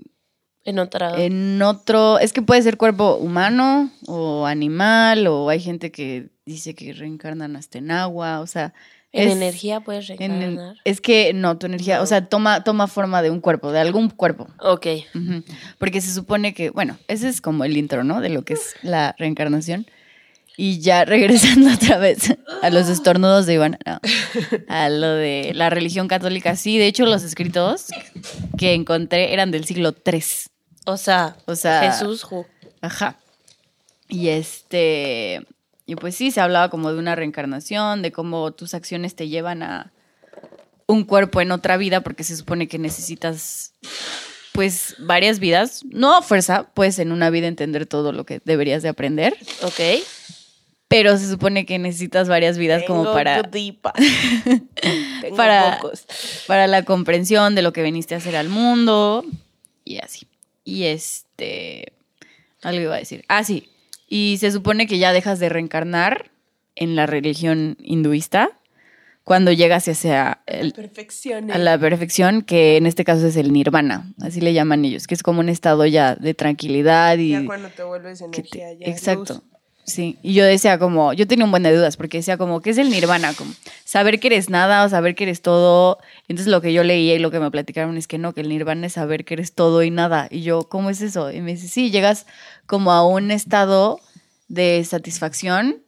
En 0.66 0.80
otra. 0.80 1.14
en 1.24 1.62
otro. 1.62 2.20
Es 2.20 2.34
que 2.34 2.42
puede 2.42 2.62
ser 2.64 2.76
cuerpo 2.78 3.16
humano 3.16 3.92
o 4.08 4.46
animal, 4.46 5.28
o 5.28 5.50
hay 5.50 5.60
gente 5.60 5.92
que 5.92 6.28
dice 6.46 6.74
que 6.76 6.92
reencarnan 6.94 7.56
hasta 7.56 7.78
en 7.78 7.92
agua, 7.92 8.40
o 8.42 8.48
sea. 8.48 8.74
en 9.12 9.30
es- 9.30 9.36
energía 9.36 9.80
puedes 9.82 10.10
en 10.10 10.18
reencarnar. 10.18 10.76
es 10.84 11.00
que 11.02 11.34
no, 11.34 11.58
tu 11.58 11.68
energía, 11.68 12.02
o 12.02 12.06
sea, 12.06 12.26
toma, 12.28 12.64
toma 12.64 12.88
forma 12.88 13.22
de 13.22 13.30
un 13.30 13.40
cuerpo, 13.42 13.72
de 13.72 13.80
algún 13.80 14.10
cuerpo. 14.10 14.48
Ok. 14.60 14.88
Porque 15.78 16.02
se 16.02 16.14
supone 16.14 16.54
que, 16.54 16.70
bueno, 16.72 16.98
ese 17.08 17.30
es 17.30 17.40
como 17.42 17.64
el 17.64 17.78
intro, 17.78 18.04
¿no? 18.04 18.20
De 18.20 18.30
lo 18.30 18.44
que 18.44 18.56
es 18.56 18.76
la 18.82 19.16
reencarnación. 19.18 19.86
Y 20.58 20.80
ya 20.80 21.04
regresando 21.06 21.70
otra 21.74 21.98
vez 21.98 22.34
a 22.62 22.70
los 22.70 22.88
estornudos 22.90 23.46
de 23.46 23.56
Iván, 23.56 23.78
no, 23.86 24.00
a 24.70 24.90
lo 24.90 25.10
de 25.12 25.52
la 25.54 25.70
religión 25.70 26.08
católica, 26.08 26.56
sí, 26.56 26.78
de 26.78 26.88
hecho 26.88 27.06
los 27.06 27.24
escritos 27.24 27.88
que 28.58 28.74
encontré 28.74 29.34
eran 29.34 29.52
del 29.52 29.66
siglo 29.66 29.94
III. 30.06 30.24
O 30.86 30.98
sea, 30.98 31.36
O 31.46 31.56
sea, 31.56 31.92
Jesús. 31.92 32.24
ju- 32.26 32.46
Ajá. 32.82 33.18
Y 34.08 34.30
este, 34.30 35.46
y 35.86 35.96
pues 35.96 36.16
sí, 36.16 36.32
se 36.32 36.42
hablaba 36.42 36.70
como 36.70 36.92
de 36.94 37.00
una 37.00 37.16
reencarnación, 37.16 38.02
de 38.02 38.12
cómo 38.12 38.52
tus 38.52 38.74
acciones 38.74 39.16
te 39.16 39.28
llevan 39.28 39.64
a 39.64 39.92
un 40.88 41.04
cuerpo 41.04 41.42
en 41.42 41.52
otra 41.52 41.78
vida, 41.78 42.02
porque 42.02 42.24
se 42.24 42.36
supone 42.38 42.68
que 42.68 42.78
necesitas, 42.78 43.74
pues, 44.54 44.96
varias 45.00 45.40
vidas. 45.40 45.82
No 45.90 46.16
a 46.16 46.22
fuerza, 46.22 46.70
puedes 46.76 47.00
en 47.00 47.12
una 47.12 47.32
vida 47.32 47.48
entender 47.48 47.88
todo 47.88 48.12
lo 48.12 48.26
que 48.28 48.40
deberías 48.46 48.84
de 48.84 48.90
aprender, 48.90 49.36
Ok. 49.64 50.04
pero 50.88 51.18
se 51.18 51.28
supone 51.28 51.66
que 51.66 51.80
necesitas 51.80 52.28
varias 52.30 52.60
vidas 52.60 52.84
como 52.86 53.06
para. 53.12 53.42
Tengo 53.50 55.36
Para- 55.36 55.80
pocos. 55.82 56.06
para 56.46 56.68
la 56.68 56.84
comprensión 56.86 57.56
de 57.56 57.64
lo 57.64 57.74
que 57.74 57.82
viniste 57.82 58.14
a 58.14 58.20
hacer 58.20 58.36
al 58.36 58.50
mundo 58.50 59.26
y 59.84 59.98
así. 59.98 60.28
Y 60.66 60.84
este, 60.86 61.94
algo 62.64 62.82
iba 62.82 62.96
a 62.96 63.00
decir. 63.00 63.24
Ah, 63.30 63.44
sí. 63.46 63.70
Y 64.10 64.36
se 64.40 64.52
supone 64.52 64.88
que 64.88 64.98
ya 64.98 65.14
dejas 65.14 65.40
de 65.40 65.48
reencarnar 65.48 66.32
en 66.76 66.96
la 66.98 67.06
religión 67.06 67.78
hinduista 67.82 68.50
cuando 69.24 69.52
llegas 69.52 69.88
hacia 69.88 70.42
el- 70.46 70.74
Perfección. 70.74 71.50
a 71.52 71.58
la 71.58 71.80
perfección, 71.80 72.42
que 72.42 72.78
en 72.78 72.86
este 72.86 73.04
caso 73.06 73.26
es 73.28 73.38
el 73.38 73.54
nirvana, 73.54 74.14
así 74.22 74.42
le 74.42 74.54
llaman 74.54 74.86
ellos, 74.86 75.08
que 75.08 75.16
es 75.16 75.24
como 75.24 75.40
un 75.40 75.50
estado 75.50 75.86
ya 75.88 76.16
de 76.16 76.34
tranquilidad 76.36 77.18
y... 77.18 77.32
Ya 77.32 77.46
cuando 77.46 77.70
te 77.70 77.84
vuelves 77.84 78.22
que 78.32 78.44
te- 78.44 78.60
energía, 78.60 78.74
ya 78.74 78.92
exacto. 78.92 79.34
luz. 79.36 79.44
Sí, 79.86 80.18
y 80.24 80.34
yo 80.34 80.44
decía 80.44 80.80
como, 80.80 81.14
yo 81.14 81.28
tenía 81.28 81.46
un 81.46 81.52
buen 81.52 81.62
de 81.62 81.76
dudas, 81.76 81.96
porque 81.96 82.18
decía 82.18 82.38
como, 82.38 82.60
¿qué 82.60 82.72
es 82.72 82.80
el 82.80 82.90
nirvana? 82.90 83.36
Como 83.36 83.54
saber 83.84 84.20
que 84.20 84.28
eres 84.28 84.50
nada 84.50 84.84
o 84.84 84.90
saber 84.90 85.14
que 85.14 85.26
eres 85.26 85.44
todo. 85.44 86.00
Entonces 86.28 86.48
lo 86.48 86.60
que 86.60 86.74
yo 86.74 86.84
leía 86.84 87.14
y 87.14 87.20
lo 87.20 87.30
que 87.30 87.40
me 87.40 87.52
platicaron 87.52 87.96
es 87.96 88.08
que 88.08 88.18
no, 88.18 88.34
que 88.34 88.42
el 88.42 88.50
nirvana 88.50 88.88
es 88.88 88.94
saber 88.94 89.26
que 89.26 89.36
eres 89.36 89.54
todo 89.54 89.84
y 89.84 89.92
nada. 89.92 90.28
Y 90.32 90.42
yo, 90.42 90.64
¿cómo 90.70 90.90
es 90.90 91.02
eso? 91.02 91.32
Y 91.32 91.40
me 91.42 91.52
dice, 91.52 91.68
sí, 91.68 91.92
llegas 91.92 92.26
como 92.66 92.92
a 92.92 93.06
un 93.06 93.30
estado 93.30 94.00
de 94.48 94.84
satisfacción 94.84 95.84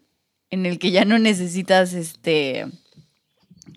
en 0.51 0.67
el 0.67 0.77
que 0.77 0.91
ya 0.91 1.03
no 1.03 1.17
necesitas, 1.17 1.93
este, 1.93 2.67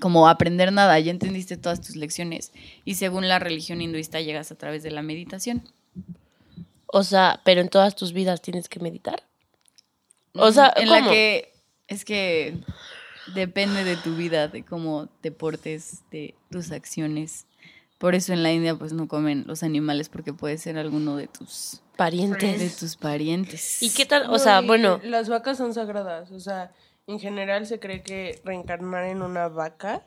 como 0.00 0.28
aprender 0.28 0.70
nada, 0.70 0.98
ya 1.00 1.12
entendiste 1.12 1.56
todas 1.56 1.80
tus 1.80 1.96
lecciones. 1.96 2.52
Y 2.84 2.96
según 2.96 3.26
la 3.26 3.38
religión 3.38 3.80
hinduista 3.80 4.20
llegas 4.20 4.52
a 4.52 4.56
través 4.56 4.82
de 4.82 4.90
la 4.90 5.00
meditación. 5.00 5.62
O 6.86 7.04
sea, 7.04 7.40
pero 7.42 7.62
en 7.62 7.70
todas 7.70 7.96
tus 7.96 8.12
vidas 8.12 8.42
tienes 8.42 8.68
que 8.68 8.80
meditar. 8.80 9.29
O 10.34 10.52
sea, 10.52 10.72
en 10.76 10.88
¿cómo? 10.88 11.00
la 11.00 11.10
que 11.10 11.52
es 11.88 12.04
que 12.04 12.54
depende 13.34 13.84
de 13.84 13.96
tu 13.96 14.14
vida, 14.16 14.48
de 14.48 14.64
cómo 14.64 15.08
te 15.20 15.30
portes, 15.32 16.00
de 16.10 16.34
tus 16.50 16.70
acciones. 16.70 17.46
Por 17.98 18.14
eso 18.14 18.32
en 18.32 18.42
la 18.42 18.52
India 18.52 18.74
pues 18.76 18.92
no 18.92 19.08
comen 19.08 19.44
los 19.46 19.62
animales 19.62 20.08
porque 20.08 20.32
puede 20.32 20.56
ser 20.58 20.78
alguno 20.78 21.16
de 21.16 21.26
tus 21.26 21.82
de 21.82 21.96
Parientes. 21.96 22.76
tus 22.78 22.96
parientes. 22.96 23.82
¿Y 23.82 23.90
qué 23.90 24.06
tal? 24.06 24.30
O 24.30 24.38
sea, 24.38 24.62
bueno, 24.62 25.00
Las 25.04 25.28
vacas 25.28 25.58
son 25.58 25.74
sagradas. 25.74 26.30
O 26.30 26.40
sea, 26.40 26.72
en 27.06 27.20
general 27.20 27.66
se 27.66 27.78
cree 27.78 28.02
que 28.02 28.40
reencarnar 28.42 29.04
en 29.04 29.20
una 29.20 29.48
vaca 29.48 30.02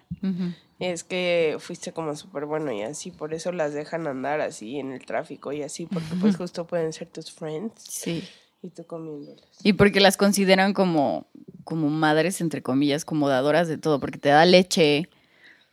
es 0.79 1.03
que 1.03 1.57
fuiste 1.59 1.91
como 1.93 2.15
súper 2.15 2.45
bueno 2.45 2.71
y 2.71 2.81
así. 2.81 3.11
Por 3.11 3.33
eso 3.35 3.51
las 3.51 3.73
dejan 3.73 4.07
andar 4.07 4.41
así 4.41 4.79
en 4.79 4.91
el 4.91 5.05
tráfico 5.05 5.51
y 5.53 5.61
así. 5.61 5.85
Porque 5.85 6.15
pues 6.19 6.35
justo 6.35 6.65
pueden 6.65 6.93
ser 6.93 7.09
tus 7.09 7.31
friends 7.31 7.73
Sí. 7.77 8.27
Y 8.63 8.69
tú 8.69 8.85
comiéndolas. 8.85 9.45
Y 9.63 9.73
porque 9.73 9.99
las 9.99 10.17
consideran 10.17 10.73
como 10.73 11.27
como 11.63 11.89
madres 11.89 12.41
entre 12.41 12.61
comillas, 12.61 13.05
como 13.05 13.29
dadoras 13.29 13.67
de 13.67 13.77
todo, 13.77 13.99
porque 13.99 14.19
te 14.19 14.29
da 14.29 14.45
leche, 14.45 15.09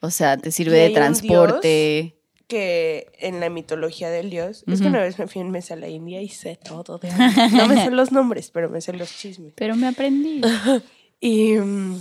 o 0.01 0.11
sea, 0.11 0.37
te 0.37 0.51
sirve 0.51 0.79
de 0.79 0.91
transporte. 0.91 2.17
que 2.47 3.07
en 3.19 3.39
la 3.39 3.49
mitología 3.49 4.11
del 4.11 4.31
dios, 4.31 4.65
es 4.67 4.81
que 4.81 4.89
una 4.89 5.01
vez 5.01 5.19
me 5.19 5.29
fui 5.29 5.41
en 5.41 5.51
mesa 5.51 5.75
a 5.75 5.77
la 5.77 5.89
India 5.89 6.21
y 6.21 6.29
sé 6.29 6.59
todo 6.63 6.99
de. 6.99 7.11
No 7.53 7.69
me 7.69 7.83
sé 7.83 7.91
los 7.91 8.13
nombres, 8.13 8.51
pero 8.51 8.69
me 8.69 8.81
sé 8.81 8.93
los 8.93 9.17
chismes. 9.17 9.53
Pero 9.57 9.77
me 9.77 9.87
aprendí. 9.87 10.41
Y 11.23 11.59
mm, 11.59 12.01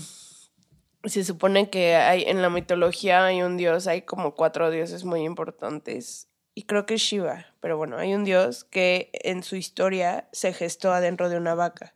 se 1.03 1.25
supone 1.25 1.69
que 1.69 1.95
hay 1.95 2.23
en 2.23 2.41
la 2.41 2.49
mitología 2.49 3.25
hay 3.25 3.41
un 3.41 3.57
dios, 3.57 3.85
hay 3.85 4.03
como 4.03 4.33
cuatro 4.33 4.71
dioses 4.71 5.03
muy 5.03 5.23
importantes. 5.23 6.28
Y 6.59 6.63
creo 6.63 6.85
que 6.85 6.95
es 6.95 7.01
Shiva, 7.01 7.45
pero 7.61 7.77
bueno, 7.77 7.97
hay 7.97 8.13
un 8.13 8.25
dios 8.25 8.65
que 8.65 9.11
en 9.13 9.43
su 9.43 9.55
historia 9.55 10.27
se 10.33 10.51
gestó 10.51 10.91
adentro 10.91 11.29
de 11.29 11.37
una 11.37 11.55
vaca. 11.55 11.93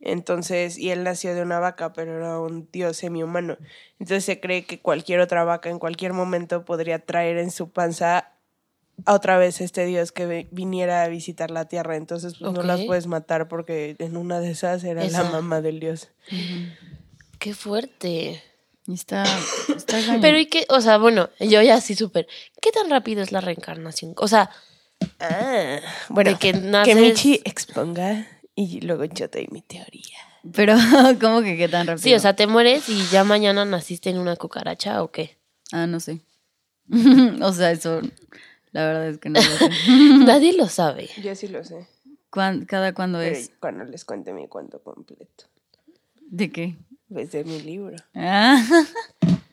Entonces, 0.00 0.78
y 0.78 0.88
él 0.90 1.04
nació 1.04 1.34
de 1.34 1.42
una 1.42 1.58
vaca, 1.58 1.92
pero 1.92 2.16
era 2.16 2.40
un 2.40 2.66
dios 2.72 2.96
semi-humano. 2.96 3.58
Entonces 3.98 4.24
se 4.24 4.40
cree 4.40 4.64
que 4.64 4.80
cualquier 4.80 5.20
otra 5.20 5.44
vaca 5.44 5.68
en 5.68 5.78
cualquier 5.78 6.14
momento 6.14 6.64
podría 6.64 6.98
traer 7.04 7.36
en 7.36 7.50
su 7.50 7.68
panza 7.72 8.32
a 9.04 9.12
otra 9.12 9.36
vez 9.36 9.60
este 9.60 9.84
dios 9.84 10.12
que 10.12 10.24
vi- 10.24 10.48
viniera 10.50 11.02
a 11.02 11.08
visitar 11.08 11.50
la 11.50 11.66
tierra. 11.68 11.96
Entonces, 11.96 12.38
pues 12.38 12.52
no 12.54 12.62
las 12.62 12.80
puedes 12.86 13.06
matar 13.06 13.48
porque 13.48 13.96
en 13.98 14.16
una 14.16 14.40
de 14.40 14.50
esas 14.52 14.82
era 14.82 15.04
Esa. 15.04 15.24
la 15.24 15.30
mamá 15.30 15.60
del 15.60 15.78
dios. 15.78 16.08
qué 17.38 17.52
fuerte. 17.52 18.42
Está, 18.92 19.24
está 19.76 20.00
cañón. 20.06 20.20
Pero 20.20 20.38
y 20.38 20.46
qué, 20.46 20.66
o 20.68 20.80
sea, 20.80 20.98
bueno, 20.98 21.30
yo 21.40 21.62
ya 21.62 21.80
sí 21.80 21.94
súper. 21.94 22.26
¿Qué 22.60 22.72
tan 22.72 22.90
rápido 22.90 23.22
es 23.22 23.32
la 23.32 23.40
reencarnación? 23.40 24.14
O 24.16 24.28
sea, 24.28 24.50
Ah, 25.18 25.80
bueno, 26.10 26.30
de 26.32 26.36
que 26.38 26.52
que, 26.52 26.58
naces- 26.58 26.94
Michi 26.96 27.40
exponga 27.44 28.26
y 28.54 28.80
luego 28.82 29.04
yo 29.04 29.28
doy 29.28 29.48
mi 29.50 29.62
teoría. 29.62 30.18
Pero, 30.54 30.74
¿cómo 31.20 31.42
que 31.42 31.56
qué 31.56 31.68
tan 31.68 31.86
rápido? 31.86 32.02
sí, 32.02 32.14
o 32.14 32.20
sea, 32.20 32.34
te 32.36 32.46
mueres 32.46 32.88
y 32.88 33.06
ya 33.08 33.24
mañana 33.24 33.64
naciste 33.64 34.10
en 34.10 34.18
una 34.18 34.36
cucaracha 34.36 35.02
o 35.02 35.10
qué? 35.10 35.38
Ah, 35.72 35.86
no 35.86 36.00
sé. 36.00 36.20
o 37.42 37.52
sea, 37.52 37.70
eso, 37.70 38.00
la 38.72 38.84
verdad 38.86 39.08
es 39.08 39.18
que 39.18 39.30
no 39.30 39.40
lo 39.40 39.46
sé. 39.56 39.70
Nadie 40.24 40.52
lo 40.54 40.68
sabe. 40.68 41.08
Yo 41.22 41.34
sí 41.34 41.48
lo 41.48 41.64
sé. 41.64 41.86
¿Cuán- 42.30 42.64
¿Cada 42.66 42.92
cuándo 42.94 43.18
Pero 43.18 43.36
es? 43.36 43.50
cuando 43.60 43.84
les 43.84 44.04
cuente 44.04 44.32
mi 44.32 44.48
cuento 44.48 44.82
completo. 44.82 45.44
¿De 46.20 46.50
qué? 46.52 46.76
Pues 47.12 47.32
de 47.32 47.44
mi 47.44 47.60
libro. 47.60 47.96
Ah. 48.14 48.62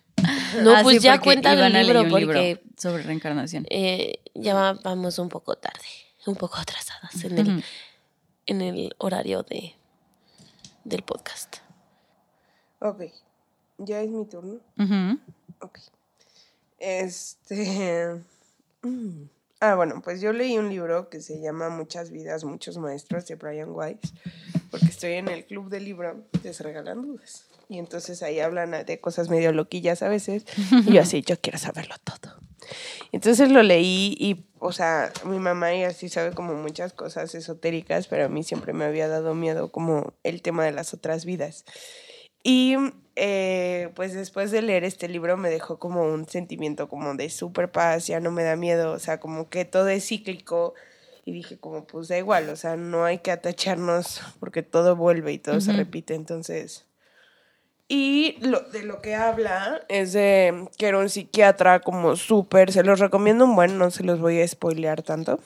No, 0.62 0.72
Ah, 0.76 0.80
pues 0.82 0.98
sí, 0.98 1.04
ya 1.04 1.20
cuenta 1.20 1.54
el 1.54 1.60
libro 1.74 2.02
leyó 2.04 2.16
un 2.16 2.20
libro 2.20 2.34
porque 2.34 2.64
sobre 2.78 3.04
reencarnación. 3.04 3.66
eh, 3.70 4.20
ya 4.34 4.54
va- 4.56 4.74
vamos 4.84 5.20
un 5.20 5.30
poco 5.30 5.56
tarde, 5.58 5.86
un 6.26 6.36
poco 6.36 6.58
atrasadas 6.58 7.24
en 7.24 7.38
el, 7.38 7.64
en 8.48 8.62
el 8.62 8.96
horario 8.98 9.44
de 9.44 9.76
del 10.84 11.04
podcast. 11.04 11.58
Ok, 12.80 13.04
ya 13.78 14.02
es 14.02 14.10
mi 14.10 14.26
turno. 14.26 14.60
Ujú. 14.78 15.20
Ok. 15.62 15.80
Este. 16.80 18.22
mm. 18.84 19.24
Ah, 19.60 19.74
bueno, 19.74 20.02
pues 20.04 20.22
yo 20.22 20.34
leí 20.34 20.58
un 20.58 20.70
libro 20.70 21.10
que 21.10 21.20
se 21.20 21.40
llama 21.42 21.70
Muchas 21.70 22.12
vidas, 22.12 22.44
muchos 22.44 22.78
maestros 22.78 23.26
de 23.26 23.36
Brian 23.36 23.72
Weiss, 23.72 24.14
porque 24.70 24.86
estoy 24.86 25.14
en 25.14 25.30
el 25.30 25.46
club 25.46 25.70
del 25.70 25.86
libro 25.86 26.28
de 26.44 26.54
Se 26.54 26.64
Regalan 26.64 27.02
Dudas. 27.02 27.48
Y 27.68 27.80
entonces 27.80 28.22
ahí 28.22 28.40
hablan 28.40 28.86
de 28.86 29.02
cosas 29.02 29.30
medio 29.30 29.52
loquillas 29.52 30.04
a 30.04 30.10
veces. 30.10 30.46
Y 30.86 30.94
yo 30.94 31.02
así, 31.02 31.22
yo 31.22 31.40
quiero 31.42 31.58
saberlo 31.58 31.96
todo. 32.04 32.40
Entonces 33.12 33.50
lo 33.50 33.64
leí 33.64 34.16
y, 34.20 34.46
o 34.60 34.72
sea, 34.72 35.12
mi 35.26 35.40
mamá 35.40 35.74
y 35.74 35.84
así 35.84 36.08
sabe 36.08 36.34
como 36.34 36.54
muchas 36.54 36.94
cosas 36.94 37.34
esotéricas, 37.34 38.08
pero 38.08 38.26
a 38.26 38.30
mí 38.30 38.44
siempre 38.44 38.74
me 38.74 38.86
había 38.86 39.08
dado 39.08 39.34
miedo 39.34 39.72
como 39.72 40.14
el 40.24 40.42
tema 40.42 40.66
de 40.66 40.72
las 40.72 40.94
otras 40.94 41.26
vidas. 41.26 41.66
Y 42.44 42.76
eh, 43.20 43.90
pues 43.96 44.14
después 44.14 44.52
de 44.52 44.62
leer 44.62 44.84
este 44.84 45.10
libro 45.10 45.38
me 45.38 45.50
dejó 45.50 45.80
como 45.80 46.04
un 46.04 46.30
sentimiento 46.30 46.88
como 46.88 47.16
de 47.16 47.30
super 47.32 47.72
paz, 47.72 48.06
ya 48.06 48.20
no 48.20 48.32
me 48.32 48.44
da 48.44 48.56
miedo, 48.56 48.92
o 48.92 49.00
sea, 49.00 49.20
como 49.20 49.50
que 49.50 49.66
todo 49.66 49.88
es 49.90 50.08
cíclico. 50.08 50.76
Y 51.26 51.34
dije 51.34 51.58
como, 51.58 51.86
pues 51.86 52.08
da 52.08 52.18
igual, 52.18 52.48
o 52.48 52.56
sea, 52.56 52.78
no 52.78 53.04
hay 53.04 53.18
que 53.18 53.32
atacharnos 53.32 54.22
porque 54.40 54.64
todo 54.64 54.96
vuelve 54.96 55.34
y 55.34 55.40
todo 55.40 55.60
se 55.60 55.74
repite. 55.74 56.16
Entonces, 56.16 56.86
Y 57.90 58.38
lo, 58.40 58.62
de 58.62 58.84
lo 58.84 59.02
que 59.02 59.16
habla 59.16 59.82
es 59.90 60.14
de 60.14 60.68
que 60.78 60.88
era 60.88 61.00
un 61.00 61.10
psiquiatra 61.10 61.82
como 61.82 62.16
súper, 62.16 62.72
se 62.72 62.84
los 62.84 63.00
recomiendo 63.00 63.44
un 63.44 63.56
buen, 63.56 63.78
no 63.78 63.92
se 63.92 64.04
los 64.04 64.22
voy 64.22 64.40
a 64.42 64.48
spoilear 64.48 65.02
tanto. 65.02 65.40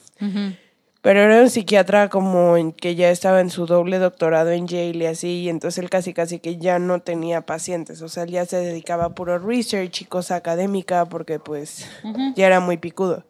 Pero 1.02 1.20
era 1.20 1.42
un 1.42 1.50
psiquiatra 1.50 2.08
como 2.08 2.54
que 2.76 2.94
ya 2.94 3.10
estaba 3.10 3.40
en 3.40 3.50
su 3.50 3.66
doble 3.66 3.98
doctorado 3.98 4.50
en 4.50 4.68
Yale 4.68 5.04
y 5.04 5.06
así, 5.06 5.28
y 5.42 5.48
entonces 5.48 5.82
él 5.82 5.90
casi 5.90 6.14
casi 6.14 6.38
que 6.38 6.58
ya 6.58 6.78
no 6.78 7.00
tenía 7.00 7.44
pacientes, 7.44 8.00
o 8.02 8.08
sea, 8.08 8.22
él 8.22 8.30
ya 8.30 8.46
se 8.46 8.58
dedicaba 8.58 9.06
a 9.06 9.14
puro 9.14 9.36
research 9.40 10.02
y 10.02 10.04
cosa 10.04 10.36
académica 10.36 11.04
porque 11.06 11.40
pues 11.40 11.88
ya 12.36 12.46
era 12.46 12.60
muy 12.60 12.76
picudo. 12.76 13.24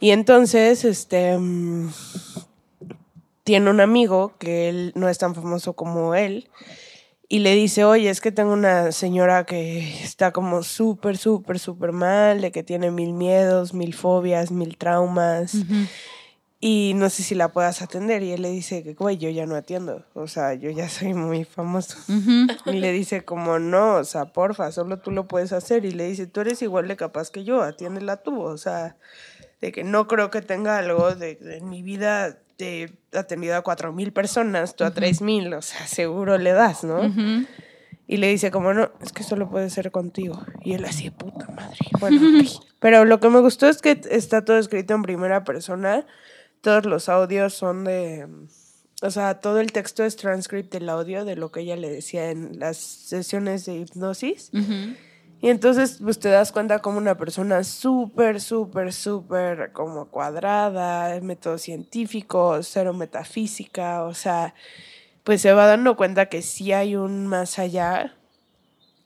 Y 0.00 0.10
entonces, 0.10 0.84
este, 0.84 1.38
mm, 1.38 1.90
tiene 3.44 3.70
un 3.70 3.80
amigo 3.80 4.34
que 4.38 4.68
él 4.68 4.92
no 4.96 5.08
es 5.08 5.18
tan 5.18 5.34
famoso 5.34 5.74
como 5.74 6.16
él 6.16 6.48
y 7.28 7.38
le 7.38 7.54
dice, 7.54 7.84
oye, 7.84 8.10
es 8.10 8.20
que 8.20 8.32
tengo 8.32 8.52
una 8.52 8.90
señora 8.90 9.46
que 9.46 10.02
está 10.02 10.32
como 10.32 10.64
súper, 10.64 11.16
súper, 11.16 11.60
súper 11.60 11.92
mal, 11.92 12.40
de 12.40 12.50
que 12.50 12.64
tiene 12.64 12.90
mil 12.90 13.12
miedos, 13.12 13.74
mil 13.74 13.94
fobias, 13.94 14.50
mil 14.50 14.76
traumas 14.76 15.54
y 16.68 16.94
no 16.94 17.10
sé 17.10 17.22
si 17.22 17.36
la 17.36 17.52
puedas 17.52 17.80
atender. 17.80 18.24
Y 18.24 18.32
él 18.32 18.42
le 18.42 18.50
dice 18.50 18.82
que, 18.82 18.94
güey, 18.94 19.18
yo 19.18 19.30
ya 19.30 19.46
no 19.46 19.54
atiendo, 19.54 20.04
o 20.14 20.26
sea, 20.26 20.52
yo 20.54 20.68
ya 20.68 20.88
soy 20.88 21.14
muy 21.14 21.44
famoso. 21.44 21.96
Y 22.66 22.72
le 22.72 22.90
dice 22.90 23.24
como, 23.24 23.60
no, 23.60 23.94
o 23.98 24.04
sea, 24.04 24.32
porfa, 24.32 24.72
solo 24.72 24.98
tú 24.98 25.12
lo 25.12 25.28
puedes 25.28 25.52
hacer. 25.52 25.84
Y 25.84 25.92
le 25.92 26.08
dice, 26.08 26.26
tú 26.26 26.40
eres 26.40 26.60
igual 26.62 26.88
de 26.88 26.96
capaz 26.96 27.30
que 27.30 27.44
yo, 27.44 27.62
atiéndela 27.62 28.16
tú, 28.16 28.42
o 28.42 28.58
sea, 28.58 28.96
de 29.60 29.70
que 29.70 29.84
no 29.84 30.08
creo 30.08 30.32
que 30.32 30.42
tenga 30.42 30.78
algo 30.78 31.14
de, 31.14 31.36
de 31.36 31.58
en 31.58 31.68
mi 31.68 31.82
vida. 31.82 32.36
He 32.58 32.90
atendido 33.12 33.54
a 33.54 33.62
cuatro 33.62 33.92
mil 33.92 34.12
personas, 34.12 34.74
tú 34.74 34.82
a 34.82 34.90
tres 34.90 35.20
mil, 35.20 35.54
o 35.54 35.62
sea, 35.62 35.86
seguro 35.86 36.36
le 36.36 36.52
das, 36.52 36.82
¿no? 36.82 37.12
Y 38.08 38.16
le 38.16 38.28
dice 38.28 38.50
como, 38.50 38.74
no, 38.74 38.90
es 39.02 39.12
que 39.12 39.22
solo 39.22 39.48
puede 39.48 39.70
ser 39.70 39.92
contigo. 39.92 40.44
Y 40.64 40.72
él 40.72 40.84
así, 40.84 41.10
puta 41.10 41.46
madre. 41.46 41.78
Bueno. 42.00 42.42
Pero 42.80 43.04
lo 43.04 43.20
que 43.20 43.28
me 43.28 43.40
gustó 43.40 43.68
es 43.68 43.80
que 43.82 44.00
está 44.10 44.44
todo 44.44 44.58
escrito 44.58 44.94
en 44.94 45.02
primera 45.02 45.44
persona 45.44 46.04
todos 46.60 46.86
los 46.86 47.08
audios 47.08 47.54
son 47.54 47.84
de, 47.84 48.26
o 49.02 49.10
sea, 49.10 49.40
todo 49.40 49.60
el 49.60 49.72
texto 49.72 50.04
es 50.04 50.16
transcript 50.16 50.72
del 50.72 50.88
audio 50.88 51.24
de 51.24 51.36
lo 51.36 51.52
que 51.52 51.60
ella 51.60 51.76
le 51.76 51.90
decía 51.90 52.30
en 52.30 52.58
las 52.58 52.76
sesiones 52.76 53.66
de 53.66 53.76
hipnosis. 53.76 54.50
Y 55.40 55.50
entonces, 55.50 55.98
pues 56.02 56.18
te 56.18 56.30
das 56.30 56.50
cuenta 56.50 56.80
como 56.80 56.96
una 56.96 57.16
persona 57.18 57.62
súper, 57.62 58.40
súper, 58.40 58.92
súper 58.92 59.70
como 59.72 60.06
cuadrada, 60.06 61.20
método 61.20 61.58
científico, 61.58 62.62
cero 62.62 62.94
metafísica, 62.94 64.04
o 64.04 64.14
sea, 64.14 64.54
pues 65.24 65.42
se 65.42 65.52
va 65.52 65.66
dando 65.66 65.96
cuenta 65.96 66.26
que 66.26 66.40
sí 66.40 66.72
hay 66.72 66.96
un 66.96 67.26
más 67.26 67.58
allá. 67.58 68.16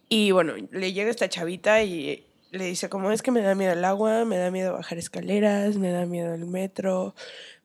Y 0.09 0.31
bueno, 0.31 0.55
le 0.71 0.93
llega 0.93 1.11
esta 1.11 1.29
chavita 1.29 1.83
y 1.83 2.30
le 2.51 2.65
dice 2.65 2.89
como 2.89 3.11
es 3.11 3.23
que 3.23 3.31
me 3.31 3.43
da 3.43 3.55
miedo 3.55 3.73
el 3.73 3.85
agua, 3.85 4.25
me 4.25 4.37
da 4.37 4.51
miedo 4.51 4.73
bajar 4.73 4.99
escaleras, 4.99 5.77
me 5.77 5.91
da 5.91 6.07
miedo 6.07 6.35
el 6.35 6.47
metro, 6.47 7.15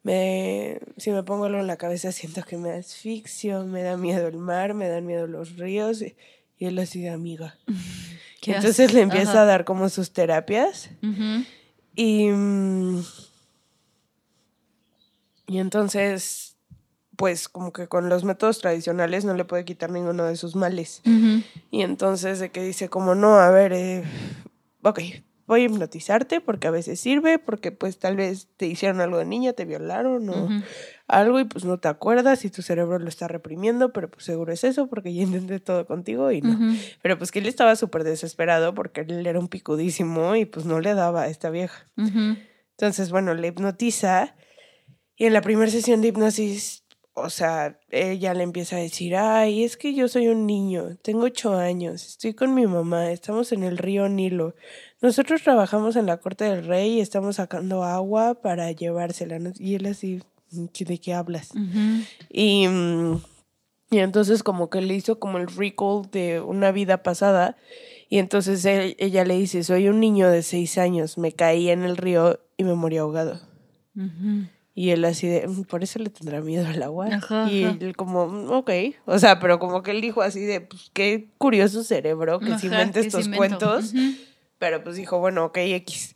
me, 0.04 0.80
si 0.98 1.12
me 1.12 1.24
pongo 1.24 1.46
algo 1.46 1.60
en 1.60 1.68
la 1.68 1.78
cabeza 1.78 2.12
siento 2.12 2.44
que 2.44 2.58
me 2.58 2.72
asfixio, 2.72 3.66
me 3.66 3.82
da 3.82 3.98
miedo 3.98 4.28
el 4.28 4.38
mar, 4.38 4.74
me 4.74 4.88
dan 4.88 5.06
miedo 5.06 5.28
los 5.28 5.58
ríos 5.58 6.02
y, 6.02 6.16
él 6.60 6.80
así 6.80 7.02
de 7.02 7.10
amiga. 7.10 7.58
Entonces 8.46 8.94
le 8.94 9.02
empieza 9.02 9.42
a 9.42 9.46
dar 9.46 9.66
como 9.66 9.90
sus 9.90 10.14
terapias. 10.14 10.90
Y, 11.96 12.28
mm, 12.30 13.04
y 15.48 15.58
entonces 15.58 16.56
pues 17.16 17.50
como 17.50 17.72
que 17.72 17.88
con 17.88 18.10
los 18.10 18.24
métodos 18.24 18.60
tradicionales 18.60 19.26
no 19.26 19.34
le 19.34 19.46
puede 19.46 19.66
quitar 19.66 19.90
ninguno 19.90 20.26
de 20.26 20.36
sus 20.36 20.56
males. 20.56 21.02
Y 21.72 21.82
entonces 21.82 22.40
de 22.40 22.52
que 22.52 22.64
dice 22.64 22.90
como 22.90 23.16
no, 23.16 23.40
a 23.40 23.50
ver, 23.50 23.74
eh, 23.74 24.04
ok, 24.86 25.00
voy 25.48 25.62
a 25.62 25.64
hipnotizarte 25.66 26.42
porque 26.42 26.68
a 26.68 26.72
veces 26.72 27.00
sirve, 27.00 27.40
porque 27.40 27.72
pues 27.72 27.98
tal 27.98 28.16
vez 28.16 28.50
te 28.56 28.68
hicieron 28.68 29.02
algo 29.02 29.18
de 29.18 29.26
niña, 29.26 29.54
te 29.54 29.66
violaron 29.66 30.30
o 30.30 30.50
algo 31.08 31.40
y 31.40 31.46
pues 31.46 31.66
no 31.66 31.80
te 31.80 31.88
acuerdas 31.88 32.46
y 32.46 32.50
tu 32.50 32.62
cerebro 32.62 33.00
lo 33.00 33.10
está 33.10 33.28
reprimiendo, 33.28 33.92
pero 33.92 34.10
pues 34.10 34.26
seguro 34.26 34.54
es 34.54 34.64
eso 34.64 34.88
porque 34.88 35.14
ya 35.14 35.24
intenté 35.24 35.60
todo 35.60 35.86
contigo 35.86 36.32
y 36.32 36.42
no. 36.42 36.78
Pero 37.02 37.18
pues 37.18 37.32
que 37.32 37.40
él 37.40 37.48
estaba 37.48 37.76
súper 37.76 38.04
desesperado 38.04 38.74
porque 38.74 39.02
él 39.02 39.26
era 39.26 39.40
un 39.40 39.48
picudísimo 39.48 40.36
y 40.36 40.46
pues 40.46 40.66
no 40.66 40.80
le 40.80 40.94
daba 40.94 41.24
a 41.24 41.28
esta 41.28 41.50
vieja. 41.50 41.90
Entonces, 41.98 43.10
bueno, 43.10 43.34
le 43.34 43.48
hipnotiza 43.48 44.36
y 45.16 45.26
en 45.26 45.34
la 45.34 45.42
primera 45.42 45.72
sesión 45.72 46.02
de 46.02 46.10
hipnosis 46.10 46.85
o 47.18 47.30
sea, 47.30 47.80
ella 47.91 48.34
le 48.34 48.43
empieza 48.43 48.76
a 48.76 48.80
decir, 48.80 49.16
ay, 49.16 49.63
es 49.63 49.78
que 49.78 49.93
yo 49.93 50.09
soy 50.09 50.28
un 50.28 50.45
niño, 50.45 50.97
tengo 51.01 51.24
ocho 51.24 51.55
años, 51.55 52.05
estoy 52.05 52.34
con 52.34 52.53
mi 52.53 52.68
mamá, 52.68 53.09
estamos 53.09 53.53
en 53.53 53.63
el 53.63 53.78
río 53.78 54.09
Nilo. 54.09 54.53
Nosotros 55.01 55.41
trabajamos 55.41 55.95
en 55.95 56.07
la 56.07 56.18
corte 56.18 56.43
del 56.43 56.66
rey 56.66 56.95
y 56.95 56.99
estamos 56.99 57.38
sacando 57.38 57.84
agua 57.84 58.41
para 58.41 58.70
llevársela. 58.74 59.39
Y 59.57 59.76
él 59.76 59.86
así, 59.86 60.22
¿de 60.51 60.97
qué 60.97 61.13
hablas? 61.13 61.51
y, 62.30 62.68
mm, 62.68 63.22
y 63.91 63.99
entonces 63.99 64.43
como 64.43 64.70
que 64.70 64.82
le 64.82 64.93
hizo 64.93 65.18
como 65.18 65.38
el 65.38 65.47
recall 65.47 66.09
de 66.11 66.41
una 66.41 66.72
vida 66.72 67.01
pasada. 67.01 67.55
Y 68.09 68.18
entonces 68.18 68.66
ella 68.66 69.24
le 69.24 69.38
dice, 69.38 69.63
soy 69.63 69.88
un 69.88 70.01
niño 70.01 70.30
de 70.30 70.43
seis 70.43 70.78
años, 70.78 71.18
me 71.18 71.32
caí 71.32 71.70
en 71.70 71.84
el 71.84 71.95
río 71.95 72.41
y 72.57 72.66
me 72.66 72.76
morí 72.76 72.97
ahogado. 72.97 73.39
Y 74.78 74.90
él 74.90 75.06
así 75.06 75.26
de, 75.28 75.48
mm, 75.48 75.64
por 75.64 75.84
eso 75.84 76.00
le 76.00 76.10
tendrá 76.10 76.42
miedo 76.42 76.68
al 76.68 76.84
agua. 76.84 77.08
y 77.50 77.64
él 77.64 77.96
como, 77.96 78.28
mm, 78.28 78.52
ok. 78.52 78.72
O 79.06 79.18
sea, 79.20 79.40
pero 79.40 79.58
como 79.58 79.82
que 79.82 79.92
él 79.92 80.02
dijo 80.02 80.22
así 80.22 80.42
de, 80.42 80.60
pues 80.60 80.92
qué 80.94 81.30
curioso 81.38 81.82
cerebro 81.84 82.40
que 82.40 82.60
se 82.60 82.68
invente 82.68 83.00
estos 83.00 83.30
cuentos. 83.30 83.94
Pero 84.60 84.84
pues 84.84 84.98
dijo, 84.98 85.18
bueno, 85.20 85.46
ok, 85.46 85.58
X. 85.58 86.14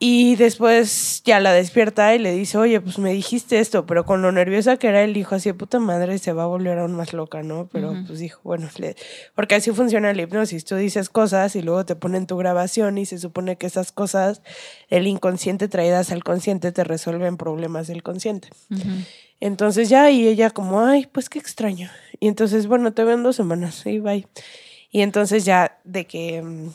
Y 0.00 0.36
después 0.36 1.22
ya 1.24 1.40
la 1.40 1.52
despierta 1.52 2.14
y 2.14 2.20
le 2.20 2.32
dice, 2.32 2.56
oye, 2.56 2.80
pues 2.80 3.00
me 3.00 3.12
dijiste 3.12 3.58
esto, 3.58 3.84
pero 3.84 4.06
con 4.06 4.22
lo 4.22 4.30
nerviosa 4.30 4.76
que 4.76 4.86
era, 4.86 5.02
él 5.02 5.12
dijo 5.12 5.34
así, 5.34 5.52
puta 5.52 5.80
madre, 5.80 6.18
se 6.18 6.32
va 6.32 6.44
a 6.44 6.46
volver 6.46 6.78
aún 6.78 6.94
más 6.94 7.12
loca, 7.12 7.42
¿no? 7.42 7.68
Pero 7.72 7.96
pues 8.06 8.20
dijo, 8.20 8.40
bueno, 8.44 8.68
le... 8.76 8.94
porque 9.34 9.56
así 9.56 9.72
funciona 9.72 10.12
el 10.12 10.20
hipnosis, 10.20 10.64
tú 10.64 10.76
dices 10.76 11.08
cosas 11.08 11.56
y 11.56 11.62
luego 11.62 11.84
te 11.84 11.96
ponen 11.96 12.28
tu 12.28 12.36
grabación 12.36 12.96
y 12.96 13.06
se 13.06 13.18
supone 13.18 13.56
que 13.56 13.66
esas 13.66 13.90
cosas, 13.90 14.40
el 14.88 15.08
inconsciente 15.08 15.66
traídas 15.66 16.12
al 16.12 16.22
consciente, 16.22 16.70
te 16.70 16.84
resuelven 16.84 17.36
problemas 17.36 17.88
del 17.88 18.04
consciente. 18.04 18.50
Entonces 19.40 19.88
ya, 19.88 20.12
y 20.12 20.28
ella 20.28 20.50
como, 20.50 20.80
ay, 20.80 21.08
pues 21.10 21.28
qué 21.28 21.40
extraño. 21.40 21.90
Y 22.20 22.28
entonces, 22.28 22.68
bueno, 22.68 22.92
te 22.92 23.02
veo 23.02 23.14
en 23.14 23.24
dos 23.24 23.34
semanas, 23.34 23.84
y 23.84 23.98
bye. 23.98 24.28
Y 24.92 25.00
entonces 25.00 25.44
ya 25.44 25.80
de 25.82 26.06
que 26.06 26.40
mm, 26.40 26.68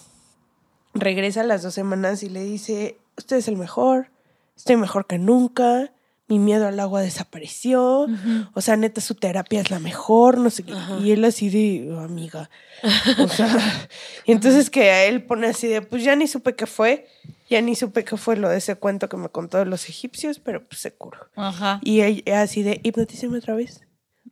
regresa 0.94 1.42
a 1.42 1.46
las 1.46 1.64
dos 1.64 1.74
semanas 1.74 2.22
y 2.24 2.30
le 2.30 2.44
dice, 2.44 2.98
usted 3.18 3.38
es 3.38 3.48
el 3.48 3.58
mejor, 3.58 4.10
estoy 4.56 4.78
mejor 4.78 5.08
que 5.08 5.18
nunca, 5.18 5.92
mi 6.28 6.40
miedo 6.40 6.68
al 6.68 6.80
agua 6.80 7.02
desapareció, 7.02 8.08
o 8.54 8.62
sea, 8.62 8.78
neta, 8.78 9.02
su 9.02 9.16
terapia 9.16 9.62
es 9.62 9.70
la 9.70 9.80
mejor, 9.80 10.38
no 10.38 10.50
sé 10.50 10.64
qué. 10.64 10.74
Y 11.02 11.12
él 11.12 11.24
así 11.26 11.50
de, 11.50 11.92
oh, 11.92 12.00
amiga, 12.00 12.50
o 13.20 13.28
sea, 13.28 13.50
y 14.26 14.32
entonces 14.32 14.70
que 14.70 14.90
a 14.92 15.04
él 15.06 15.24
pone 15.24 15.48
así 15.48 15.68
de, 15.68 15.82
pues 15.82 16.04
ya 16.04 16.16
ni 16.16 16.28
supe 16.28 16.56
qué 16.56 16.66
fue, 16.66 17.08
ya 17.50 17.62
ni 17.62 17.76
supe 17.76 18.04
qué 18.04 18.18
fue 18.18 18.38
lo 18.38 18.50
de 18.50 18.58
ese 18.58 18.76
cuento 18.76 19.10
que 19.10 19.18
me 19.18 19.30
contó 19.30 19.58
de 19.58 19.66
los 19.66 19.90
egipcios, 19.90 20.40
pero 20.40 20.64
pues 20.64 20.82
se 20.82 20.94
curó. 20.94 21.30
Y 21.82 22.02
ella 22.02 22.42
así 22.42 22.64
de, 22.64 22.80
hipnotíceme 22.84 23.38
otra 23.38 23.54
vez. 23.54 23.82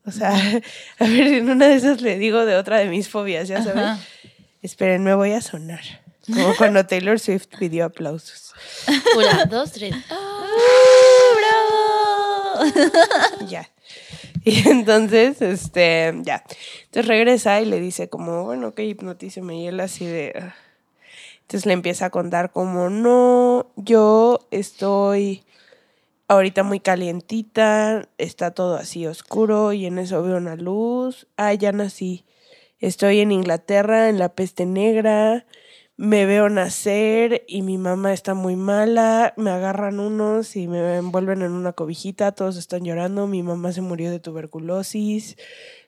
O 0.05 0.11
sea, 0.11 0.31
a 0.99 1.03
ver, 1.05 1.27
en 1.27 1.49
una 1.49 1.67
de 1.67 1.75
esas 1.75 2.01
le 2.01 2.17
digo 2.17 2.45
de 2.45 2.55
otra 2.55 2.79
de 2.79 2.87
mis 2.87 3.09
fobias, 3.09 3.47
ya 3.47 3.61
sabes. 3.61 3.99
Esperen, 4.61 5.03
me 5.03 5.13
voy 5.13 5.33
a 5.33 5.41
sonar. 5.41 6.00
Como 6.25 6.55
cuando 6.57 6.85
Taylor 6.85 7.19
Swift 7.19 7.47
pidió 7.57 7.85
aplausos. 7.85 8.53
Una, 9.15 9.45
dos, 9.45 9.71
tres. 9.71 9.95
¡Ah, 10.09 10.47
¡Bravo! 12.55 13.47
ya. 13.47 13.69
Y 14.43 14.67
entonces, 14.69 15.41
este, 15.41 16.13
ya. 16.23 16.43
Entonces 16.85 17.07
regresa 17.07 17.61
y 17.61 17.65
le 17.65 17.79
dice 17.79 18.09
como, 18.09 18.43
bueno, 18.43 18.69
ok, 18.69 18.79
hipnotíceme. 18.79 19.59
Y 19.61 19.67
él 19.67 19.79
así 19.79 20.05
de... 20.05 20.33
Ah". 20.39 20.55
Entonces 21.41 21.65
le 21.65 21.73
empieza 21.73 22.05
a 22.05 22.09
contar 22.11 22.51
como, 22.51 22.89
no, 22.89 23.71
yo 23.75 24.47
estoy 24.51 25.43
ahorita 26.29 26.63
muy 26.63 26.79
calientita, 26.79 28.07
está 28.17 28.51
todo 28.51 28.77
así 28.77 29.05
oscuro 29.05 29.73
y 29.73 29.85
en 29.85 29.99
eso 29.99 30.23
veo 30.23 30.37
una 30.37 30.55
luz. 30.55 31.27
Ah, 31.35 31.53
ya 31.53 31.73
nací. 31.73 32.23
Estoy 32.79 33.19
en 33.19 33.33
Inglaterra, 33.33 34.07
en 34.07 34.17
la 34.17 34.29
peste 34.29 34.65
negra 34.65 35.45
me 36.01 36.25
veo 36.25 36.49
nacer 36.49 37.43
y 37.47 37.61
mi 37.61 37.77
mamá 37.77 38.11
está 38.11 38.33
muy 38.33 38.55
mala, 38.55 39.35
me 39.37 39.51
agarran 39.51 39.99
unos 39.99 40.55
y 40.55 40.67
me 40.67 40.97
envuelven 40.97 41.43
en 41.43 41.51
una 41.51 41.73
cobijita, 41.73 42.31
todos 42.31 42.57
están 42.57 42.83
llorando, 42.83 43.27
mi 43.27 43.43
mamá 43.43 43.71
se 43.71 43.81
murió 43.81 44.09
de 44.09 44.19
tuberculosis, 44.19 45.37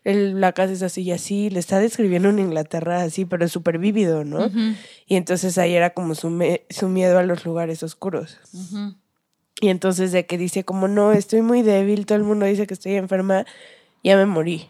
la 0.04 0.52
casa 0.52 0.74
es 0.74 0.84
así 0.84 1.02
y 1.02 1.12
así, 1.12 1.50
le 1.50 1.60
está 1.60 1.80
describiendo 1.80 2.30
en 2.30 2.38
Inglaterra 2.38 3.02
así, 3.02 3.26
pero 3.26 3.44
es 3.44 3.52
súper 3.52 3.80
vívido, 3.80 4.24
¿no? 4.24 4.52
Y 5.08 5.16
entonces 5.16 5.58
ahí 5.58 5.74
era 5.74 5.96
como 5.96 6.14
su, 6.14 6.30
su, 6.70 6.90
miedo 6.90 7.18
a 7.18 7.24
los 7.24 7.44
lugares 7.44 7.82
oscuros. 7.82 8.38
Y 9.62 9.70
entonces 9.70 10.12
de 10.12 10.28
que 10.28 10.38
dice 10.38 10.64
como, 10.64 10.88
no, 10.88 11.12
estoy 11.12 11.42
muy 11.42 11.64
débil, 11.64 12.06
todo 12.06 12.20
el 12.20 12.24
mundo 12.24 12.46
dice 12.46 12.68
que 12.68 12.76
estoy 12.76 12.98
enferma, 12.98 13.48
ya 14.04 14.16
me 14.16 14.28
morí. 14.28 14.70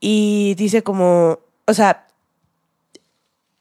Y 0.00 0.56
dice 0.56 0.82
como, 0.82 1.38
o 1.66 1.72
sea, 1.72 2.07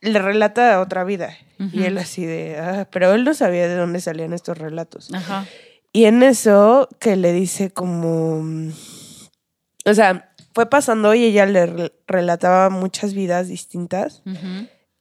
le 0.01 0.19
relata 0.19 0.79
otra 0.81 1.03
vida. 1.03 1.35
Y 1.73 1.83
él 1.83 1.97
así 1.97 2.25
de, 2.25 2.57
ah, 2.59 2.87
pero 2.91 3.13
él 3.13 3.23
no 3.23 3.33
sabía 3.33 3.67
de 3.67 3.75
dónde 3.75 3.99
salían 3.99 4.31
estos 4.33 4.57
relatos. 4.57 5.11
Ajá. 5.13 5.45
Y 5.91 6.05
en 6.05 6.21
eso 6.21 6.87
que 6.99 7.15
le 7.15 7.33
dice 7.33 7.71
como, 7.71 8.43
o 9.85 9.93
sea, 9.93 10.33
fue 10.53 10.69
pasando 10.69 11.13
y 11.15 11.23
ella 11.23 11.45
le 11.45 11.65
re- 11.65 11.93
relataba 12.07 12.69
muchas 12.69 13.13
vidas 13.13 13.47
distintas. 13.47 14.21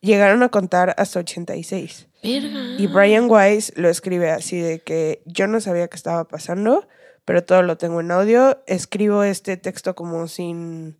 Llegaron 0.00 0.42
a 0.42 0.48
contar 0.50 0.94
hasta 0.98 1.18
86. 1.20 2.08
Verga. 2.22 2.60
Y 2.78 2.86
Brian 2.86 3.28
Weiss 3.30 3.72
lo 3.76 3.88
escribe 3.88 4.30
así 4.30 4.58
de 4.58 4.80
que 4.80 5.22
yo 5.26 5.46
no 5.46 5.60
sabía 5.60 5.88
qué 5.88 5.96
estaba 5.96 6.24
pasando, 6.24 6.86
pero 7.24 7.44
todo 7.44 7.62
lo 7.62 7.76
tengo 7.76 8.00
en 8.00 8.10
audio. 8.10 8.62
Escribo 8.66 9.22
este 9.24 9.56
texto 9.56 9.94
como 9.94 10.28
sin 10.28 10.96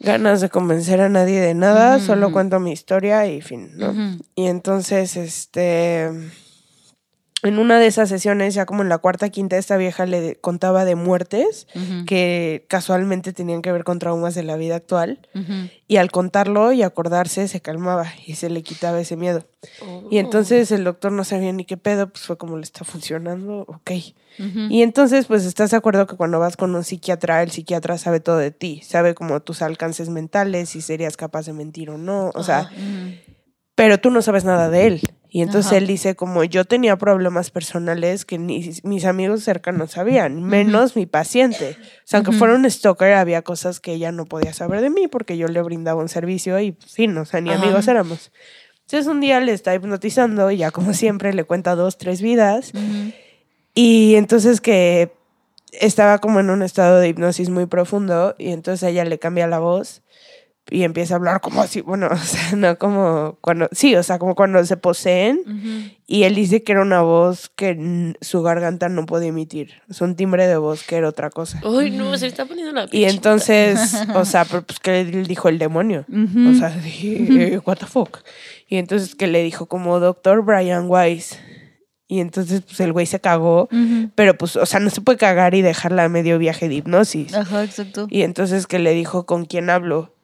ganas 0.00 0.40
de 0.40 0.48
convencer 0.48 1.00
a 1.00 1.08
nadie 1.08 1.40
de 1.40 1.54
nada, 1.54 1.98
solo 1.98 2.32
cuento 2.32 2.60
mi 2.60 2.72
historia 2.72 3.26
y 3.26 3.40
fin, 3.40 3.70
¿no? 3.76 4.18
Y 4.34 4.46
entonces, 4.46 5.16
este, 5.16 6.10
en 7.42 7.58
una 7.58 7.78
de 7.78 7.86
esas 7.86 8.08
sesiones, 8.08 8.54
ya 8.54 8.66
como 8.66 8.82
en 8.82 8.88
la 8.88 8.98
cuarta, 8.98 9.28
quinta, 9.28 9.56
esta 9.56 9.76
vieja 9.76 10.06
le 10.06 10.36
contaba 10.36 10.84
de 10.84 10.96
muertes 10.96 11.68
que 12.06 12.66
casualmente 12.68 13.32
tenían 13.32 13.62
que 13.62 13.70
ver 13.70 13.84
con 13.84 14.00
traumas 14.00 14.34
de 14.34 14.42
la 14.42 14.56
vida 14.56 14.76
actual. 14.76 15.20
Y 15.86 15.96
al 15.96 16.10
contarlo 16.10 16.72
y 16.72 16.82
acordarse, 16.82 17.46
se 17.46 17.60
calmaba 17.60 18.06
y 18.26 18.34
se 18.34 18.50
le 18.50 18.62
quitaba 18.62 19.00
ese 19.00 19.16
miedo. 19.16 19.46
Oh. 19.82 20.08
Y 20.10 20.18
entonces 20.18 20.70
el 20.72 20.84
doctor 20.84 21.12
no 21.12 21.24
sabía 21.24 21.52
ni 21.52 21.64
qué 21.64 21.76
pedo, 21.76 22.08
pues 22.08 22.24
fue 22.24 22.36
como 22.36 22.56
le 22.56 22.64
está 22.64 22.84
funcionando, 22.84 23.64
ok. 23.68 23.90
Y 24.68 24.82
entonces, 24.82 25.26
pues 25.26 25.44
estás 25.44 25.70
de 25.70 25.76
acuerdo 25.76 26.06
que 26.06 26.16
cuando 26.16 26.38
vas 26.38 26.56
con 26.56 26.74
un 26.74 26.84
psiquiatra, 26.84 27.42
el 27.42 27.50
psiquiatra 27.50 27.98
sabe 27.98 28.20
todo 28.20 28.36
de 28.38 28.50
ti, 28.50 28.82
sabe 28.84 29.14
como 29.14 29.40
tus 29.40 29.62
alcances 29.62 30.10
mentales, 30.10 30.70
si 30.70 30.80
serías 30.80 31.16
capaz 31.16 31.46
de 31.46 31.52
mentir 31.52 31.90
o 31.90 31.98
no, 31.98 32.30
o 32.34 32.42
sea. 32.42 32.70
Ujú. 32.72 33.14
pero 33.74 33.98
tú 33.98 34.10
no 34.10 34.22
sabes 34.22 34.44
nada 34.44 34.70
de 34.70 34.86
él. 34.88 35.00
Y 35.30 35.42
entonces 35.42 35.72
Ajá. 35.72 35.78
él 35.78 35.86
dice 35.86 36.14
como 36.16 36.42
yo 36.44 36.64
tenía 36.64 36.96
problemas 36.96 37.50
personales 37.50 38.24
que 38.24 38.38
ni 38.38 38.72
mis 38.82 39.04
amigos 39.04 39.44
cercanos 39.44 39.92
sabían, 39.92 40.42
menos 40.42 40.96
mi 40.96 41.06
paciente. 41.06 41.76
O 41.80 42.06
sea, 42.06 42.18
aunque 42.18 42.32
fuera 42.32 42.54
un 42.54 42.68
stalker, 42.70 43.12
había 43.12 43.42
cosas 43.42 43.80
que 43.80 43.92
ella 43.92 44.10
no 44.10 44.24
podía 44.24 44.52
saber 44.52 44.80
de 44.80 44.90
mí 44.90 45.06
porque 45.08 45.36
yo 45.36 45.48
le 45.48 45.60
brindaba 45.62 46.00
un 46.00 46.08
servicio 46.08 46.58
y 46.60 46.76
sí, 46.86 47.06
no, 47.06 47.22
o 47.22 47.24
sea, 47.26 47.40
ni 47.40 47.50
Ajá. 47.50 47.62
amigos 47.62 47.88
éramos. 47.88 48.32
Entonces 48.86 49.06
un 49.06 49.20
día 49.20 49.38
le 49.40 49.52
está 49.52 49.74
hipnotizando 49.74 50.50
y 50.50 50.56
ya 50.56 50.70
como 50.70 50.94
siempre 50.94 51.34
le 51.34 51.44
cuenta 51.44 51.74
dos, 51.74 51.98
tres 51.98 52.22
vidas. 52.22 52.72
Y 53.74 54.14
entonces 54.14 54.62
que 54.62 55.12
estaba 55.72 56.18
como 56.18 56.40
en 56.40 56.48
un 56.48 56.62
estado 56.62 56.98
de 56.98 57.08
hipnosis 57.08 57.50
muy 57.50 57.66
profundo 57.66 58.34
y 58.38 58.52
entonces 58.52 58.88
ella 58.88 59.04
le 59.04 59.18
cambia 59.18 59.46
la 59.46 59.58
voz 59.58 60.02
y 60.70 60.82
empieza 60.82 61.14
a 61.14 61.16
hablar 61.16 61.40
como 61.40 61.62
así, 61.62 61.80
bueno, 61.80 62.08
o 62.12 62.16
sea, 62.16 62.56
no 62.56 62.78
como 62.78 63.38
cuando, 63.40 63.68
sí, 63.72 63.94
o 63.96 64.02
sea, 64.02 64.18
como 64.18 64.34
cuando 64.34 64.64
se 64.64 64.76
poseen 64.76 65.42
y 66.06 66.22
él 66.24 66.34
dice 66.34 66.62
que 66.62 66.72
era 66.72 66.82
una 66.82 67.02
voz 67.02 67.50
que 67.54 68.14
su 68.20 68.42
garganta 68.42 68.88
no 68.88 69.06
podía 69.06 69.28
emitir, 69.28 69.74
es 69.88 70.00
un 70.00 70.16
timbre 70.16 70.46
de 70.46 70.56
voz 70.56 70.82
que 70.84 70.96
era 70.96 71.08
otra 71.08 71.30
cosa. 71.30 71.60
Ay, 71.64 71.90
no, 71.90 72.16
se 72.16 72.26
le 72.26 72.28
está 72.28 72.46
poniendo 72.46 72.72
la 72.72 72.84
Y 72.84 72.88
piel 72.88 73.14
entonces, 73.14 73.94
o 74.14 74.24
sea, 74.24 74.44
pues 74.44 74.64
que 74.82 75.04
le 75.04 75.22
dijo 75.22 75.48
el 75.48 75.58
demonio. 75.58 76.04
O 76.08 76.54
sea, 76.54 76.70
dije, 76.70 77.54
eh, 77.54 77.60
what 77.64 77.76
the 77.78 77.86
fuck. 77.86 78.18
Y 78.68 78.76
entonces 78.76 79.14
que 79.14 79.26
le 79.26 79.42
dijo 79.42 79.66
como 79.66 80.00
doctor 80.00 80.44
Brian 80.44 80.86
Weiss. 80.88 81.38
Y 82.10 82.20
entonces 82.20 82.62
pues 82.62 82.80
el 82.80 82.94
güey 82.94 83.04
se 83.04 83.20
cagó, 83.20 83.68
pero 84.14 84.36
pues, 84.38 84.56
o 84.56 84.64
sea, 84.64 84.80
no 84.80 84.88
se 84.88 85.02
puede 85.02 85.18
cagar 85.18 85.54
y 85.54 85.60
dejarla 85.60 86.04
a 86.04 86.08
medio 86.08 86.38
viaje 86.38 86.66
de 86.66 86.76
hipnosis. 86.76 87.34
Ajá, 87.34 87.62
exacto. 87.62 88.06
Y 88.08 88.22
entonces 88.22 88.66
que 88.66 88.78
le 88.78 88.94
dijo 88.94 89.26
con 89.26 89.44
quién 89.44 89.68
hablo. 89.68 90.14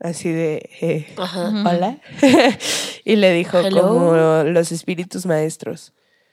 Así 0.00 0.30
de, 0.30 0.70
eh, 0.80 1.06
hola. 1.16 1.98
y 3.04 3.16
le 3.16 3.32
dijo 3.34 3.58
Hello. 3.60 3.82
como 3.82 4.14
los 4.44 4.72
espíritus 4.72 5.26
maestros. 5.26 5.92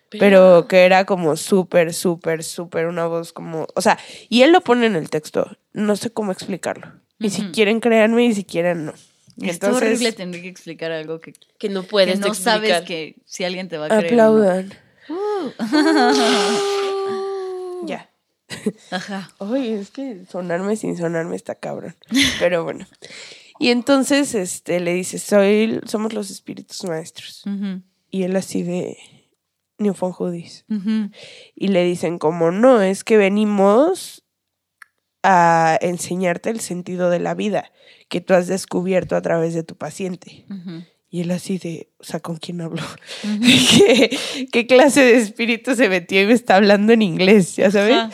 Pero 0.10 0.68
que 0.70 0.86
era 0.86 1.06
como 1.06 1.36
súper, 1.36 1.94
súper, 1.94 2.44
súper 2.44 2.88
una 2.88 3.08
voz 3.08 3.34
como, 3.34 3.68
o 3.76 3.82
sea, 3.82 4.00
y 4.30 4.44
él 4.44 4.54
lo 4.54 4.62
pone 4.62 4.86
en 4.86 4.96
el 4.96 5.10
texto, 5.10 5.58
no 5.74 5.98
sé 5.98 6.12
cómo 6.12 6.32
explicarlo. 6.32 6.94
Y 7.20 7.30
si 7.30 7.42
quieren 7.52 7.82
créanme 7.82 8.24
y 8.26 8.34
si 8.34 8.46
quieren 8.46 8.86
no. 8.86 8.94
Está 9.42 9.72
horrible 9.72 10.14
tener 10.14 10.42
que 10.42 10.48
explicar 10.48 10.92
algo 10.92 11.20
que, 11.20 11.34
Que 11.60 11.70
no 11.70 11.82
que 11.82 11.90
puedes 11.90 12.20
no 12.20 12.28
explicar. 12.28 12.54
sabes 12.62 12.82
que 12.84 13.18
si 13.26 13.44
alguien 13.44 13.68
te 13.68 13.78
va 13.78 13.86
a 13.88 13.90
creer. 13.90 14.14
no. 14.14 14.24
aplaudan. 14.24 14.74
Uh. 15.10 15.52
Ya. 17.86 18.10
Ajá. 18.92 19.30
Ay, 19.40 19.74
es 19.74 19.92
que 19.92 20.24
sonarme 20.30 20.76
sin 20.78 20.98
sonarme 20.98 21.36
está 21.36 21.56
cabrón. 21.56 21.96
Pero 22.40 22.64
bueno. 22.64 22.88
Y 23.60 23.70
entonces 23.70 24.36
este 24.36 24.80
le 24.80 24.94
dice, 24.94 25.20
"Soy 25.20 25.80
somos 25.86 26.14
los 26.14 26.30
espíritus 26.30 26.84
maestros." 26.84 27.44
Y 28.10 28.24
él 28.24 28.36
así 28.36 28.64
de 28.64 28.98
Newfound 29.78 30.16
Hoodies. 30.16 30.66
Ujú. 30.70 31.10
Y 31.56 31.68
le 31.70 31.84
dicen 31.84 32.20
como, 32.20 32.52
"No, 32.52 32.82
es 32.82 33.04
que 33.04 33.18
venimos 33.18 34.24
a 35.24 35.78
enseñarte 35.82 36.50
el 36.50 36.60
sentido 36.60 37.10
de 37.10 37.20
la 37.20 37.34
vida 37.34 37.72
que 38.10 38.22
tú 38.22 38.34
has 38.34 38.48
descubierto 38.48 39.16
a 39.16 39.22
través 39.22 39.54
de 39.54 39.64
tu 39.64 39.76
paciente." 39.76 40.46
Y 41.10 41.22
él 41.22 41.32
así 41.32 41.58
de, 41.58 41.90
o 42.00 42.04
sea, 42.04 42.20
¿con 42.20 42.36
quién 42.36 42.60
hablo? 42.60 42.82
Ujú. 43.24 43.40
¿Qué, 43.42 44.20
¿Qué 44.52 44.68
clase 44.68 45.02
de 45.02 45.16
espíritu 45.16 45.74
se 45.76 45.88
metió 45.88 46.22
y 46.22 46.26
me 46.26 46.34
está 46.34 46.58
hablando 46.58 46.92
en 46.92 47.02
inglés? 47.02 47.56
¿Ya 47.56 47.72
sabes? 47.72 48.14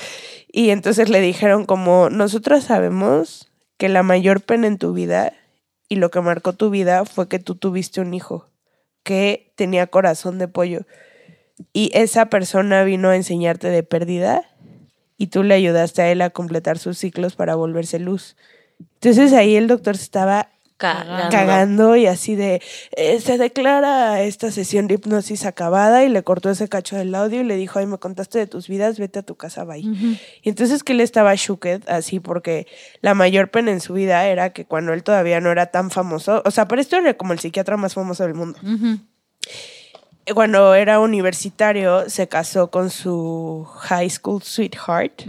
Y 0.52 0.70
entonces 0.70 1.10
le 1.10 1.20
dijeron 1.20 1.66
como, 1.66 2.12
nosotras 2.12 2.66
sabemos 2.66 3.52
que 3.78 3.90
la 3.90 4.04
mayor 4.04 4.42
pena 4.42 4.68
en 4.68 4.78
tu 4.78 4.94
vida 4.94 5.34
y 5.90 5.96
lo 5.96 6.12
que 6.12 6.22
marcó 6.22 6.54
tu 6.54 6.70
vida 6.70 7.06
fue 7.06 7.28
que 7.28 7.40
tú 7.40 7.56
tuviste 7.56 8.02
un 8.02 8.14
hijo 8.14 8.50
que 9.04 9.52
tenía 9.56 9.88
corazón 9.88 10.40
de 10.40 10.48
pollo. 10.48 10.86
Y 11.72 11.92
esa 11.94 12.28
persona 12.28 12.84
vino 12.84 13.10
a 13.10 13.16
enseñarte 13.16 13.70
de 13.70 13.84
pérdida 13.84 14.50
y 15.18 15.28
tú 15.28 15.44
le 15.44 15.54
ayudaste 15.54 16.02
a 16.02 16.12
él 16.12 16.22
a 16.22 16.32
completar 16.32 16.78
sus 16.80 16.98
ciclos 16.98 17.36
para 17.36 17.56
volverse 17.56 18.00
luz. 18.00 18.36
Entonces 18.96 19.34
ahí 19.34 19.56
el 19.56 19.68
doctor 19.68 19.96
estaba 19.96 20.50
Cagando. 20.84 21.30
cagando 21.30 21.96
y 21.96 22.08
así 22.08 22.36
de 22.36 22.62
eh, 22.98 23.22
se 23.22 23.38
declara 23.38 24.22
esta 24.22 24.52
sesión 24.52 24.88
de 24.88 24.96
hipnosis 24.96 25.46
acabada 25.46 26.04
y 26.04 26.10
le 26.10 26.24
cortó 26.24 26.50
ese 26.50 26.68
cacho 26.68 26.98
del 26.98 27.16
audio 27.16 27.40
y 27.40 27.46
le 27.46 27.56
dijo, 27.56 27.80
ay, 27.80 27.86
me 27.86 27.98
contaste 28.00 28.40
de 28.40 28.48
tus 28.48 28.68
vidas, 28.68 29.00
vete 29.00 29.20
a 29.20 29.24
tu 29.24 29.36
casa, 29.36 29.64
bye. 29.64 29.80
Y 29.80 30.50
entonces 30.50 30.84
que 30.84 30.92
él 30.92 31.00
estaba 31.00 31.34
shooked 31.36 31.84
así 31.88 32.20
porque 32.20 32.68
la 33.00 33.14
mayor 33.14 33.50
pena 33.50 33.72
en 33.72 33.80
su 33.80 33.94
vida 33.94 34.28
era 34.28 34.52
que 34.52 34.66
cuando 34.66 34.92
él 34.92 35.04
todavía 35.04 35.40
no 35.40 35.52
era 35.52 35.68
tan 35.68 35.90
famoso, 35.90 36.42
o 36.44 36.52
sea, 36.52 36.68
para 36.68 36.82
esto 36.82 36.98
era 36.98 37.14
como 37.14 37.32
el 37.32 37.40
psiquiatra 37.40 37.78
más 37.78 37.94
famoso 37.94 38.24
del 38.24 38.34
mundo. 38.34 38.60
Cuando 40.34 40.74
era 40.74 41.00
universitario 41.00 42.10
se 42.10 42.30
casó 42.30 42.72
con 42.72 42.90
su 42.90 43.68
high 43.82 44.10
school 44.10 44.42
sweetheart 44.42 45.24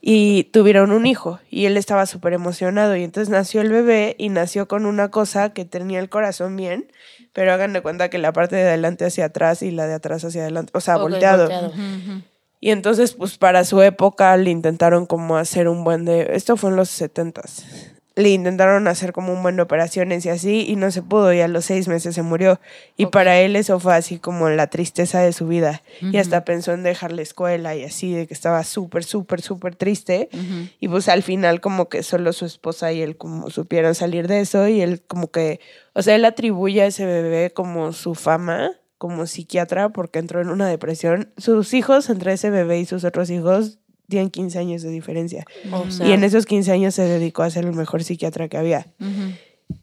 y 0.00 0.44
tuvieron 0.44 0.92
un 0.92 1.06
hijo 1.06 1.40
y 1.50 1.66
él 1.66 1.76
estaba 1.76 2.06
súper 2.06 2.34
emocionado 2.34 2.94
y 2.94 3.02
entonces 3.02 3.28
nació 3.28 3.60
el 3.60 3.70
bebé 3.70 4.14
y 4.18 4.28
nació 4.28 4.68
con 4.68 4.86
una 4.86 5.10
cosa 5.10 5.52
que 5.52 5.64
tenía 5.64 5.98
el 5.98 6.08
corazón 6.08 6.56
bien, 6.56 6.92
pero 7.32 7.52
hagan 7.52 7.72
de 7.72 7.82
cuenta 7.82 8.08
que 8.08 8.18
la 8.18 8.32
parte 8.32 8.56
de 8.56 8.62
adelante 8.62 9.04
hacia 9.04 9.24
atrás 9.24 9.62
y 9.62 9.72
la 9.72 9.86
de 9.86 9.94
atrás 9.94 10.24
hacia 10.24 10.42
adelante, 10.42 10.70
o 10.74 10.80
sea, 10.80 10.96
volteado. 10.96 11.72
Y 12.60 12.70
entonces, 12.70 13.14
pues 13.14 13.38
para 13.38 13.64
su 13.64 13.80
época 13.80 14.36
le 14.36 14.50
intentaron 14.50 15.06
como 15.06 15.38
hacer 15.38 15.66
un 15.66 15.82
buen 15.82 16.04
de... 16.04 16.30
Esto 16.34 16.58
fue 16.58 16.70
en 16.70 16.76
los 16.76 16.90
setentas. 16.90 17.64
Le 18.20 18.30
intentaron 18.30 18.86
hacer 18.88 19.12
como 19.12 19.32
un 19.32 19.42
buen 19.42 19.56
de 19.56 19.62
operaciones 19.62 20.26
y 20.26 20.28
así, 20.28 20.66
y 20.68 20.76
no 20.76 20.90
se 20.90 21.02
pudo, 21.02 21.32
y 21.32 21.40
a 21.40 21.48
los 21.48 21.64
seis 21.64 21.88
meses 21.88 22.14
se 22.14 22.22
murió. 22.22 22.60
Y 22.96 23.06
para 23.06 23.38
él 23.38 23.56
eso 23.56 23.80
fue 23.80 23.94
así 23.94 24.18
como 24.18 24.48
la 24.50 24.66
tristeza 24.68 25.20
de 25.20 25.32
su 25.32 25.46
vida. 25.46 25.82
Y 26.00 26.18
hasta 26.18 26.44
pensó 26.44 26.72
en 26.72 26.82
dejar 26.82 27.12
la 27.12 27.22
escuela 27.22 27.74
y 27.74 27.84
así, 27.84 28.12
de 28.12 28.26
que 28.26 28.34
estaba 28.34 28.62
súper, 28.64 29.04
súper, 29.04 29.40
súper 29.40 29.76
triste. 29.76 30.28
Y 30.80 30.88
pues 30.88 31.08
al 31.08 31.22
final 31.22 31.60
como 31.60 31.88
que 31.88 32.02
solo 32.02 32.32
su 32.32 32.44
esposa 32.44 32.92
y 32.92 33.02
él 33.02 33.16
como 33.16 33.50
supieron 33.50 33.94
salir 33.94 34.28
de 34.28 34.40
eso 34.40 34.68
y 34.68 34.80
él 34.80 35.02
como 35.06 35.30
que, 35.30 35.60
o 35.94 36.02
sea, 36.02 36.14
él 36.14 36.24
atribuye 36.24 36.82
a 36.82 36.86
ese 36.86 37.06
bebé 37.06 37.52
como 37.52 37.92
su 37.92 38.14
fama 38.14 38.72
como 39.00 39.26
psiquiatra 39.26 39.88
porque 39.88 40.18
entró 40.18 40.42
en 40.42 40.50
una 40.50 40.68
depresión. 40.68 41.32
Sus 41.38 41.72
hijos, 41.72 42.10
entre 42.10 42.34
ese 42.34 42.50
bebé 42.50 42.80
y 42.80 42.84
sus 42.84 43.02
otros 43.04 43.30
hijos, 43.30 43.78
tienen 44.10 44.28
15 44.30 44.58
años 44.58 44.82
de 44.82 44.90
diferencia. 44.90 45.46
O 45.72 45.90
sea, 45.90 46.06
y 46.06 46.12
en 46.12 46.22
esos 46.24 46.44
15 46.44 46.70
años 46.72 46.94
se 46.94 47.02
dedicó 47.04 47.42
a 47.42 47.50
ser 47.50 47.64
el 47.64 47.72
mejor 47.72 48.04
psiquiatra 48.04 48.48
que 48.48 48.58
había. 48.58 48.86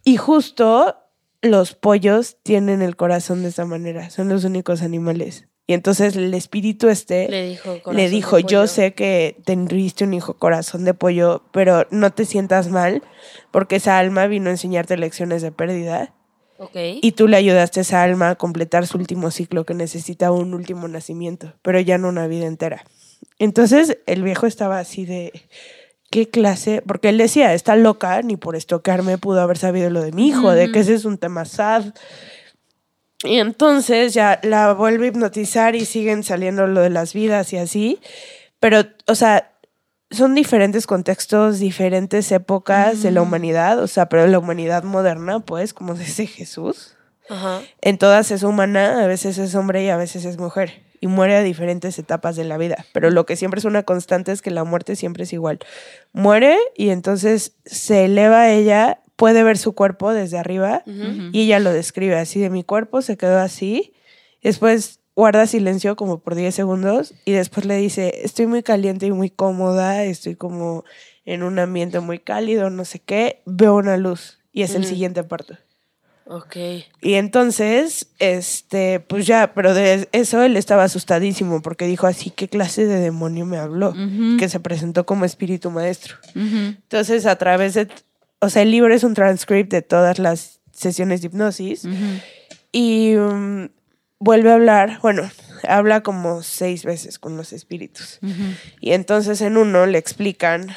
Y 0.04 0.18
justo 0.18 0.96
los 1.42 1.74
pollos 1.74 2.38
tienen 2.44 2.82
el 2.82 2.96
corazón 2.96 3.42
de 3.44 3.50
esa 3.50 3.66
manera, 3.66 4.10
son 4.10 4.30
los 4.30 4.44
únicos 4.44 4.82
animales. 4.82 5.48
Y 5.70 5.74
entonces 5.74 6.16
el 6.16 6.34
espíritu 6.34 6.88
este 6.88 7.28
le 7.28 7.50
dijo, 7.50 7.92
le 7.92 8.10
dijo, 8.10 8.40
yo 8.40 8.60
pollo. 8.60 8.68
sé 8.68 8.94
que 8.94 9.36
tendriste 9.44 10.06
un 10.06 10.14
hijo 10.14 10.36
corazón 10.38 10.86
de 10.86 10.94
pollo, 10.94 11.44
pero 11.52 11.86
no 11.92 12.12
te 12.14 12.24
sientas 12.24 12.70
mal 12.70 13.04
porque 13.52 13.76
esa 13.76 13.98
alma 14.00 14.28
vino 14.28 14.48
a 14.48 14.52
enseñarte 14.52 14.96
lecciones 14.96 15.42
de 15.42 15.52
pérdida 15.52 16.14
Ok. 16.58 16.76
y 17.02 17.12
tú 17.12 17.28
le 17.28 17.36
ayudaste 17.36 17.82
a 17.82 17.84
esa 17.84 18.02
alma 18.02 18.30
a 18.30 18.36
completar 18.36 18.88
su 18.88 18.98
último 18.98 19.30
ciclo 19.30 19.66
que 19.66 19.74
necesita 19.74 20.32
un 20.32 20.54
último 20.54 20.88
nacimiento, 20.88 21.54
pero 21.62 21.82
ya 21.82 21.98
no 21.98 22.08
una 22.08 22.28
vida 22.28 22.46
entera. 22.46 22.86
Entonces 23.40 23.98
el 24.06 24.24
viejo 24.24 24.48
estaba 24.48 24.80
así 24.80 25.06
de, 25.06 25.32
qué 26.10 26.30
clase, 26.30 26.82
porque 26.86 27.10
él 27.10 27.18
decía, 27.18 27.54
está 27.54 27.76
loca, 27.76 28.22
ni 28.22 28.38
por 28.38 28.56
estocarme 28.56 29.18
pudo 29.18 29.42
haber 29.42 29.58
sabido 29.58 29.90
lo 29.90 30.02
de 30.02 30.12
mi 30.12 30.28
hijo, 30.28 30.52
de 30.52 30.72
que 30.72 30.80
ese 30.80 30.94
es 30.94 31.06
un 31.06 31.18
tema 31.18 31.46
sad. 31.46 31.94
Y 33.24 33.38
entonces 33.38 34.14
ya 34.14 34.40
la 34.44 34.74
vuelve 34.74 35.06
a 35.06 35.10
hipnotizar 35.10 35.76
y 35.76 35.86
siguen 35.86 36.24
saliendo 36.24 36.68
lo 36.68 36.82
de 36.82 36.90
las 36.90 37.14
vidas 37.14 37.52
y 37.54 37.58
así. 37.58 38.00
Pero, 38.60 38.84
o 39.08 39.16
sea, 39.16 39.52
son 40.12 40.36
diferentes 40.36 40.88
contextos, 40.88 41.60
diferentes 41.60 42.32
épocas 42.32 43.02
de 43.02 43.12
la 43.12 43.22
humanidad, 43.22 43.80
o 43.80 43.88
sea, 43.88 44.08
pero 44.08 44.26
la 44.28 44.40
humanidad 44.40 44.84
moderna, 44.84 45.40
pues, 45.40 45.74
como 45.74 45.94
dice 45.96 46.28
Jesús. 46.28 46.97
Ajá. 47.30 47.62
En 47.82 47.98
todas 47.98 48.32
es 48.32 48.44
humana, 48.44 49.04
a 49.04 49.08
veces 49.08 49.38
es 49.38 49.56
hombre 49.56 49.84
y 49.84 49.90
a 49.90 49.98
veces 49.98 50.26
es 50.26 50.38
mujer. 50.38 50.84
Y 51.00 51.08
muere 51.08 51.36
a 51.36 51.44
diferentes 51.44 52.00
etapas 52.00 52.36
de 52.36 52.44
la 52.44 52.58
vida. 52.58 52.86
Pero 52.92 53.12
lo 53.12 53.26
que 53.26 53.36
siempre 53.36 53.60
es 53.60 53.66
una 53.66 53.84
constante 53.84 54.32
es 54.32 54.42
que 54.42 54.50
la 54.50 54.64
muerte 54.64 54.96
siempre 54.96 55.24
es 55.24 55.34
igual. 55.34 55.60
Muere 56.12 56.58
y 56.76 56.90
entonces 56.90 57.54
se 57.66 58.06
eleva 58.06 58.42
a 58.42 58.52
ella, 58.52 59.02
puede 59.16 59.44
ver 59.44 59.58
su 59.58 59.74
cuerpo 59.74 60.14
desde 60.14 60.38
arriba 60.40 60.84
y 60.86 61.44
ella 61.44 61.60
lo 61.60 61.72
describe 61.72 62.16
así 62.16 62.40
de 62.40 62.50
mi 62.50 62.64
cuerpo, 62.64 63.02
se 63.02 63.16
quedó 63.16 63.40
así. 63.40 63.94
Después 64.42 65.02
guarda 65.16 65.48
silencio 65.48 65.96
como 65.96 66.20
por 66.20 66.36
10 66.36 66.54
segundos 66.54 67.14
y 67.26 67.32
después 67.34 67.66
le 67.66 67.76
dice, 67.78 68.22
estoy 68.24 68.46
muy 68.46 68.64
caliente 68.64 69.08
y 69.08 69.12
muy 69.12 69.30
cómoda, 69.32 70.04
estoy 70.04 70.36
como 70.36 70.86
en 71.26 71.44
un 71.44 71.60
ambiente 71.60 72.00
muy 72.00 72.20
cálido, 72.20 72.70
no 72.70 72.86
sé 72.86 73.00
qué, 73.00 73.42
veo 73.46 73.76
una 73.76 73.98
luz 73.98 74.40
y 74.54 74.62
es 74.62 74.76
el 74.76 74.86
siguiente 74.86 75.24
parto. 75.24 75.58
Ok. 76.30 76.56
Y 77.02 77.14
entonces, 77.14 78.08
este, 78.20 79.00
pues 79.00 79.26
ya, 79.26 79.54
pero 79.54 79.74
de 79.74 80.10
eso 80.12 80.44
él 80.44 80.58
estaba 80.58 80.84
asustadísimo 80.84 81.62
porque 81.62 81.88
dijo 81.88 82.06
así, 82.06 82.32
¿qué 82.32 82.50
clase 82.50 82.86
de 82.86 83.00
demonio 83.00 83.46
me 83.46 83.58
habló? 83.58 83.94
Que 84.38 84.50
se 84.50 84.60
presentó 84.60 85.06
como 85.06 85.26
espíritu 85.26 85.72
maestro. 85.72 86.16
Entonces, 86.36 87.26
a 87.26 87.38
través 87.38 87.76
de, 87.76 87.88
o 88.40 88.50
sea, 88.50 88.64
el 88.64 88.72
libro 88.72 88.94
es 88.94 89.04
un 89.04 89.14
transcript 89.14 89.72
de 89.72 89.82
todas 89.82 90.20
las 90.20 90.60
sesiones 90.72 91.22
de 91.22 91.28
hipnosis 91.28 91.88
y 92.72 93.16
um, 93.16 93.70
vuelve 94.20 94.52
a 94.52 94.56
hablar, 94.56 95.00
bueno, 95.02 95.30
habla 95.68 96.02
como 96.02 96.44
seis 96.44 96.84
veces 96.84 97.20
con 97.20 97.38
los 97.38 97.54
espíritus. 97.54 98.20
Y 98.82 98.92
entonces 98.92 99.42
en 99.42 99.58
uno 99.58 99.86
le 99.86 99.98
explican, 99.98 100.68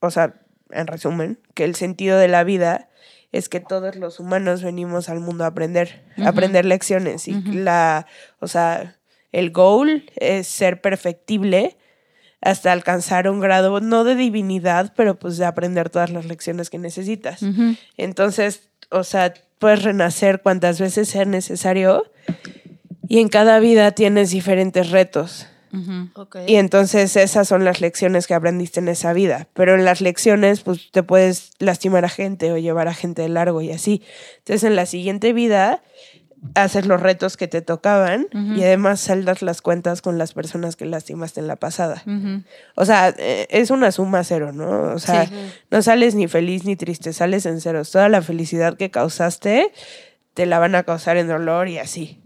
o 0.00 0.10
sea, 0.10 0.34
en 0.70 0.86
resumen, 0.86 1.38
que 1.54 1.64
el 1.64 1.74
sentido 1.74 2.18
de 2.18 2.28
la 2.28 2.44
vida 2.44 2.88
es 3.34 3.48
que 3.48 3.58
todos 3.58 3.96
los 3.96 4.20
humanos 4.20 4.62
venimos 4.62 5.08
al 5.08 5.18
mundo 5.18 5.42
a 5.42 5.48
aprender, 5.48 6.04
a 6.18 6.28
aprender 6.28 6.64
lecciones. 6.64 7.26
Y 7.26 7.34
la, 7.42 8.06
o 8.38 8.46
sea, 8.46 8.96
el 9.32 9.50
goal 9.50 10.08
es 10.14 10.46
ser 10.46 10.80
perfectible 10.80 11.76
hasta 12.40 12.70
alcanzar 12.70 13.28
un 13.28 13.40
grado, 13.40 13.80
no 13.80 14.04
de 14.04 14.14
divinidad, 14.14 14.92
pero 14.94 15.18
pues 15.18 15.36
de 15.36 15.46
aprender 15.46 15.90
todas 15.90 16.10
las 16.10 16.26
lecciones 16.26 16.70
que 16.70 16.78
necesitas. 16.78 17.40
Entonces, 17.96 18.68
o 18.90 19.02
sea, 19.02 19.34
puedes 19.58 19.82
renacer 19.82 20.40
cuantas 20.40 20.78
veces 20.78 21.08
sea 21.08 21.24
necesario 21.24 22.04
y 23.08 23.18
en 23.18 23.28
cada 23.28 23.58
vida 23.58 23.90
tienes 23.90 24.30
diferentes 24.30 24.90
retos. 24.90 25.48
Ok. 26.14 26.36
Y 26.46 26.56
entonces 26.56 27.16
esas 27.16 27.48
son 27.48 27.64
las 27.64 27.80
lecciones 27.80 28.26
que 28.26 28.34
aprendiste 28.34 28.80
en 28.80 28.88
esa 28.88 29.12
vida. 29.12 29.48
Pero 29.54 29.74
en 29.74 29.84
las 29.84 30.00
lecciones, 30.00 30.60
pues 30.60 30.90
te 30.90 31.02
puedes 31.02 31.52
lastimar 31.58 32.04
a 32.04 32.08
gente 32.08 32.52
o 32.52 32.58
llevar 32.58 32.88
a 32.88 32.94
gente 32.94 33.22
de 33.22 33.28
largo 33.28 33.60
y 33.60 33.72
así. 33.72 34.02
Entonces 34.38 34.64
en 34.64 34.76
la 34.76 34.86
siguiente 34.86 35.32
vida 35.32 35.82
haces 36.54 36.86
los 36.86 37.00
retos 37.00 37.36
que 37.36 37.48
te 37.48 37.62
tocaban 37.62 38.26
y 38.32 38.62
además 38.62 39.00
saldas 39.00 39.40
las 39.40 39.62
cuentas 39.62 40.02
con 40.02 40.18
las 40.18 40.34
personas 40.34 40.76
que 40.76 40.84
lastimaste 40.84 41.40
en 41.40 41.46
la 41.46 41.56
pasada. 41.56 42.02
O 42.74 42.84
sea, 42.84 43.14
eh, 43.16 43.46
es 43.50 43.70
una 43.70 43.90
suma 43.92 44.22
cero, 44.24 44.52
¿no? 44.52 44.94
O 44.94 44.98
sea, 44.98 45.28
no 45.70 45.82
sales 45.82 46.14
ni 46.14 46.28
feliz 46.28 46.64
ni 46.64 46.76
triste, 46.76 47.12
sales 47.12 47.46
en 47.46 47.60
ceros. 47.60 47.90
Toda 47.90 48.08
la 48.08 48.20
felicidad 48.20 48.76
que 48.76 48.90
causaste 48.90 49.72
te 50.34 50.46
la 50.46 50.58
van 50.58 50.74
a 50.74 50.82
causar 50.82 51.16
en 51.16 51.28
dolor 51.28 51.68
y 51.68 51.78
así. 51.78 52.20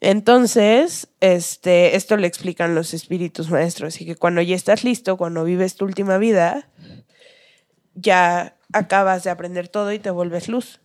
Entonces, 0.00 1.08
este, 1.20 1.96
esto 1.96 2.16
le 2.16 2.26
explican 2.26 2.74
los 2.74 2.92
espíritus 2.94 3.50
maestros 3.50 4.00
y 4.00 4.06
que 4.06 4.16
cuando 4.16 4.42
ya 4.42 4.54
estás 4.56 4.84
listo, 4.84 5.16
cuando 5.16 5.44
vives 5.44 5.76
tu 5.76 5.84
última 5.84 6.18
vida, 6.18 6.68
ya 7.94 8.56
acabas 8.72 9.24
de 9.24 9.30
aprender 9.30 9.68
todo 9.68 9.92
y 9.92 9.98
te 9.98 10.10
vuelves 10.10 10.48
luz. 10.48 10.80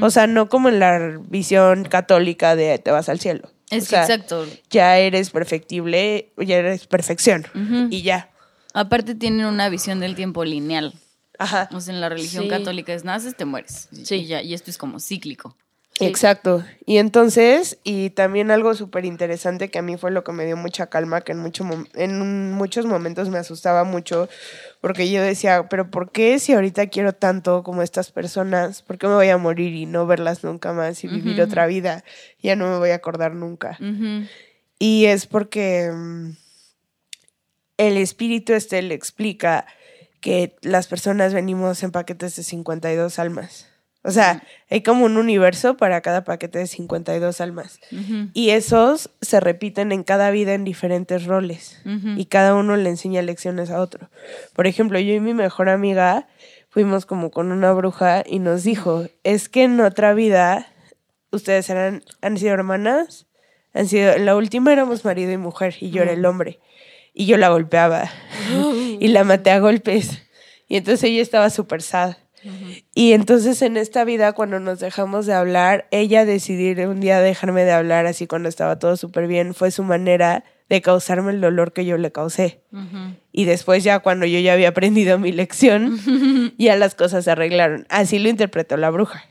O 0.00 0.10
sea, 0.10 0.26
no 0.26 0.48
como 0.48 0.68
en 0.70 0.80
la 0.80 1.18
visión 1.28 1.84
católica 1.84 2.56
de 2.56 2.78
te 2.78 2.90
vas 2.90 3.08
al 3.08 3.20
cielo. 3.20 3.50
Es 3.70 3.84
O 3.84 3.86
sea, 3.86 4.02
exacto. 4.02 4.46
Ya 4.70 4.98
eres 4.98 5.30
perfectible, 5.30 6.32
ya 6.38 6.56
eres 6.56 6.86
perfección 6.86 7.46
y 7.90 8.02
ya. 8.02 8.30
Aparte 8.74 9.14
tienen 9.14 9.46
una 9.46 9.68
visión 9.68 10.00
del 10.00 10.14
tiempo 10.14 10.44
lineal. 10.44 10.94
Ajá. 11.38 11.68
O 11.72 11.80
sea, 11.80 11.94
en 11.94 12.00
la 12.00 12.08
religión 12.08 12.44
Sí. 12.44 12.50
católica 12.50 12.92
es 12.92 13.04
naces, 13.04 13.36
te 13.36 13.44
mueres. 13.44 13.88
Sí. 13.92 14.16
Y, 14.16 14.26
ya, 14.26 14.42
y 14.42 14.54
esto 14.54 14.70
es 14.70 14.78
como 14.78 14.98
cíclico. 14.98 15.56
Exacto. 16.00 16.64
Y 16.86 16.98
entonces, 16.98 17.78
y 17.84 18.10
también 18.10 18.50
algo 18.50 18.74
súper 18.74 19.04
interesante 19.04 19.68
que 19.68 19.78
a 19.78 19.82
mí 19.82 19.96
fue 19.96 20.10
lo 20.10 20.24
que 20.24 20.32
me 20.32 20.46
dio 20.46 20.56
mucha 20.56 20.86
calma, 20.86 21.20
que 21.22 21.32
en, 21.32 21.38
mucho, 21.38 21.64
en 21.94 22.52
muchos 22.52 22.86
momentos 22.86 23.28
me 23.28 23.38
asustaba 23.38 23.84
mucho, 23.84 24.28
porque 24.80 25.10
yo 25.10 25.22
decía, 25.22 25.68
pero 25.68 25.90
¿por 25.90 26.10
qué 26.10 26.38
si 26.38 26.52
ahorita 26.52 26.86
quiero 26.86 27.12
tanto 27.12 27.62
como 27.62 27.82
estas 27.82 28.10
personas, 28.10 28.82
por 28.82 28.98
qué 28.98 29.06
me 29.06 29.14
voy 29.14 29.28
a 29.28 29.38
morir 29.38 29.74
y 29.74 29.86
no 29.86 30.06
verlas 30.06 30.44
nunca 30.44 30.72
más 30.72 31.02
y 31.04 31.08
vivir 31.08 31.40
otra 31.40 31.66
vida? 31.66 32.04
Ya 32.42 32.56
no 32.56 32.70
me 32.70 32.78
voy 32.78 32.90
a 32.90 32.96
acordar 32.96 33.34
nunca. 33.34 33.78
Y 34.78 35.06
es 35.06 35.26
porque 35.26 35.90
mm, 35.92 36.30
el 37.78 37.96
espíritu 37.96 38.52
este 38.52 38.80
le 38.82 38.94
explica 38.94 39.66
que 40.20 40.56
las 40.62 40.86
personas 40.86 41.32
venimos 41.32 41.82
en 41.82 41.92
paquetes 41.92 42.36
de 42.36 42.42
52 42.42 43.18
almas. 43.18 43.68
O 44.04 44.10
sea, 44.10 44.42
hay 44.70 44.82
como 44.82 45.04
un 45.04 45.16
universo 45.16 45.76
para 45.76 46.00
cada 46.00 46.24
paquete 46.24 46.60
de 46.60 46.66
52 46.66 47.40
almas. 47.40 47.80
Ujú. 47.90 48.28
Y 48.32 48.50
esos 48.50 49.10
se 49.20 49.40
repiten 49.40 49.90
en 49.92 50.04
cada 50.04 50.30
vida 50.30 50.54
en 50.54 50.64
diferentes 50.64 51.24
roles. 51.26 51.80
Y 52.16 52.26
cada 52.26 52.54
uno 52.54 52.76
le 52.76 52.88
enseña 52.88 53.22
lecciones 53.22 53.70
a 53.70 53.80
otro. 53.80 54.08
Por 54.54 54.66
ejemplo, 54.66 54.98
yo 55.00 55.14
y 55.14 55.20
mi 55.20 55.34
mejor 55.34 55.68
amiga 55.68 56.28
fuimos 56.68 57.06
como 57.06 57.30
con 57.30 57.50
una 57.50 57.72
bruja 57.72 58.22
y 58.24 58.38
nos 58.38 58.62
dijo, 58.62 59.06
es 59.24 59.48
que 59.48 59.64
en 59.64 59.80
otra 59.80 60.14
vida 60.14 60.68
ustedes 61.32 61.68
eran, 61.70 62.04
han 62.22 62.38
sido 62.38 62.54
hermanas, 62.54 63.26
han 63.74 63.88
sido, 63.88 64.12
en 64.12 64.26
la 64.26 64.36
última 64.36 64.72
éramos 64.72 65.04
marido 65.04 65.32
y 65.32 65.36
mujer 65.36 65.74
y 65.80 65.90
yo 65.90 66.02
era 66.02 66.12
el 66.12 66.24
hombre. 66.24 66.60
Y 67.14 67.26
yo 67.26 67.36
la 67.36 67.48
golpeaba 67.48 68.10
y 69.00 69.08
la 69.08 69.24
maté 69.24 69.50
a 69.50 69.58
golpes. 69.58 70.22
Y 70.68 70.76
entonces 70.76 71.04
ella 71.04 71.22
estaba 71.22 71.50
súper 71.50 71.82
sad. 71.82 72.16
Y 72.94 73.12
entonces 73.12 73.62
en 73.62 73.76
esta 73.76 74.04
vida, 74.04 74.32
cuando 74.32 74.60
nos 74.60 74.80
dejamos 74.80 75.26
de 75.26 75.34
hablar, 75.34 75.86
ella 75.90 76.24
decidir 76.24 76.86
un 76.86 77.00
día 77.00 77.20
dejarme 77.20 77.64
de 77.64 77.72
hablar 77.72 78.06
así 78.06 78.26
cuando 78.26 78.48
estaba 78.48 78.78
todo 78.78 78.96
súper 78.96 79.26
bien, 79.26 79.54
fue 79.54 79.70
su 79.70 79.82
manera 79.82 80.44
de 80.68 80.82
causarme 80.82 81.32
el 81.32 81.40
dolor 81.40 81.72
que 81.72 81.86
yo 81.86 81.96
le 81.96 82.12
causé. 82.12 82.60
Y 83.32 83.44
después 83.44 83.84
ya 83.84 84.00
cuando 84.00 84.26
yo 84.26 84.38
ya 84.40 84.52
había 84.52 84.68
aprendido 84.68 85.18
mi 85.18 85.32
lección, 85.32 85.98
ya 86.58 86.76
las 86.76 86.94
cosas 86.94 87.24
se 87.24 87.30
arreglaron. 87.30 87.86
Así 87.88 88.18
lo 88.18 88.28
interpretó 88.28 88.76
la 88.76 88.90
bruja. 88.90 89.24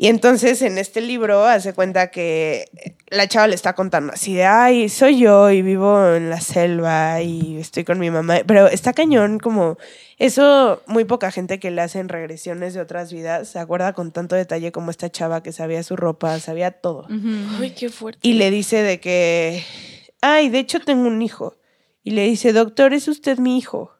Y 0.00 0.06
entonces 0.06 0.62
en 0.62 0.78
este 0.78 1.00
libro 1.00 1.44
hace 1.44 1.74
cuenta 1.74 2.12
que 2.12 2.66
la 3.08 3.26
chava 3.26 3.48
le 3.48 3.56
está 3.56 3.72
contando 3.72 4.12
así 4.12 4.32
de, 4.32 4.44
ay, 4.44 4.88
soy 4.88 5.18
yo 5.18 5.50
y 5.50 5.60
vivo 5.60 6.14
en 6.14 6.30
la 6.30 6.40
selva 6.40 7.20
y 7.20 7.56
estoy 7.58 7.82
con 7.82 7.98
mi 7.98 8.08
mamá. 8.08 8.36
Pero 8.46 8.68
está 8.68 8.92
cañón 8.92 9.40
como 9.40 9.76
eso, 10.18 10.84
muy 10.86 11.04
poca 11.04 11.32
gente 11.32 11.58
que 11.58 11.72
le 11.72 11.82
hacen 11.82 12.08
regresiones 12.08 12.74
de 12.74 12.80
otras 12.80 13.12
vidas 13.12 13.48
se 13.48 13.58
acuerda 13.58 13.92
con 13.92 14.12
tanto 14.12 14.36
detalle 14.36 14.70
como 14.70 14.92
esta 14.92 15.10
chava 15.10 15.42
que 15.42 15.50
sabía 15.50 15.82
su 15.82 15.96
ropa, 15.96 16.38
sabía 16.38 16.70
todo. 16.70 17.08
Ay, 17.60 17.72
qué 17.76 17.88
fuerte. 17.88 18.20
Y 18.22 18.34
le 18.34 18.52
dice 18.52 18.84
de 18.84 19.00
que, 19.00 19.64
ay, 20.20 20.48
de 20.48 20.60
hecho 20.60 20.78
tengo 20.78 21.08
un 21.08 21.20
hijo. 21.22 21.56
Y 22.04 22.12
le 22.12 22.22
dice, 22.22 22.52
doctor, 22.52 22.94
es 22.94 23.08
usted 23.08 23.38
mi 23.38 23.58
hijo. 23.58 23.97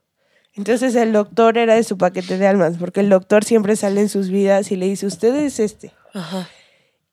Entonces 0.59 0.97
el 0.97 1.13
doctor 1.13 1.57
era 1.57 1.77
de 1.77 1.85
su 1.85 1.97
paquete 1.97 2.37
de 2.37 2.49
almas, 2.49 2.77
porque 2.79 2.99
el 2.99 3.09
doctor 3.09 3.45
siempre 3.45 3.77
sale 3.77 4.01
en 4.01 4.09
sus 4.09 4.29
vidas 4.29 4.73
y 4.73 4.77
le 4.77 4.87
dice, 4.87 5.07
usted 5.07 5.35
es 5.37 5.61
este. 5.61 5.93
Ajá. 6.13 6.49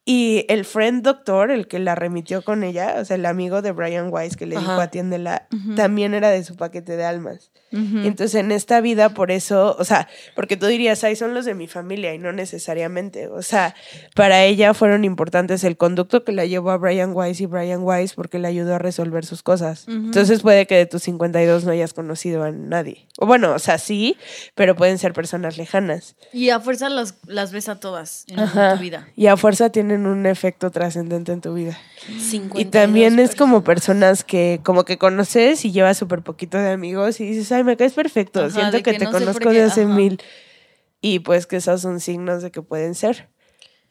Y 0.07 0.45
el 0.49 0.65
friend 0.65 1.03
doctor, 1.03 1.49
el 1.49 1.67
que 1.67 1.79
la 1.79 1.95
remitió 1.95 2.43
con 2.43 2.63
ella, 2.63 2.97
o 2.99 3.05
sea, 3.05 3.15
el 3.15 3.25
amigo 3.25 3.63
de 3.63 3.71
Brian 3.71 4.09
Weiss 4.13 4.37
que 4.37 4.45
le 4.45 4.55
dijo 4.55 4.73
atiéndela, 4.73 5.47
también 5.75 6.13
era 6.13 6.29
de 6.29 6.43
su 6.43 6.55
paquete 6.55 6.95
de 6.95 7.03
almas. 7.03 7.51
Entonces 7.71 8.35
en 8.35 8.51
esta 8.51 8.79
vida, 8.79 9.09
por 9.09 9.31
eso, 9.31 9.75
o 9.77 9.83
sea, 9.83 10.07
porque 10.33 10.55
tú 10.55 10.65
dirías, 10.67 11.03
ay, 11.03 11.15
son 11.15 11.33
los 11.33 11.43
de 11.43 11.55
mi 11.55 11.67
familia 11.67 12.13
y 12.13 12.19
no 12.19 12.31
necesariamente. 12.31 13.27
O 13.27 13.41
sea, 13.41 13.75
para 14.13 14.43
ella 14.45 14.73
fueron 14.73 15.03
importantes 15.03 15.63
el 15.65 15.75
conducto 15.75 16.23
que 16.23 16.31
la 16.31 16.45
llevó 16.45 16.71
a 16.71 16.77
Brian 16.77 17.11
Weiss 17.13 17.41
y 17.41 17.47
Brian 17.47 17.81
Weiss 17.83 18.13
porque 18.13 18.39
le 18.39 18.47
ayudó 18.47 18.75
a 18.75 18.79
resolver 18.79 19.25
sus 19.25 19.43
cosas. 19.43 19.87
Entonces 19.89 20.41
puede 20.41 20.67
que 20.67 20.75
de 20.75 20.85
tus 20.85 21.03
52 21.03 21.65
no 21.65 21.71
hayas 21.71 21.93
conocido 21.93 22.43
a 22.43 22.51
nadie. 22.51 23.07
O 23.17 23.25
bueno, 23.25 23.53
o 23.53 23.59
sea, 23.59 23.77
sí, 23.77 24.15
pero 24.53 24.75
pueden 24.75 24.97
ser 24.97 25.13
personas 25.13 25.57
lejanas. 25.57 26.15
Y 26.31 26.51
a 26.51 26.61
fuerza 26.61 26.87
las, 26.89 27.15
las 27.27 27.51
ves 27.51 27.67
a 27.67 27.79
todas 27.79 28.25
en 28.29 28.37
tu 28.37 28.81
vida. 28.81 29.07
Y 29.15 29.27
a 29.27 29.35
fuerza 29.35 29.69
tienen 29.69 29.94
tienen 29.95 30.07
un 30.07 30.25
efecto 30.25 30.71
trascendente 30.71 31.31
en 31.31 31.41
tu 31.41 31.53
vida. 31.53 31.77
52 32.07 32.59
Y 32.61 32.65
también 32.65 33.19
es 33.19 33.35
como 33.35 33.63
personas. 33.63 34.23
que 34.23 34.59
como 34.63 34.83
que 34.83 34.97
conoces 34.97 35.63
y 35.65 35.71
llevas 35.71 35.97
súper 35.97 36.21
poquito 36.21 36.57
de 36.57 36.71
amigos 36.71 37.19
y 37.19 37.25
dices, 37.25 37.51
ay, 37.51 37.63
me 37.63 37.77
caes 37.77 37.93
perfecto, 37.93 38.41
Ajá, 38.41 38.49
siento 38.49 38.77
que, 38.77 38.91
que 38.93 38.99
te 38.99 39.05
no 39.05 39.11
conozco 39.11 39.49
de 39.51 39.63
hace 39.63 39.85
mil. 39.85 40.21
Y 41.01 41.19
pues 41.19 41.47
que 41.47 41.57
esos 41.57 41.81
son 41.81 41.99
signos 41.99 42.41
de 42.41 42.51
que 42.51 42.61
pueden 42.61 42.95
ser. 42.95 43.29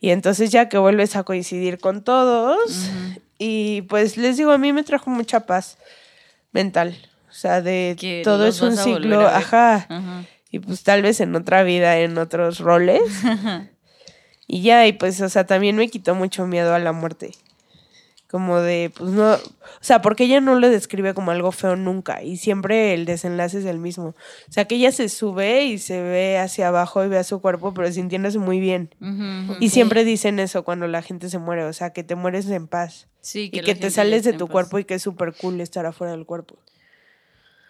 Y 0.00 0.10
entonces 0.10 0.50
ya 0.50 0.68
que 0.68 0.76
vuelves 0.78 1.16
a 1.16 1.22
coincidir 1.22 1.78
con 1.78 2.02
todos 2.02 2.90
y 3.38 3.82
pues 3.82 4.16
les 4.16 4.36
digo, 4.36 4.50
a 4.52 4.58
mí 4.58 4.72
me 4.72 4.82
trajo 4.82 5.10
mucha 5.10 5.46
paz 5.46 5.78
mental. 6.52 6.96
O 7.30 7.32
sea, 7.32 7.62
de 7.62 7.96
Que 7.98 8.22
todo 8.22 8.46
es 8.46 8.60
un 8.60 8.76
ciclo, 8.76 9.26
ajá. 9.26 9.86
Ajá. 9.88 10.24
Y 10.50 10.60
pues 10.60 10.82
tal 10.84 11.02
vez 11.02 11.20
en 11.20 11.34
otra 11.34 11.62
vida, 11.64 11.98
en 11.98 12.16
otros 12.18 12.58
roles. 12.60 13.02
y 14.46 14.62
ya, 14.62 14.86
y 14.86 14.92
pues, 14.92 15.20
o 15.20 15.28
sea, 15.28 15.46
también 15.46 15.76
me 15.76 15.88
quitó 15.88 16.14
mucho 16.14 16.46
miedo 16.46 16.74
a 16.74 16.78
la 16.78 16.92
muerte. 16.92 17.32
Como 18.26 18.58
de, 18.58 18.90
pues 18.96 19.10
no, 19.10 19.34
o 19.34 19.38
sea, 19.80 20.02
porque 20.02 20.24
ella 20.24 20.40
no 20.40 20.58
lo 20.58 20.68
describe 20.68 21.14
como 21.14 21.30
algo 21.30 21.52
feo 21.52 21.76
nunca 21.76 22.20
y 22.20 22.36
siempre 22.36 22.92
el 22.92 23.04
desenlace 23.04 23.60
es 23.60 23.64
el 23.64 23.78
mismo. 23.78 24.06
O 24.48 24.52
sea, 24.52 24.64
que 24.64 24.74
ella 24.74 24.90
se 24.90 25.08
sube 25.08 25.66
y 25.66 25.78
se 25.78 26.02
ve 26.02 26.38
hacia 26.38 26.66
abajo 26.66 27.04
y 27.04 27.08
ve 27.08 27.18
a 27.18 27.22
su 27.22 27.40
cuerpo, 27.40 27.72
pero 27.74 27.92
sintiéndose 27.92 28.40
muy 28.40 28.58
bien. 28.58 28.92
Y 29.60 29.68
siempre 29.68 30.04
dicen 30.04 30.40
eso 30.40 30.64
cuando 30.64 30.88
la 30.88 31.00
gente 31.00 31.28
se 31.28 31.38
muere, 31.38 31.62
o 31.62 31.72
sea, 31.72 31.90
que 31.90 32.02
te 32.02 32.16
mueres 32.16 32.48
en 32.48 32.66
paz. 32.66 33.06
Sí, 33.20 33.50
y 33.52 33.58
la 33.58 33.62
que 33.62 33.76
te 33.76 33.92
sales 33.92 34.24
de 34.24 34.32
tu 34.32 34.48
cuerpo 34.48 34.80
y 34.80 34.84
que 34.84 34.94
es 34.94 35.02
súper 35.02 35.32
cool 35.34 35.60
estar 35.60 35.86
afuera 35.86 36.12
del 36.12 36.26
cuerpo. 36.26 36.58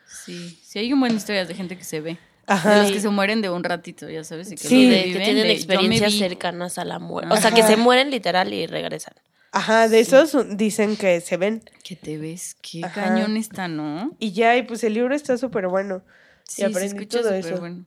Sí, 0.06 0.58
sí 0.64 0.78
hay 0.78 0.94
un 0.94 1.00
buen 1.00 1.14
historias 1.14 1.46
de 1.46 1.54
gente 1.54 1.76
que 1.76 1.84
se 1.84 2.00
ve. 2.00 2.18
Ajá. 2.46 2.74
De 2.76 2.82
los 2.82 2.92
que 2.92 3.00
se 3.00 3.08
mueren 3.08 3.40
de 3.42 3.50
un 3.50 3.64
ratito, 3.64 4.08
ya 4.08 4.24
sabes. 4.24 4.52
Y 4.52 4.56
que 4.56 4.68
Sí. 4.68 4.86
lo 4.88 4.94
de 4.94 5.02
que 5.04 5.20
tienen 5.20 5.42
de, 5.44 5.52
experiencias 5.52 6.14
cercanas 6.14 6.78
a 6.78 6.84
la 6.84 6.98
muerte. 6.98 7.32
O 7.32 7.36
sea, 7.36 7.52
que 7.52 7.62
se 7.62 7.76
mueren 7.76 8.10
literal 8.10 8.52
y 8.52 8.66
regresan. 8.66 9.14
Ajá, 9.52 9.88
de 9.88 10.00
esos 10.00 10.34
dicen 10.56 10.96
que 10.96 11.20
se 11.20 11.36
ven. 11.36 11.62
Que 11.84 11.94
te 11.96 12.18
ves, 12.18 12.56
qué 12.60 12.84
Ajá. 12.84 13.04
cañón 13.04 13.36
está, 13.36 13.68
¿no? 13.68 14.16
Y 14.18 14.32
ya, 14.32 14.56
y 14.56 14.62
pues 14.62 14.82
el 14.84 14.94
libro 14.94 15.14
está 15.14 15.38
súper 15.38 15.68
bueno. 15.68 16.02
Sí, 16.46 16.64
y 16.68 16.74
se 16.74 16.84
escucha 16.86 17.20
todo 17.20 17.28
súper 17.36 17.52
eso. 17.52 17.60
bueno. 17.60 17.86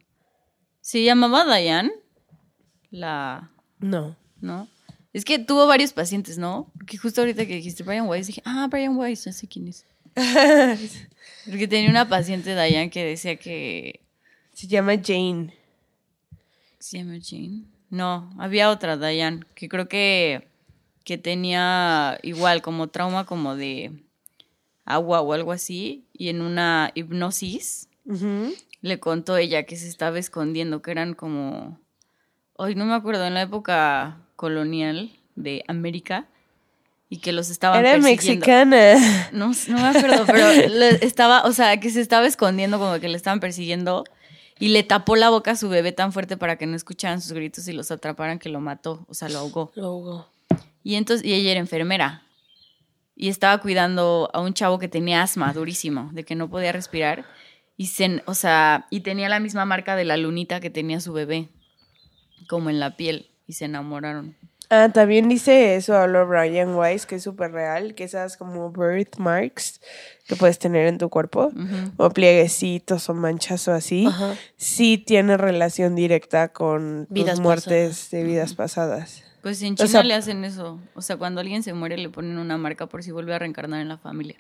Se 0.82 1.04
llamaba 1.04 1.44
Diane, 1.58 1.92
la, 2.90 3.52
No. 3.80 4.16
¿no? 4.40 4.68
Es 5.14 5.26
que 5.26 5.40
tuvo 5.40 5.68
varios 5.68 5.94
pacientes, 5.94 6.38
¿no? 6.38 6.72
Porque 6.78 6.98
justo 6.98 7.22
ahorita 7.22 7.46
que 7.46 7.56
dijiste 7.56 7.84
Brian 7.84 8.08
Weiss, 8.08 8.28
dije, 8.28 8.42
ah, 8.46 8.68
Brian 8.70 8.96
Weiss, 8.98 9.26
ya 9.26 9.34
sé 9.34 9.48
quién 9.48 9.68
es. 9.68 9.86
Porque 11.46 11.68
tenía 11.68 11.90
una 11.90 12.08
paciente, 12.08 12.54
Diane, 12.54 12.90
que 12.90 13.04
decía 13.04 13.36
que... 13.38 14.02
Se 14.58 14.66
llama 14.66 14.94
Jane. 14.96 15.54
¿Se 16.80 16.98
llama 16.98 17.20
Jane? 17.24 17.66
No, 17.92 18.32
había 18.40 18.72
otra, 18.72 18.98
Diane, 18.98 19.42
que 19.54 19.70
creo 19.70 19.88
que, 19.88 20.48
que 21.04 21.20
tenía 21.20 22.18
igual 22.24 22.64
como 22.64 22.88
trauma 22.88 23.28
como 23.28 23.56
de 23.56 23.92
agua 24.84 25.22
o 25.22 25.34
algo 25.34 25.52
así, 25.52 26.08
y 26.12 26.30
en 26.30 26.42
una 26.42 26.90
hipnosis 26.96 27.88
le 28.82 29.00
contó 29.00 29.38
ella 29.38 29.62
que 29.62 29.76
se 29.76 29.88
estaba 29.88 30.18
escondiendo, 30.18 30.82
que 30.82 30.90
eran 30.90 31.14
como, 31.14 31.80
hoy 32.56 32.74
no 32.74 32.86
me 32.86 32.96
acuerdo, 32.96 33.28
en 33.28 33.36
la 33.36 33.44
época 33.44 34.18
colonial 34.36 35.12
de 35.36 35.64
América, 35.68 36.26
y 37.10 37.20
que 37.20 37.32
los 37.32 37.52
estaban 37.52 37.82
Era 37.86 37.92
persiguiendo. 37.92 38.48
mexicana. 38.48 39.30
No, 39.34 39.52
no 39.68 39.78
me 39.78 39.88
acuerdo, 40.00 40.26
pero 40.26 40.48
estaba, 40.50 41.44
o 41.44 41.52
sea, 41.54 41.80
que 41.80 41.92
se 41.92 42.02
estaba 42.02 42.26
escondiendo 42.26 42.80
como 42.80 43.00
que 43.00 43.08
le 43.08 43.18
estaban 43.18 43.40
persiguiendo 43.40 44.04
y 44.60 44.70
le 44.70 44.84
tapó 44.84 45.16
la 45.16 45.30
boca 45.30 45.52
a 45.52 45.56
su 45.56 45.70
bebé 45.70 45.92
tan 45.92 46.12
fuerte 46.12 46.38
para 46.38 46.58
que 46.58 46.66
no 46.66 46.76
escucharan 46.76 47.22
sus 47.22 47.34
gritos 47.34 47.68
y 47.68 47.74
los 47.74 47.92
atraparan 47.92 48.40
que 48.40 48.50
lo 48.50 48.60
mató, 48.60 49.06
o 49.08 49.14
sea, 49.14 49.30
lo 49.30 49.40
ahogó. 49.40 49.72
Luego. 49.76 50.30
Y 50.84 50.96
entonces, 50.96 51.26
y 51.26 51.34
ella 51.34 51.52
era 51.52 51.60
enfermera 51.60 52.24
y 53.16 53.30
estaba 53.30 53.58
cuidando 53.60 54.30
a 54.34 54.42
un 54.42 54.54
chavo 54.54 54.78
que 54.78 54.88
tenía 54.88 55.24
asma 55.24 55.52
durísimo, 55.52 56.10
de 56.14 56.24
que 56.24 56.36
no 56.36 56.50
podía 56.50 56.72
respirar 56.72 57.26
y 57.76 57.88
se, 57.88 58.22
o 58.26 58.34
sea, 58.36 58.88
y 58.90 59.02
tenía 59.02 59.28
la 59.28 59.40
misma 59.40 59.66
marca 59.66 59.96
de 59.96 60.06
la 60.06 60.18
lunita 60.18 60.60
que 60.60 60.70
tenía 60.70 61.00
su 61.00 61.14
bebé, 61.14 61.50
como 62.48 62.70
en 62.70 62.80
la 62.80 62.96
piel 62.96 63.30
y 63.48 63.54
se 63.54 63.66
enamoraron. 63.66 64.36
Ah, 64.70 64.90
también 64.94 65.30
dice 65.30 65.76
eso, 65.76 65.96
habló 65.98 66.28
Brian 66.28 66.76
Weiss, 66.76 67.06
que 67.06 67.16
es 67.16 67.24
súper 67.24 67.52
real, 67.54 67.96
que 67.96 68.04
esas 68.04 68.36
como 68.36 68.70
birthmarks 68.72 69.80
que 70.28 70.36
puedes 70.36 70.60
tener 70.60 70.88
en 70.88 70.98
tu 70.98 71.10
cuerpo, 71.10 71.46
Ujú. 71.56 71.92
o 71.96 72.10
plieguecitos 72.10 73.10
o 73.10 73.14
manchas 73.14 73.66
o 73.70 73.72
así, 73.74 74.06
Ajá. 74.08 74.36
sí 74.58 74.98
tiene 74.98 75.38
relación 75.38 75.96
directa 75.96 76.50
con 76.50 77.06
tus 77.06 77.14
Vidas 77.14 77.40
muertes 77.40 78.10
de 78.12 78.24
vidas 78.26 78.56
pasadas. 78.56 79.24
Pues 79.42 79.62
en 79.62 79.74
O 79.74 79.76
China 79.78 79.88
sea- 79.88 80.04
le 80.04 80.14
hacen 80.16 80.44
eso. 80.44 80.80
O 80.96 81.02
sea, 81.02 81.16
cuando 81.16 81.40
alguien 81.40 81.64
se 81.64 81.72
muere 81.74 81.96
le 81.98 82.10
ponen 82.10 82.38
una 82.38 82.58
marca 82.58 82.88
por 82.88 83.04
si 83.04 83.12
vuelve 83.12 83.34
a 83.34 83.40
reencarnar 83.40 83.80
en 83.80 83.88
la 83.88 83.98
familia. 83.98 84.36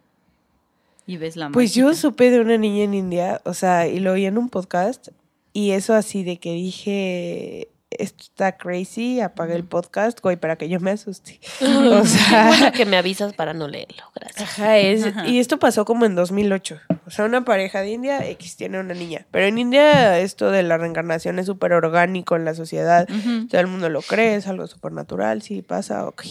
Y 1.05 1.15
ves 1.15 1.37
la 1.37 1.49
Pues 1.51 1.73
yo 1.73 1.93
supe 1.93 2.29
de 2.31 2.41
una 2.41 2.57
niña 2.57 2.83
en 2.83 2.93
India, 2.93 3.39
o 3.45 3.53
sea, 3.53 3.87
y 3.87 3.99
lo 4.01 4.11
oí 4.11 4.25
en 4.25 4.37
un 4.37 4.49
podcast, 4.49 5.07
y 5.53 5.71
eso 5.71 5.93
así 5.93 6.23
de 6.25 6.37
que 6.37 6.51
dije, 6.51 7.69
esto 7.89 8.23
está 8.23 8.57
crazy, 8.57 9.21
apagué 9.21 9.55
el 9.55 9.63
podcast, 9.63 10.19
güey, 10.21 10.35
para 10.35 10.57
que 10.57 10.67
yo 10.67 10.79
me 10.79 10.91
asuste. 10.91 11.39
o 11.61 12.05
sea, 12.05 12.47
bueno 12.47 12.71
que 12.71 12.85
me 12.85 12.97
avisas 12.97 13.33
para 13.33 13.53
no 13.53 13.67
leerlo. 13.67 14.03
Gracias. 14.13 14.49
ajá, 14.49 14.77
es, 14.77 15.05
y 15.25 15.39
esto 15.39 15.57
pasó 15.57 15.85
como 15.85 16.05
en 16.05 16.15
2008. 16.15 16.79
O 17.05 17.11
sea, 17.11 17.25
una 17.25 17.45
pareja 17.45 17.81
de 17.81 17.91
India 17.91 18.27
X 18.29 18.57
tiene 18.57 18.79
una 18.79 18.93
niña. 18.93 19.25
Pero 19.31 19.45
en 19.45 19.57
India 19.57 20.19
esto 20.19 20.51
de 20.51 20.63
la 20.63 20.77
reencarnación 20.77 21.39
es 21.39 21.45
súper 21.45 21.73
orgánico 21.73 22.35
en 22.35 22.45
la 22.45 22.53
sociedad. 22.53 23.07
Todo 23.49 23.61
el 23.61 23.67
mundo 23.67 23.89
lo 23.89 24.01
cree, 24.01 24.35
es 24.35 24.47
algo 24.47 24.67
súper 24.67 24.91
natural, 24.91 25.41
sí 25.41 25.61
pasa, 25.61 26.07
ok. 26.07 26.23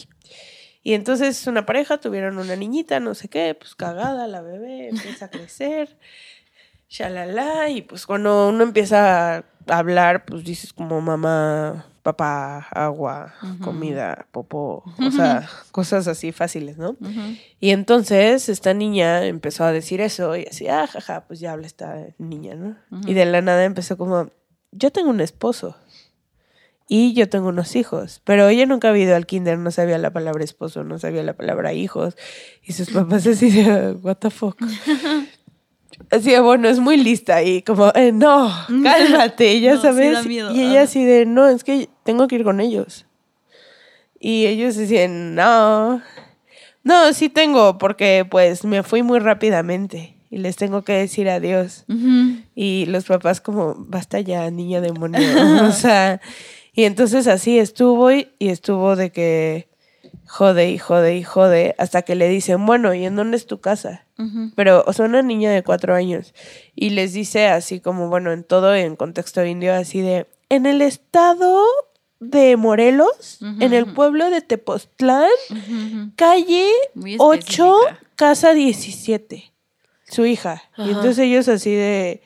Y 0.82 0.94
entonces 0.94 1.46
una 1.48 1.66
pareja, 1.66 1.98
tuvieron 1.98 2.38
una 2.38 2.54
niñita, 2.54 3.00
no 3.00 3.14
sé 3.14 3.28
qué, 3.28 3.56
pues 3.58 3.74
cagada, 3.74 4.28
la 4.28 4.40
bebé 4.40 4.90
empieza 4.90 5.24
a 5.24 5.30
crecer, 5.30 5.98
shalala, 6.88 7.70
y 7.70 7.82
pues 7.82 8.06
cuando 8.06 8.50
uno 8.50 8.62
empieza 8.62 9.38
a 9.38 9.44
hablar, 9.68 10.24
pues 10.24 10.44
dices 10.44 10.72
como 10.72 11.00
mamá, 11.00 11.86
papá, 12.02 12.68
agua, 12.70 13.34
comida, 13.62 14.26
popó, 14.30 14.84
o 14.98 15.10
sea, 15.10 15.48
cosas 15.72 16.06
así 16.06 16.30
fáciles, 16.32 16.78
¿no? 16.78 16.96
Y 17.58 17.70
entonces 17.70 18.48
esta 18.48 18.74
niña 18.74 19.26
empezó 19.26 19.64
a 19.64 19.72
decir 19.72 20.00
eso 20.00 20.36
y 20.36 20.44
así, 20.44 20.68
ah, 20.68 20.86
jaja, 20.86 21.24
pues 21.26 21.40
ya 21.40 21.52
habla 21.52 21.66
esta 21.66 22.06
niña, 22.18 22.54
¿no? 22.54 22.76
Y 23.06 23.14
de 23.14 23.24
la 23.26 23.40
nada 23.42 23.64
empezó 23.64 23.96
como, 23.96 24.30
yo 24.70 24.92
tengo 24.92 25.10
un 25.10 25.20
esposo 25.20 25.76
y 26.88 27.14
yo 27.14 27.28
tengo 27.28 27.48
unos 27.48 27.74
hijos, 27.74 28.20
pero 28.22 28.48
ella 28.48 28.66
nunca 28.66 28.90
había 28.90 29.04
ido 29.04 29.16
al 29.16 29.26
kinder, 29.26 29.58
no 29.58 29.72
sabía 29.72 29.98
la 29.98 30.12
palabra 30.12 30.44
esposo, 30.44 30.84
no 30.84 31.00
sabía 31.00 31.24
la 31.24 31.32
palabra 31.32 31.72
hijos 31.72 32.16
y 32.62 32.72
sus 32.72 32.90
papás 32.90 33.26
así 33.26 33.50
de, 33.50 33.92
what 34.02 34.18
the 34.18 34.30
fuck. 34.30 34.56
Así 36.10 36.30
de, 36.30 36.40
bueno, 36.40 36.68
es 36.68 36.78
muy 36.78 36.96
lista 36.96 37.42
y 37.42 37.62
como, 37.62 37.90
eh, 37.94 38.12
no, 38.12 38.52
cálmate, 38.82 39.60
ya 39.60 39.74
No, 39.74 39.82
sabes. 39.82 40.26
miedo, 40.26 40.52
Y 40.54 40.62
ella 40.62 40.82
así 40.82 41.04
de, 41.04 41.26
no, 41.26 41.48
es 41.48 41.64
que 41.64 41.88
tengo 42.04 42.28
que 42.28 42.36
ir 42.36 42.44
con 42.44 42.60
ellos. 42.60 43.06
Y 44.18 44.46
ellos 44.46 44.76
decían, 44.76 45.34
no, 45.34 46.00
no, 46.82 47.12
sí 47.12 47.28
tengo, 47.28 47.78
porque 47.78 48.26
pues 48.30 48.64
me 48.64 48.82
fui 48.82 49.02
muy 49.02 49.18
rápidamente 49.18 50.16
y 50.30 50.38
les 50.38 50.56
tengo 50.56 50.82
que 50.82 50.92
decir 50.94 51.28
adiós. 51.28 51.84
Y 52.54 52.86
los 52.86 53.04
papás 53.04 53.40
como, 53.40 53.74
basta 53.78 54.20
ya, 54.20 54.50
niña 54.50 54.80
demonio. 54.80 55.20
o 55.68 55.72
sea, 55.72 56.20
y 56.72 56.84
entonces 56.84 57.26
así 57.26 57.58
estuvo 57.58 58.10
y, 58.10 58.28
y 58.38 58.48
estuvo 58.48 58.96
de 58.96 59.10
que 59.10 59.68
jode 60.26 60.70
y 60.70 60.78
jode 60.78 61.16
y 61.16 61.22
jode 61.22 61.74
hasta 61.78 62.02
que 62.02 62.14
le 62.14 62.28
dicen, 62.28 62.66
bueno, 62.66 62.94
¿y 62.94 63.04
en 63.04 63.16
dónde 63.16 63.36
es 63.36 63.46
tu 63.46 63.60
casa? 63.60 64.04
Pero, 64.54 64.82
o 64.86 64.92
sea, 64.92 65.04
una 65.04 65.22
niña 65.22 65.50
de 65.50 65.62
cuatro 65.62 65.94
años. 65.94 66.34
Y 66.74 66.90
les 66.90 67.12
dice 67.12 67.48
así 67.48 67.80
como, 67.80 68.08
bueno, 68.08 68.32
en 68.32 68.44
todo 68.44 68.74
en 68.74 68.96
contexto 68.96 69.44
indio, 69.44 69.74
así 69.74 70.00
de, 70.00 70.26
en 70.48 70.66
el 70.66 70.80
estado 70.82 71.64
de 72.18 72.56
Morelos, 72.56 73.38
en 73.60 73.72
el 73.72 73.92
pueblo 73.92 74.30
de 74.30 74.40
Tepoztlán, 74.40 75.28
calle 76.16 76.68
Muy 76.94 77.16
8, 77.18 77.38
específica. 77.40 78.00
casa 78.16 78.54
17. 78.54 79.52
Su 80.08 80.24
hija. 80.24 80.62
Y 80.78 80.88
entonces 80.90 81.18
ellos 81.18 81.48
así 81.48 81.74
de... 81.74 82.22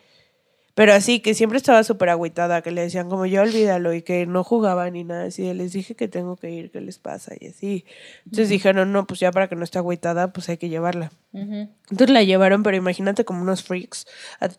Pero 0.74 0.94
así, 0.94 1.20
que 1.20 1.34
siempre 1.34 1.56
estaba 1.58 1.82
súper 1.82 2.08
agüitada, 2.10 2.62
que 2.62 2.70
le 2.70 2.82
decían 2.82 3.08
como 3.08 3.26
ya 3.26 3.42
olvídalo 3.42 3.92
y 3.92 4.02
que 4.02 4.24
no 4.26 4.44
jugaban 4.44 4.92
ni 4.92 5.04
nada 5.04 5.24
así. 5.24 5.52
Les 5.52 5.72
dije 5.72 5.94
que 5.96 6.08
tengo 6.08 6.36
que 6.36 6.50
ir, 6.50 6.70
¿qué 6.70 6.80
les 6.80 6.98
pasa? 6.98 7.34
Y 7.38 7.48
así. 7.48 7.84
Entonces 8.24 8.48
dijeron, 8.48 8.92
no, 8.92 9.06
pues 9.06 9.20
ya 9.20 9.32
para 9.32 9.48
que 9.48 9.56
no 9.56 9.64
esté 9.64 9.78
agüitada, 9.78 10.32
pues 10.32 10.48
hay 10.48 10.56
que 10.58 10.68
llevarla. 10.68 11.10
Entonces 11.32 12.10
la 12.10 12.22
llevaron, 12.22 12.62
pero 12.62 12.76
imagínate 12.76 13.24
como 13.24 13.42
unos 13.42 13.62
freaks. 13.64 14.06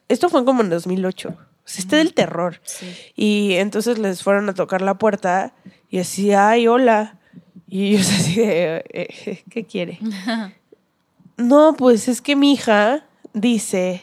Esto 0.09 0.29
fue 0.29 0.43
como 0.45 0.61
en 0.61 0.69
2008. 0.69 1.29
O 1.29 1.33
sea, 1.65 1.79
este 1.79 1.95
del 1.95 2.13
terror. 2.13 2.59
Sí. 2.63 2.87
Y 3.15 3.53
entonces 3.53 3.97
les 3.97 4.21
fueron 4.23 4.49
a 4.49 4.53
tocar 4.53 4.81
la 4.81 4.95
puerta 4.95 5.53
y 5.89 5.99
así, 5.99 6.33
ay, 6.33 6.67
hola. 6.67 7.19
Y 7.67 7.87
ellos 7.95 8.09
así 8.11 8.35
de, 8.41 8.83
"Eh, 8.89 9.43
¿qué 9.49 9.63
quiere? 9.65 9.99
no, 11.37 11.73
pues 11.77 12.07
es 12.07 12.21
que 12.21 12.35
mi 12.35 12.53
hija 12.53 13.05
dice 13.33 14.01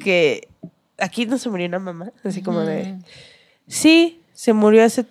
que 0.00 0.48
aquí 0.98 1.26
no 1.26 1.38
se 1.38 1.48
murió 1.48 1.66
una 1.66 1.78
mamá, 1.78 2.12
así 2.24 2.42
como 2.42 2.60
de, 2.60 2.98
sí, 3.66 4.22
se 4.32 4.52
murió 4.52 4.84
hace 4.84 5.06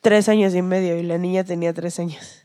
tres 0.00 0.28
años 0.28 0.54
y 0.54 0.62
medio 0.62 0.98
y 0.98 1.02
la 1.02 1.18
niña 1.18 1.44
tenía 1.44 1.72
tres 1.72 1.98
años. 1.98 2.44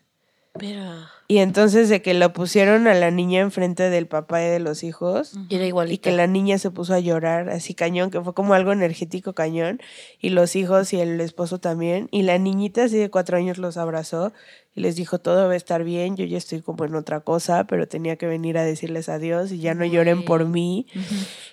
Pero. 0.54 1.17
Y 1.30 1.40
entonces 1.40 1.90
de 1.90 2.02
que 2.02 2.14
lo 2.14 2.32
pusieron 2.32 2.88
a 2.88 2.94
la 2.94 3.12
niña 3.12 3.42
enfrente 3.42 3.90
del 3.90 4.08
papá 4.08 4.42
y 4.42 4.48
de 4.48 4.60
los 4.60 4.84
hijos. 4.84 5.34
Y 5.50 5.56
era 5.56 5.92
Y 5.92 5.98
que 5.98 6.12
la 6.12 6.26
niña 6.26 6.58
se 6.58 6.72
puso 6.72 6.94
a 6.94 7.02
llorar 7.02 7.50
así 7.50 7.74
cañón, 7.74 8.12
que 8.12 8.22
fue 8.22 8.34
como 8.34 8.54
algo 8.54 8.72
energético 8.72 9.34
cañón. 9.34 9.82
Y 10.22 10.30
los 10.30 10.56
hijos 10.56 10.94
y 10.94 11.02
el 11.02 11.20
esposo 11.20 11.60
también. 11.60 12.08
Y 12.12 12.22
la 12.22 12.38
niñita 12.38 12.86
así 12.86 12.98
de 12.98 13.10
cuatro 13.10 13.36
años 13.36 13.58
los 13.58 13.76
abrazó 13.76 14.32
y 14.74 14.82
les 14.82 14.96
dijo, 14.96 15.20
todo 15.20 15.48
va 15.48 15.54
a 15.54 15.58
estar 15.58 15.84
bien, 15.84 16.16
yo 16.16 16.24
ya 16.24 16.38
estoy 16.38 16.62
como 16.62 16.86
en 16.86 16.94
otra 16.94 17.22
cosa, 17.22 17.66
pero 17.66 17.88
tenía 17.88 18.16
que 18.16 18.28
venir 18.28 18.60
a 18.60 18.64
decirles 18.64 19.10
adiós 19.10 19.52
y 19.52 19.58
ya 19.58 19.74
no 19.74 19.84
lloren 19.86 20.24
por 20.24 20.46
mí. 20.46 20.86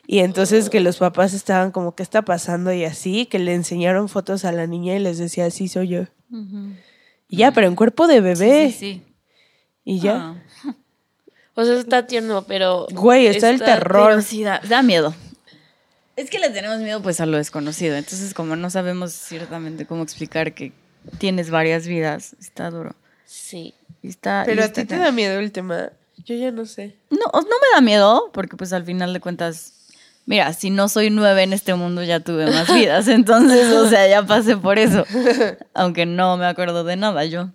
Y 0.06 0.18
entonces 0.18 0.68
que 0.68 0.80
los 0.80 0.98
papás 0.98 1.32
estaban 1.32 1.72
como, 1.72 1.94
¿qué 1.94 2.02
está 2.02 2.22
pasando? 2.22 2.70
Y 2.72 2.84
así, 2.84 3.24
que 3.24 3.38
le 3.38 3.54
enseñaron 3.54 4.10
fotos 4.10 4.44
a 4.44 4.52
la 4.52 4.66
niña 4.66 4.94
y 4.94 4.98
les 4.98 5.16
decía, 5.16 5.50
sí, 5.50 5.68
soy 5.68 5.88
yo. 5.88 6.02
Y 7.28 7.38
ya, 7.38 7.52
pero 7.52 7.66
en 7.66 7.76
cuerpo 7.76 8.06
de 8.06 8.20
bebé. 8.20 8.70
Sí, 8.70 8.78
sí. 8.78 9.02
Y 9.84 10.00
ya. 10.00 10.34
Ah. 10.64 10.74
O 11.56 11.64
sea, 11.64 11.78
está 11.78 12.04
tierno, 12.08 12.42
pero. 12.48 12.88
Güey, 12.90 13.28
está 13.28 13.48
el 13.48 13.60
terror. 13.60 14.24
Sí 14.24 14.42
da, 14.42 14.60
da 14.68 14.82
miedo. 14.82 15.14
Es 16.16 16.30
que 16.30 16.38
le 16.38 16.50
tenemos 16.50 16.78
miedo 16.78 17.00
pues 17.02 17.20
a 17.20 17.26
lo 17.26 17.36
desconocido. 17.36 17.96
Entonces, 17.96 18.34
como 18.34 18.56
no 18.56 18.70
sabemos 18.70 19.12
ciertamente 19.12 19.86
cómo 19.86 20.02
explicar 20.02 20.52
que 20.52 20.72
tienes 21.18 21.50
varias 21.50 21.86
vidas, 21.86 22.36
está 22.40 22.70
duro. 22.70 22.94
Sí. 23.24 23.74
Y 24.02 24.08
está, 24.08 24.42
y 24.42 24.46
Pero 24.46 24.64
a 24.64 24.68
ti 24.68 24.84
te 24.84 24.96
da 24.96 25.10
miedo 25.12 25.38
el 25.38 25.50
tema. 25.50 25.90
Yo 26.24 26.36
ya 26.36 26.50
no 26.50 26.66
sé. 26.66 26.96
No, 27.10 27.18
no 27.32 27.40
me 27.42 27.74
da 27.74 27.80
miedo, 27.80 28.30
porque 28.32 28.56
pues 28.56 28.72
al 28.72 28.84
final 28.84 29.12
de 29.12 29.20
cuentas, 29.20 29.74
mira, 30.26 30.52
si 30.52 30.70
no 30.70 30.88
soy 30.88 31.10
nueve 31.10 31.42
en 31.42 31.52
este 31.52 31.74
mundo, 31.74 32.02
ya 32.02 32.20
tuve 32.20 32.46
más 32.46 32.72
vidas. 32.72 33.08
Entonces, 33.08 33.72
o 33.72 33.88
sea, 33.88 34.08
ya 34.08 34.24
pasé 34.24 34.56
por 34.56 34.78
eso. 34.78 35.04
Aunque 35.74 36.06
no 36.06 36.36
me 36.36 36.46
acuerdo 36.46 36.84
de 36.84 36.96
nada 36.96 37.24
yo. 37.24 37.50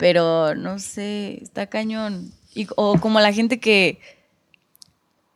Pero 0.00 0.54
no 0.54 0.78
sé, 0.78 1.38
está 1.42 1.66
cañón. 1.66 2.32
Y, 2.54 2.66
o 2.74 2.98
como 2.98 3.20
la 3.20 3.34
gente 3.34 3.60
que 3.60 4.00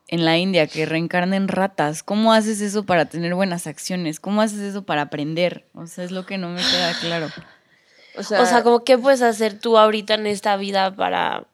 en 0.07 0.25
la 0.25 0.37
India 0.39 0.65
que 0.65 0.87
reencarna 0.87 1.35
en 1.35 1.47
ratas, 1.47 2.01
¿cómo 2.01 2.33
haces 2.33 2.61
eso 2.61 2.83
para 2.83 3.05
tener 3.05 3.35
buenas 3.35 3.67
acciones? 3.67 4.19
¿Cómo 4.19 4.41
haces 4.41 4.59
eso 4.59 4.83
para 4.83 5.03
aprender? 5.03 5.67
O 5.75 5.85
sea, 5.85 6.03
es 6.03 6.09
lo 6.09 6.25
que 6.25 6.39
no 6.39 6.49
me 6.49 6.61
queda 6.61 6.93
claro. 6.99 7.27
O 8.17 8.23
sea, 8.23 8.41
O 8.41 8.45
sea, 8.47 8.63
como 8.63 8.83
qué 8.83 8.97
puedes 8.97 9.21
hacer 9.21 9.59
tú 9.59 9.77
ahorita 9.77 10.15
en 10.15 10.25
esta 10.25 10.57
vida 10.57 10.95
para 10.95 11.45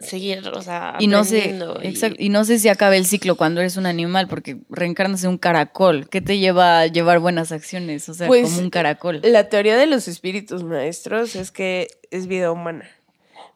seguir, 0.00 0.46
o 0.48 0.62
sea, 0.62 0.96
Y 0.98 1.06
no 1.06 1.24
sé, 1.24 1.56
y- 1.82 1.86
exacto, 1.86 2.16
y 2.18 2.28
no 2.28 2.44
sé 2.44 2.58
si 2.58 2.68
acabe 2.68 2.96
el 2.96 3.06
ciclo 3.06 3.36
cuando 3.36 3.60
eres 3.60 3.76
un 3.76 3.86
animal, 3.86 4.28
porque 4.28 4.58
reencarnas 4.70 5.22
en 5.24 5.30
un 5.30 5.38
caracol. 5.38 6.08
¿Qué 6.08 6.20
te 6.20 6.38
lleva 6.38 6.80
a 6.80 6.86
llevar 6.86 7.18
buenas 7.18 7.52
acciones? 7.52 8.08
O 8.08 8.14
sea, 8.14 8.26
Pues, 8.26 8.44
como 8.44 8.58
un 8.62 8.70
caracol. 8.70 9.20
la 9.24 9.48
teoría 9.48 9.76
de 9.76 9.86
los 9.86 10.08
espíritus 10.08 10.62
maestros 10.64 11.36
es 11.36 11.50
que 11.50 11.88
es 12.10 12.26
vida 12.26 12.50
humana. 12.52 12.84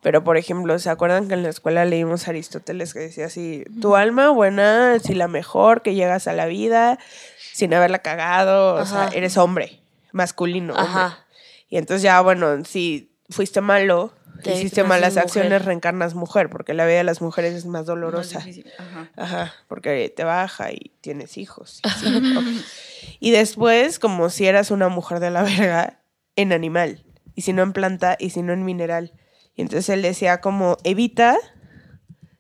Pero, 0.03 0.23
por 0.23 0.37
ejemplo, 0.37 0.79
¿se 0.79 0.89
acuerdan 0.89 1.27
que 1.27 1.35
en 1.35 1.43
la 1.43 1.49
escuela 1.49 1.85
leímos 1.85 2.27
a 2.29 2.31
Aristóteles 2.31 2.93
que 2.93 3.01
decía 3.01 3.27
así, 3.27 3.65
tu 3.81 3.97
alma 3.97 4.29
buena, 4.31 4.99
si 5.01 5.15
la 5.15 5.27
mejor, 5.27 5.83
que 5.83 5.95
llegas 5.95 6.29
a 6.29 6.33
la 6.33 6.47
vida 6.47 6.99
sin 7.53 7.75
haberla 7.75 7.99
cagado, 8.01 8.75
o 8.75 8.87
sea, 8.87 9.09
eres 9.15 9.37
hombre, 9.37 9.81
masculino. 10.13 10.75
hombre. 10.75 10.89
Ajá. 10.89 11.25
Y 11.71 11.79
entonces 11.79 12.03
ya, 12.03 12.21
bueno, 12.21 12.65
si 12.65 13.11
fuiste 13.31 13.61
malo, 13.61 14.13
Te 14.43 14.55
hiciste 14.55 14.83
malas 14.85 15.15
mujer. 15.15 15.25
acciones, 15.25 15.65
reencarnas 15.65 16.15
mujer, 16.15 16.49
porque 16.51 16.75
la 16.75 16.87
vida 16.87 16.99
de 16.99 17.05
las 17.05 17.21
mujeres 17.21 17.55
es 17.55 17.67
más 17.67 17.87
dolorosa. 17.87 18.41
Más 18.41 18.59
ajá. 18.79 19.11
Ajá, 19.17 19.55
porque 19.69 20.13
te 20.15 20.25
baja 20.25 20.73
y 20.73 20.93
tienes 21.01 21.37
hijos. 21.39 21.81
y 23.21 23.31
después, 23.31 23.99
como 23.99 24.31
si 24.31 24.47
eras 24.47 24.71
una 24.71 24.89
mujer 24.89 25.21
de 25.21 25.31
la 25.31 25.43
verga, 25.43 26.01
en 26.37 26.53
animal. 26.53 27.05
Y 27.35 27.43
si 27.43 27.53
no 27.53 27.63
en 27.63 27.73
planta, 27.73 28.17
y 28.19 28.31
si 28.31 28.43
no 28.43 28.53
en 28.53 28.65
mineral. 28.65 29.13
Y 29.55 29.63
entonces 29.63 29.89
él 29.89 30.03
decía 30.03 30.41
como, 30.41 30.77
evita 30.85 31.37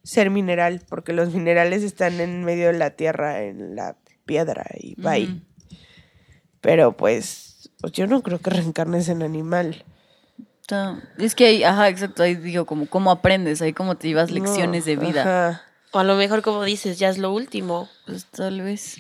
ser 0.03 0.31
mineral, 0.31 0.83
porque 0.89 1.13
los 1.13 1.35
minerales 1.35 1.83
están 1.83 2.21
en 2.21 2.45
medio 2.45 2.69
de 2.69 2.79
la 2.79 2.91
tierra, 2.91 3.43
en 3.43 3.75
la 3.75 3.97
piedra, 4.25 4.67
y 4.79 5.01
va 5.01 5.13
ahí. 5.13 5.25
Ujú. 5.25 5.77
Pero 6.61 6.97
pues, 6.97 7.71
pues 7.81 7.93
yo 7.93 8.07
no 8.07 8.23
creo 8.23 8.39
que 8.41 8.51
reencarnes 8.51 9.09
en 9.09 9.23
animal. 9.23 9.85
Es 11.19 11.35
que 11.35 11.47
ahí, 11.47 11.64
ajá, 11.64 11.89
exacto, 11.89 12.23
ahí 12.23 12.35
digo, 12.35 12.64
como 12.67 12.87
cómo 12.87 13.11
aprendes, 13.11 13.62
ahí 13.62 13.73
como 13.73 13.97
te 13.97 14.09
llevas 14.09 14.31
No, 14.31 14.35
lecciones 14.37 14.85
de 14.85 14.97
vida. 14.97 15.21
ajá. 15.23 15.62
O 15.93 15.99
a 15.99 16.05
lo 16.05 16.17
mejor, 16.17 16.43
como 16.43 16.64
dices, 16.64 16.99
ya 16.99 17.09
es 17.09 17.19
lo 17.19 17.33
último. 17.33 17.89
Pues 18.07 18.27
tal 18.27 18.61
vez. 18.62 18.99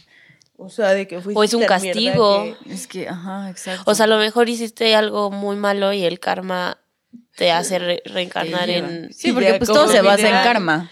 O 0.56 0.70
sea, 0.70 0.90
de 0.94 1.06
que 1.06 1.20
fuiste 1.20 1.38
O 1.38 1.42
es 1.44 1.52
un 1.52 1.64
castigo. 1.64 2.56
que- 2.64 2.72
Es 2.72 2.86
que, 2.86 3.08
ajá, 3.08 3.50
exacto. 3.50 3.82
O 3.90 3.94
sea, 3.94 4.04
a 4.04 4.06
lo 4.06 4.16
mejor 4.18 4.48
hiciste 4.48 4.94
algo 4.94 5.30
muy 5.30 5.56
malo 5.56 5.92
y 5.92 6.04
el 6.04 6.18
karma 6.20 6.78
te 7.36 7.50
hace 7.52 7.78
re- 7.78 8.02
Te 8.04 8.10
reencarnar 8.12 8.66
lleva. 8.68 8.88
en, 8.88 9.12
Sí, 9.12 9.32
porque 9.32 9.54
pues 9.54 9.68
todo 9.68 9.88
se 9.88 10.00
basa 10.00 10.26
en 10.28 10.42
karma. 10.44 10.90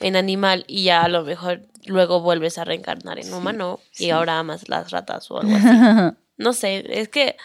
en 0.00 0.16
animal 0.16 0.64
y 0.66 0.84
ya 0.84 1.02
a 1.04 1.08
lo 1.08 1.24
mejor 1.24 1.62
luego 1.86 2.20
vuelves 2.20 2.58
a 2.58 2.64
reencarnar 2.64 3.18
en 3.18 3.32
humano 3.32 3.80
y 3.96 4.10
ahora 4.10 4.38
amas 4.38 4.68
las 4.68 4.90
ratas 4.90 5.30
o 5.30 5.40
algo 5.40 5.54
así. 5.56 5.66
No 6.38 6.52
sé, 6.52 6.84
es 7.00 7.08
que 7.08 7.36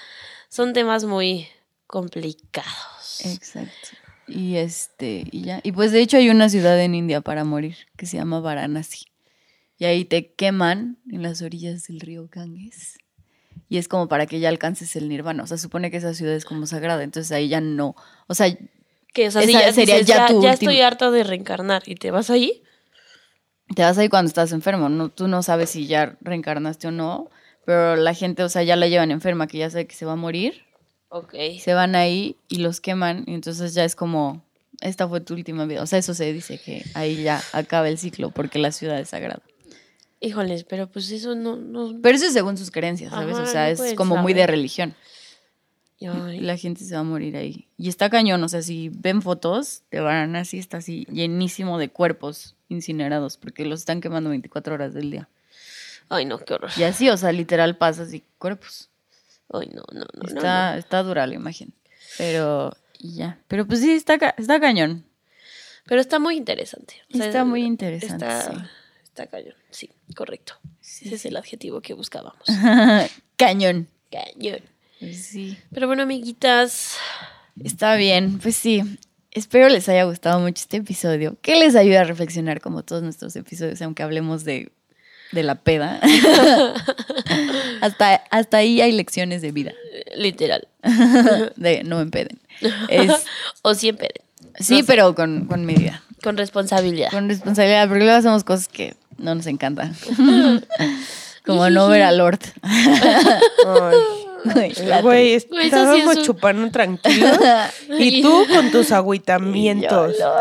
son 0.50 0.74
temas 0.74 1.06
muy 1.06 1.48
complicados. 1.92 3.22
Exacto. 3.26 3.90
Y 4.28 4.56
este, 4.56 5.26
y 5.30 5.44
ya. 5.44 5.60
Y 5.62 5.74
pues 5.74 5.92
de 5.92 6.02
hecho 6.02 6.18
hay 6.18 6.30
una 6.30 6.50
ciudad 6.50 6.80
en 6.80 6.96
India 6.96 7.22
para 7.22 7.44
morir 7.44 7.76
que 7.98 8.06
se 8.08 8.18
llama 8.18 8.40
Varanasi. 8.40 9.06
Y 9.78 9.86
ahí 9.86 10.06
te 10.06 10.34
queman 10.34 10.98
en 11.12 11.22
las 11.22 11.42
orillas 11.42 11.88
del 11.88 12.00
río 12.00 12.28
Ganges. 12.32 12.98
Y 13.68 13.78
es 13.78 13.88
como 13.88 14.08
para 14.08 14.26
que 14.26 14.40
ya 14.40 14.50
alcances 14.50 14.96
el 14.96 15.10
nirvana. 15.10 15.44
O 15.44 15.48
sea, 15.48 15.58
supone 15.58 15.92
que 15.92 15.98
esa 15.98 16.14
ciudad 16.14 16.34
es 16.34 16.46
como 16.46 16.66
sagrada. 16.66 17.04
Entonces 17.04 17.32
ahí 17.32 17.50
ya 17.50 17.62
no. 17.62 17.96
O 18.28 18.34
sea, 18.34 18.48
Que 19.14 19.28
o 19.28 19.32
sea, 19.32 19.42
Esa 19.42 19.48
si 19.48 19.54
ya 19.54 19.74
sería 19.74 19.96
dices, 19.96 20.08
ya 20.08 20.16
ya, 20.16 20.28
tu 20.28 20.42
ya 20.42 20.54
estoy 20.54 20.80
harta 20.82 21.12
de 21.12 21.24
reencarnar 21.24 21.84
y 21.86 21.96
te 21.96 22.12
vas 22.12 22.30
ahí. 22.30 22.64
te 23.76 23.82
vas 23.82 23.98
ahí 23.98 24.08
cuando 24.08 24.28
estás 24.28 24.52
enfermo. 24.54 24.88
No, 24.90 25.10
tú 25.10 25.28
no 25.28 25.44
sabes 25.44 25.72
si 25.72 25.88
ya 25.88 26.18
reencarnaste 26.22 26.88
o 26.88 26.92
no. 26.92 27.30
Pero 27.66 27.96
la 27.96 28.14
gente, 28.14 28.44
o 28.44 28.50
sea, 28.50 28.64
ya 28.64 28.76
la 28.76 28.88
llevan 28.88 29.12
enferma, 29.12 29.48
que 29.48 29.58
ya 29.58 29.70
sabe 29.70 29.88
que 29.88 29.96
se 29.96 30.06
va 30.06 30.14
a 30.14 30.16
morir. 30.18 30.64
Ok. 31.14 31.36
Se 31.60 31.74
van 31.74 31.96
ahí 31.96 32.38
y 32.48 32.60
los 32.60 32.80
queman. 32.80 33.26
Y 33.28 33.34
entonces 33.34 33.74
ya 33.74 33.84
es 33.84 33.96
como, 33.96 34.42
esta 34.80 35.10
fue 35.10 35.20
tu 35.20 35.34
última 35.34 35.66
vida. 35.66 35.84
O 35.84 35.86
sea, 35.86 36.00
eso 36.00 36.14
se 36.14 36.32
dice 36.32 36.58
que 36.58 36.86
ahí 36.94 37.22
ya 37.22 37.44
acaba 37.52 37.90
el 37.90 37.98
ciclo 37.98 38.32
porque 38.32 38.60
la 38.60 38.72
ciudad 38.72 38.98
es 38.98 39.10
sagrada. 39.10 39.42
Híjoles, 40.22 40.64
pero 40.64 40.88
pues 40.88 41.12
eso 41.12 41.36
no... 41.36 41.58
no... 41.58 42.00
Pero 42.02 42.16
eso 42.16 42.28
es 42.28 42.34
según 42.34 42.58
sus 42.58 42.72
creencias, 42.72 43.12
¿sabes? 43.12 43.36
Ajá, 43.36 43.44
o 43.44 43.46
sea, 43.46 43.74
no 43.74 43.84
es 43.84 43.94
como 43.96 44.18
muy 44.18 44.34
de 44.34 44.48
religión. 44.48 44.96
Ay, 46.00 46.38
Y 46.38 46.42
la 46.42 46.56
gente 46.56 46.86
se 46.86 46.94
va 46.94 47.02
a 47.02 47.04
morir 47.04 47.36
ahí. 47.36 47.68
Y 47.78 47.90
está 47.90 48.10
cañón, 48.10 48.42
o 48.44 48.48
sea, 48.48 48.62
si 48.62 48.90
ven 48.90 49.22
fotos 49.22 49.84
de 49.92 50.00
Varanasi, 50.00 50.60
está 50.60 50.78
así 50.78 51.06
llenísimo 51.12 51.78
de 51.78 51.90
cuerpos 51.90 52.56
incinerados, 52.70 53.36
porque 53.36 53.66
los 53.66 53.82
están 53.82 54.00
quemando 54.00 54.30
24 54.30 54.76
horas 54.76 54.94
del 54.94 55.12
día. 55.12 55.28
Ay, 56.08 56.26
no, 56.26 56.40
qué 56.40 56.54
horror. 56.54 56.72
Y 56.78 56.84
así, 56.84 57.10
o 57.10 57.18
sea, 57.18 57.34
literal 57.34 57.78
pasas 57.78 58.14
y 58.14 58.24
cuerpos. 58.38 58.91
Ay, 59.54 59.70
no, 59.74 59.84
no, 59.94 60.02
no, 60.02 60.08
no, 60.24 60.28
Está, 60.28 60.78
está 60.78 61.04
dura 61.04 61.28
la 61.28 61.34
imagen. 61.36 61.74
Pero, 62.18 62.76
ya. 63.00 63.40
Pero 63.48 63.66
pues 63.68 63.80
sí, 63.82 63.92
está, 63.92 64.18
ca- 64.18 64.36
está 64.38 64.60
cañón. 64.60 65.06
Pero 65.86 66.00
está 66.02 66.20
muy 66.20 66.38
interesante. 66.38 66.96
O 67.14 67.18
sea, 67.18 67.26
Está 67.28 67.44
muy 67.46 67.64
interesante, 67.64 68.26
Está, 68.26 68.42
sí. 68.42 68.58
está 69.04 69.28
cañón. 69.28 69.56
Sí, 69.72 69.90
correcto. 70.16 70.54
Ese 70.82 71.16
es 71.16 71.26
el 71.26 71.36
adjetivo 71.38 71.82
que 71.82 71.94
buscábamos. 71.94 72.44
cañón. 73.38 73.88
cañón. 74.12 74.60
Sí. 75.00 75.58
Pero 75.74 75.88
bueno, 75.88 76.04
amiguitas, 76.04 76.98
Está 77.64 77.96
bien, 77.96 78.40
pues 78.40 78.56
sí. 78.56 78.82
Espero 79.32 79.68
les 79.70 79.88
haya 79.90 80.04
gustado 80.04 80.40
mucho 80.40 80.60
este 80.62 80.78
episodio, 80.78 81.38
que 81.42 81.56
les 81.56 81.76
ayude 81.76 81.98
a 81.98 82.04
reflexionar 82.04 82.60
como 82.62 82.84
todos 82.84 83.02
nuestros 83.02 83.36
episodios, 83.36 83.82
aunque 83.82 84.04
hablemos 84.04 84.44
de, 84.44 84.72
de 85.32 85.44
la 85.44 85.56
peda. 85.56 86.00
hasta, 87.82 88.16
hasta 88.32 88.58
ahí 88.58 88.82
hay 88.82 88.92
lecciones 88.92 89.42
de 89.42 89.52
vida, 89.52 89.74
literal. 90.16 90.68
de 91.56 91.84
no 91.84 92.00
empeden. 92.02 92.40
Es- 92.90 93.26
O 93.62 93.74
siempre. 93.74 94.10
sí, 94.60 94.74
No 94.74 94.80
sé. 94.80 94.84
pero 94.86 95.16
con, 95.16 95.46
con 95.46 95.66
medida, 95.66 96.04
Con 96.24 96.38
responsabilidad. 96.38 97.10
con 97.12 97.30
responsabilidad, 97.30 97.88
porque 97.88 98.04
luego 98.04 98.18
hacemos 98.20 98.44
cosas 98.44 98.68
que 98.68 98.96
no 99.18 99.34
nos 99.36 99.48
encantan. 99.48 99.96
como 101.46 101.70
no 101.70 101.88
ver 101.88 102.04
a 102.04 102.12
Lord. 102.12 102.40
Ay. 104.56 104.74
Güey, 105.02 105.34
eso 105.34 105.48
sí 105.52 105.58
estábamos 105.68 106.12
es 106.14 106.18
un- 106.20 106.24
chupando 106.24 106.72
tranquilo. 106.72 107.28
y 108.00 108.22
tú 108.22 108.46
con 108.54 108.72
tus 108.72 108.92
agüitamientos. 108.92 110.18
Yo. 110.18 110.34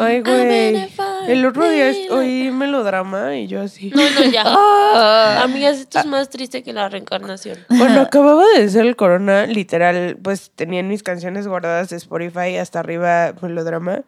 Ay, 0.00 0.20
güey. 0.20 0.88
El 1.28 1.44
otro 1.46 1.68
día 1.68 1.92
oí 2.10 2.50
melodrama 2.50 3.36
y 3.36 3.46
yo 3.46 3.62
así. 3.62 3.90
No, 3.94 4.02
no, 4.10 4.24
ya. 4.30 4.44
Ah. 4.96 5.40
Amigas, 5.42 5.78
esto 5.78 5.98
es 5.98 6.06
más 6.06 6.30
triste 6.30 6.62
que 6.62 6.72
la 6.72 6.88
reencarnación. 6.88 7.58
Bueno, 7.68 8.00
acababa 8.00 8.44
de 8.56 8.68
ser 8.68 8.86
el 8.86 8.94
corona, 8.94 9.44
literal, 9.46 10.16
pues 10.22 10.52
tenían 10.54 10.86
mis 10.86 11.02
canciones 11.02 11.48
guardadas 11.48 11.88
de 11.88 11.96
Spotify 11.96 12.56
hasta 12.58 12.78
arriba 12.78 13.34
melodrama. 13.42 14.02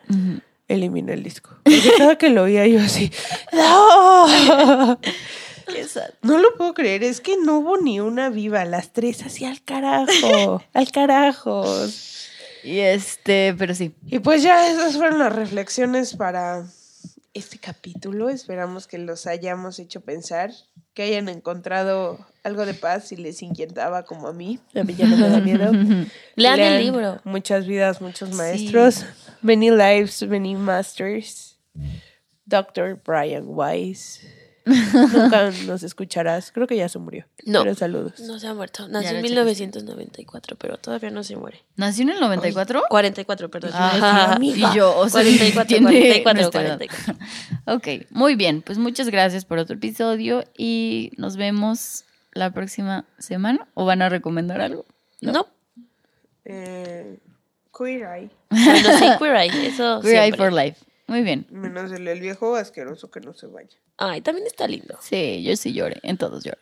Eliminé 0.69 1.15
el 1.15 1.25
disco. 1.25 1.51
Porque 1.65 1.91
cada 1.99 2.17
que 2.17 2.29
lo 2.31 2.43
oía 2.45 2.67
yo 2.69 2.81
así. 2.81 3.11
¡No! 3.53 4.97
No 6.23 6.39
lo 6.39 6.57
puedo 6.57 6.75
creer, 6.75 7.03
es 7.03 7.21
que 7.21 7.37
no 7.37 7.59
hubo 7.59 7.77
ni 7.79 8.01
una 8.01 8.31
viva, 8.31 8.65
las 8.65 8.93
tres 8.93 9.23
así 9.23 9.45
al 9.45 9.63
carajo, 9.63 10.63
al 10.73 10.91
carajo. 10.91 11.65
Y 12.63 12.79
este, 12.81 13.55
pero 13.57 13.75
sí. 13.75 13.95
Y 14.07 14.19
pues 14.19 14.43
ya 14.43 14.71
esas 14.71 14.97
fueron 14.97 15.19
las 15.19 15.33
reflexiones 15.33 16.17
para 16.17 16.67
este 17.33 17.59
capítulo. 17.59 18.29
Esperamos 18.29 18.87
que 18.87 18.99
los 18.99 19.27
hayamos 19.27 19.79
hecho 19.79 20.01
pensar, 20.01 20.51
que 20.95 21.05
hayan 21.05 21.29
encontrado 21.29 22.27
algo 22.43 22.67
de 22.67 22.75
paz 22.75 23.09
si 23.09 23.17
les 23.17 23.43
inquietaba 23.43 24.05
como 24.05 24.29
a 24.29 24.33
mí. 24.33 24.59
A 24.75 24.83
mí 24.83 24.95
ya 24.95 25.07
no 25.07 25.17
me 25.17 25.29
da 25.29 25.41
miedo. 25.41 25.71
Lean 26.35 26.61
el 26.61 26.83
libro. 26.83 27.21
Muchas 27.25 27.67
vidas, 27.67 28.01
muchos 28.01 28.33
maestros. 28.33 29.05
Many 29.43 29.71
lives, 29.71 30.27
many 30.27 30.55
masters. 30.55 31.59
Dr. 32.47 33.01
Brian 33.05 33.45
Weiss. 33.47 34.21
Nunca 35.13 35.51
nos 35.67 35.83
escucharás. 35.85 36.51
Creo 36.51 36.67
que 36.67 36.77
ya 36.77 36.89
se 36.89 36.99
murió. 36.99 37.25
No. 37.45 37.63
Pero 37.63 37.75
saludos. 37.77 38.19
No 38.21 38.39
se 38.41 38.49
ha 38.49 38.55
muerto. 38.55 38.89
Nació 38.89 39.11
en 39.11 39.23
checaste. 39.23 39.29
1994, 39.29 40.57
pero 40.57 40.77
todavía 40.77 41.11
no 41.11 41.23
se 41.23 41.37
muere. 41.37 41.65
¿Nació 41.77 42.03
en 42.03 42.11
el 42.11 42.21
94? 42.21 42.83
44, 42.89 43.49
perdón. 43.49 43.71
Ajá, 43.75 44.39
y 44.41 44.61
yo, 44.75 44.97
o 44.99 45.09
sea, 45.09 45.23
44, 45.23 45.67
tiene 45.67 46.23
44, 46.23 46.35
nuestra 46.35 46.63
edad. 46.63 46.79
44. 46.79 47.27
Ok, 47.67 48.07
muy 48.11 48.35
bien. 48.35 48.63
Pues 48.63 48.79
muchas 48.79 49.09
gracias 49.09 49.45
por 49.45 49.59
otro 49.59 49.77
episodio 49.77 50.45
y 50.57 51.13
nos 51.17 51.37
vemos 51.37 52.05
la 52.33 52.51
próxima 52.51 53.05
semana. 53.19 53.69
¿O 53.75 53.85
van 53.85 54.03
a 54.03 54.09
recomendar 54.09 54.61
algo? 54.61 54.85
No. 55.21 55.47
Eh, 56.45 57.19
queer 57.77 58.03
Eye. 58.03 58.31
Bueno, 58.51 58.99
sí, 58.99 59.05
Queer 59.19 59.37
Eye, 59.37 59.67
eso 59.67 60.01
Queer 60.01 60.25
Eye 60.25 60.37
for 60.37 60.53
Life. 60.53 60.85
Muy 61.07 61.23
bien. 61.23 61.47
Menos 61.51 61.93
el, 61.93 62.07
el 62.09 62.21
viejo 62.21 62.57
asqueroso 62.57 63.11
que 63.11 63.21
no 63.21 63.35
se 63.35 63.47
vaya. 63.47 63.77
Ay, 63.97 64.21
también 64.21 64.47
está 64.47 64.67
lindo. 64.67 64.99
Sí, 65.01 65.43
yo 65.43 65.57
sí 65.57 65.73
lloré. 65.73 66.01
En 66.03 66.19
todos 66.19 66.45
lloro. 66.45 66.59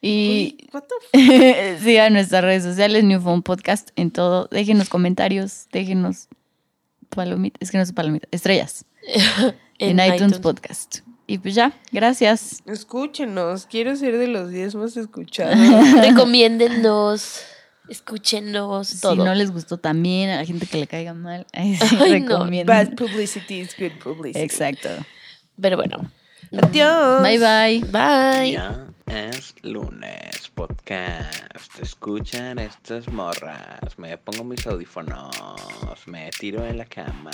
Y 0.00 0.68
sigan 1.82 2.12
nuestras 2.12 2.44
redes 2.44 2.62
sociales, 2.62 3.02
New 3.02 3.20
Phone 3.20 3.42
Podcast, 3.42 3.90
en 3.96 4.10
todo. 4.10 4.48
Déjenos 4.50 4.88
comentarios, 4.88 5.66
déjenos 5.72 6.28
palomitas, 7.08 7.58
es 7.60 7.70
que 7.70 7.78
no 7.78 7.82
es 7.82 7.92
palomita, 7.92 8.28
estrellas 8.30 8.84
en, 9.78 9.98
iTunes, 9.98 10.38
Podcast. 10.38 10.98
Y 11.26 11.38
pues 11.38 11.54
ya, 11.54 11.72
gracias. 11.90 12.62
Escúchenos. 12.64 13.66
Quiero 13.66 13.96
ser 13.96 14.16
de 14.18 14.28
los 14.28 14.50
10 14.50 14.76
más 14.76 14.96
escuchados. 14.96 15.56
Recomiéndennos, 16.00 17.42
escúchenos, 17.88 19.00
todo. 19.00 19.12
Si 19.14 19.18
no 19.18 19.34
les 19.34 19.50
gustó 19.50 19.78
también, 19.78 20.30
a 20.30 20.36
la 20.36 20.44
gente 20.44 20.66
que 20.66 20.78
le 20.78 20.86
caiga 20.86 21.14
mal, 21.14 21.46
ahí 21.52 21.76
sí 21.88 21.96
Ay, 22.00 22.20
no. 22.20 22.48
Bad 22.64 22.94
publicity 22.96 23.60
is 23.60 23.74
good 23.78 23.92
publicity. 24.02 24.44
Exacto. 24.44 24.88
Pero 25.60 25.76
bueno. 25.76 26.10
Adiós. 26.52 27.22
Bye 27.22 27.38
bye. 27.38 27.80
Bye. 27.90 28.52
Ya 28.52 28.88
es 29.08 29.54
lunes, 29.62 30.50
podcast. 30.54 31.78
Escuchan 31.80 32.58
estas 32.58 33.08
morras. 33.08 33.98
Me 33.98 34.18
pongo 34.18 34.44
mis 34.44 34.66
audífonos. 34.66 35.34
Me 36.06 36.30
tiro 36.38 36.64
en 36.66 36.78
la 36.78 36.84
cama. 36.84 37.32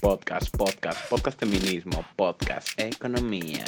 Podcast, 0.00 0.56
podcast, 0.56 1.08
podcast 1.08 1.38
feminismo, 1.38 2.04
podcast 2.16 2.68
economía. 2.78 3.64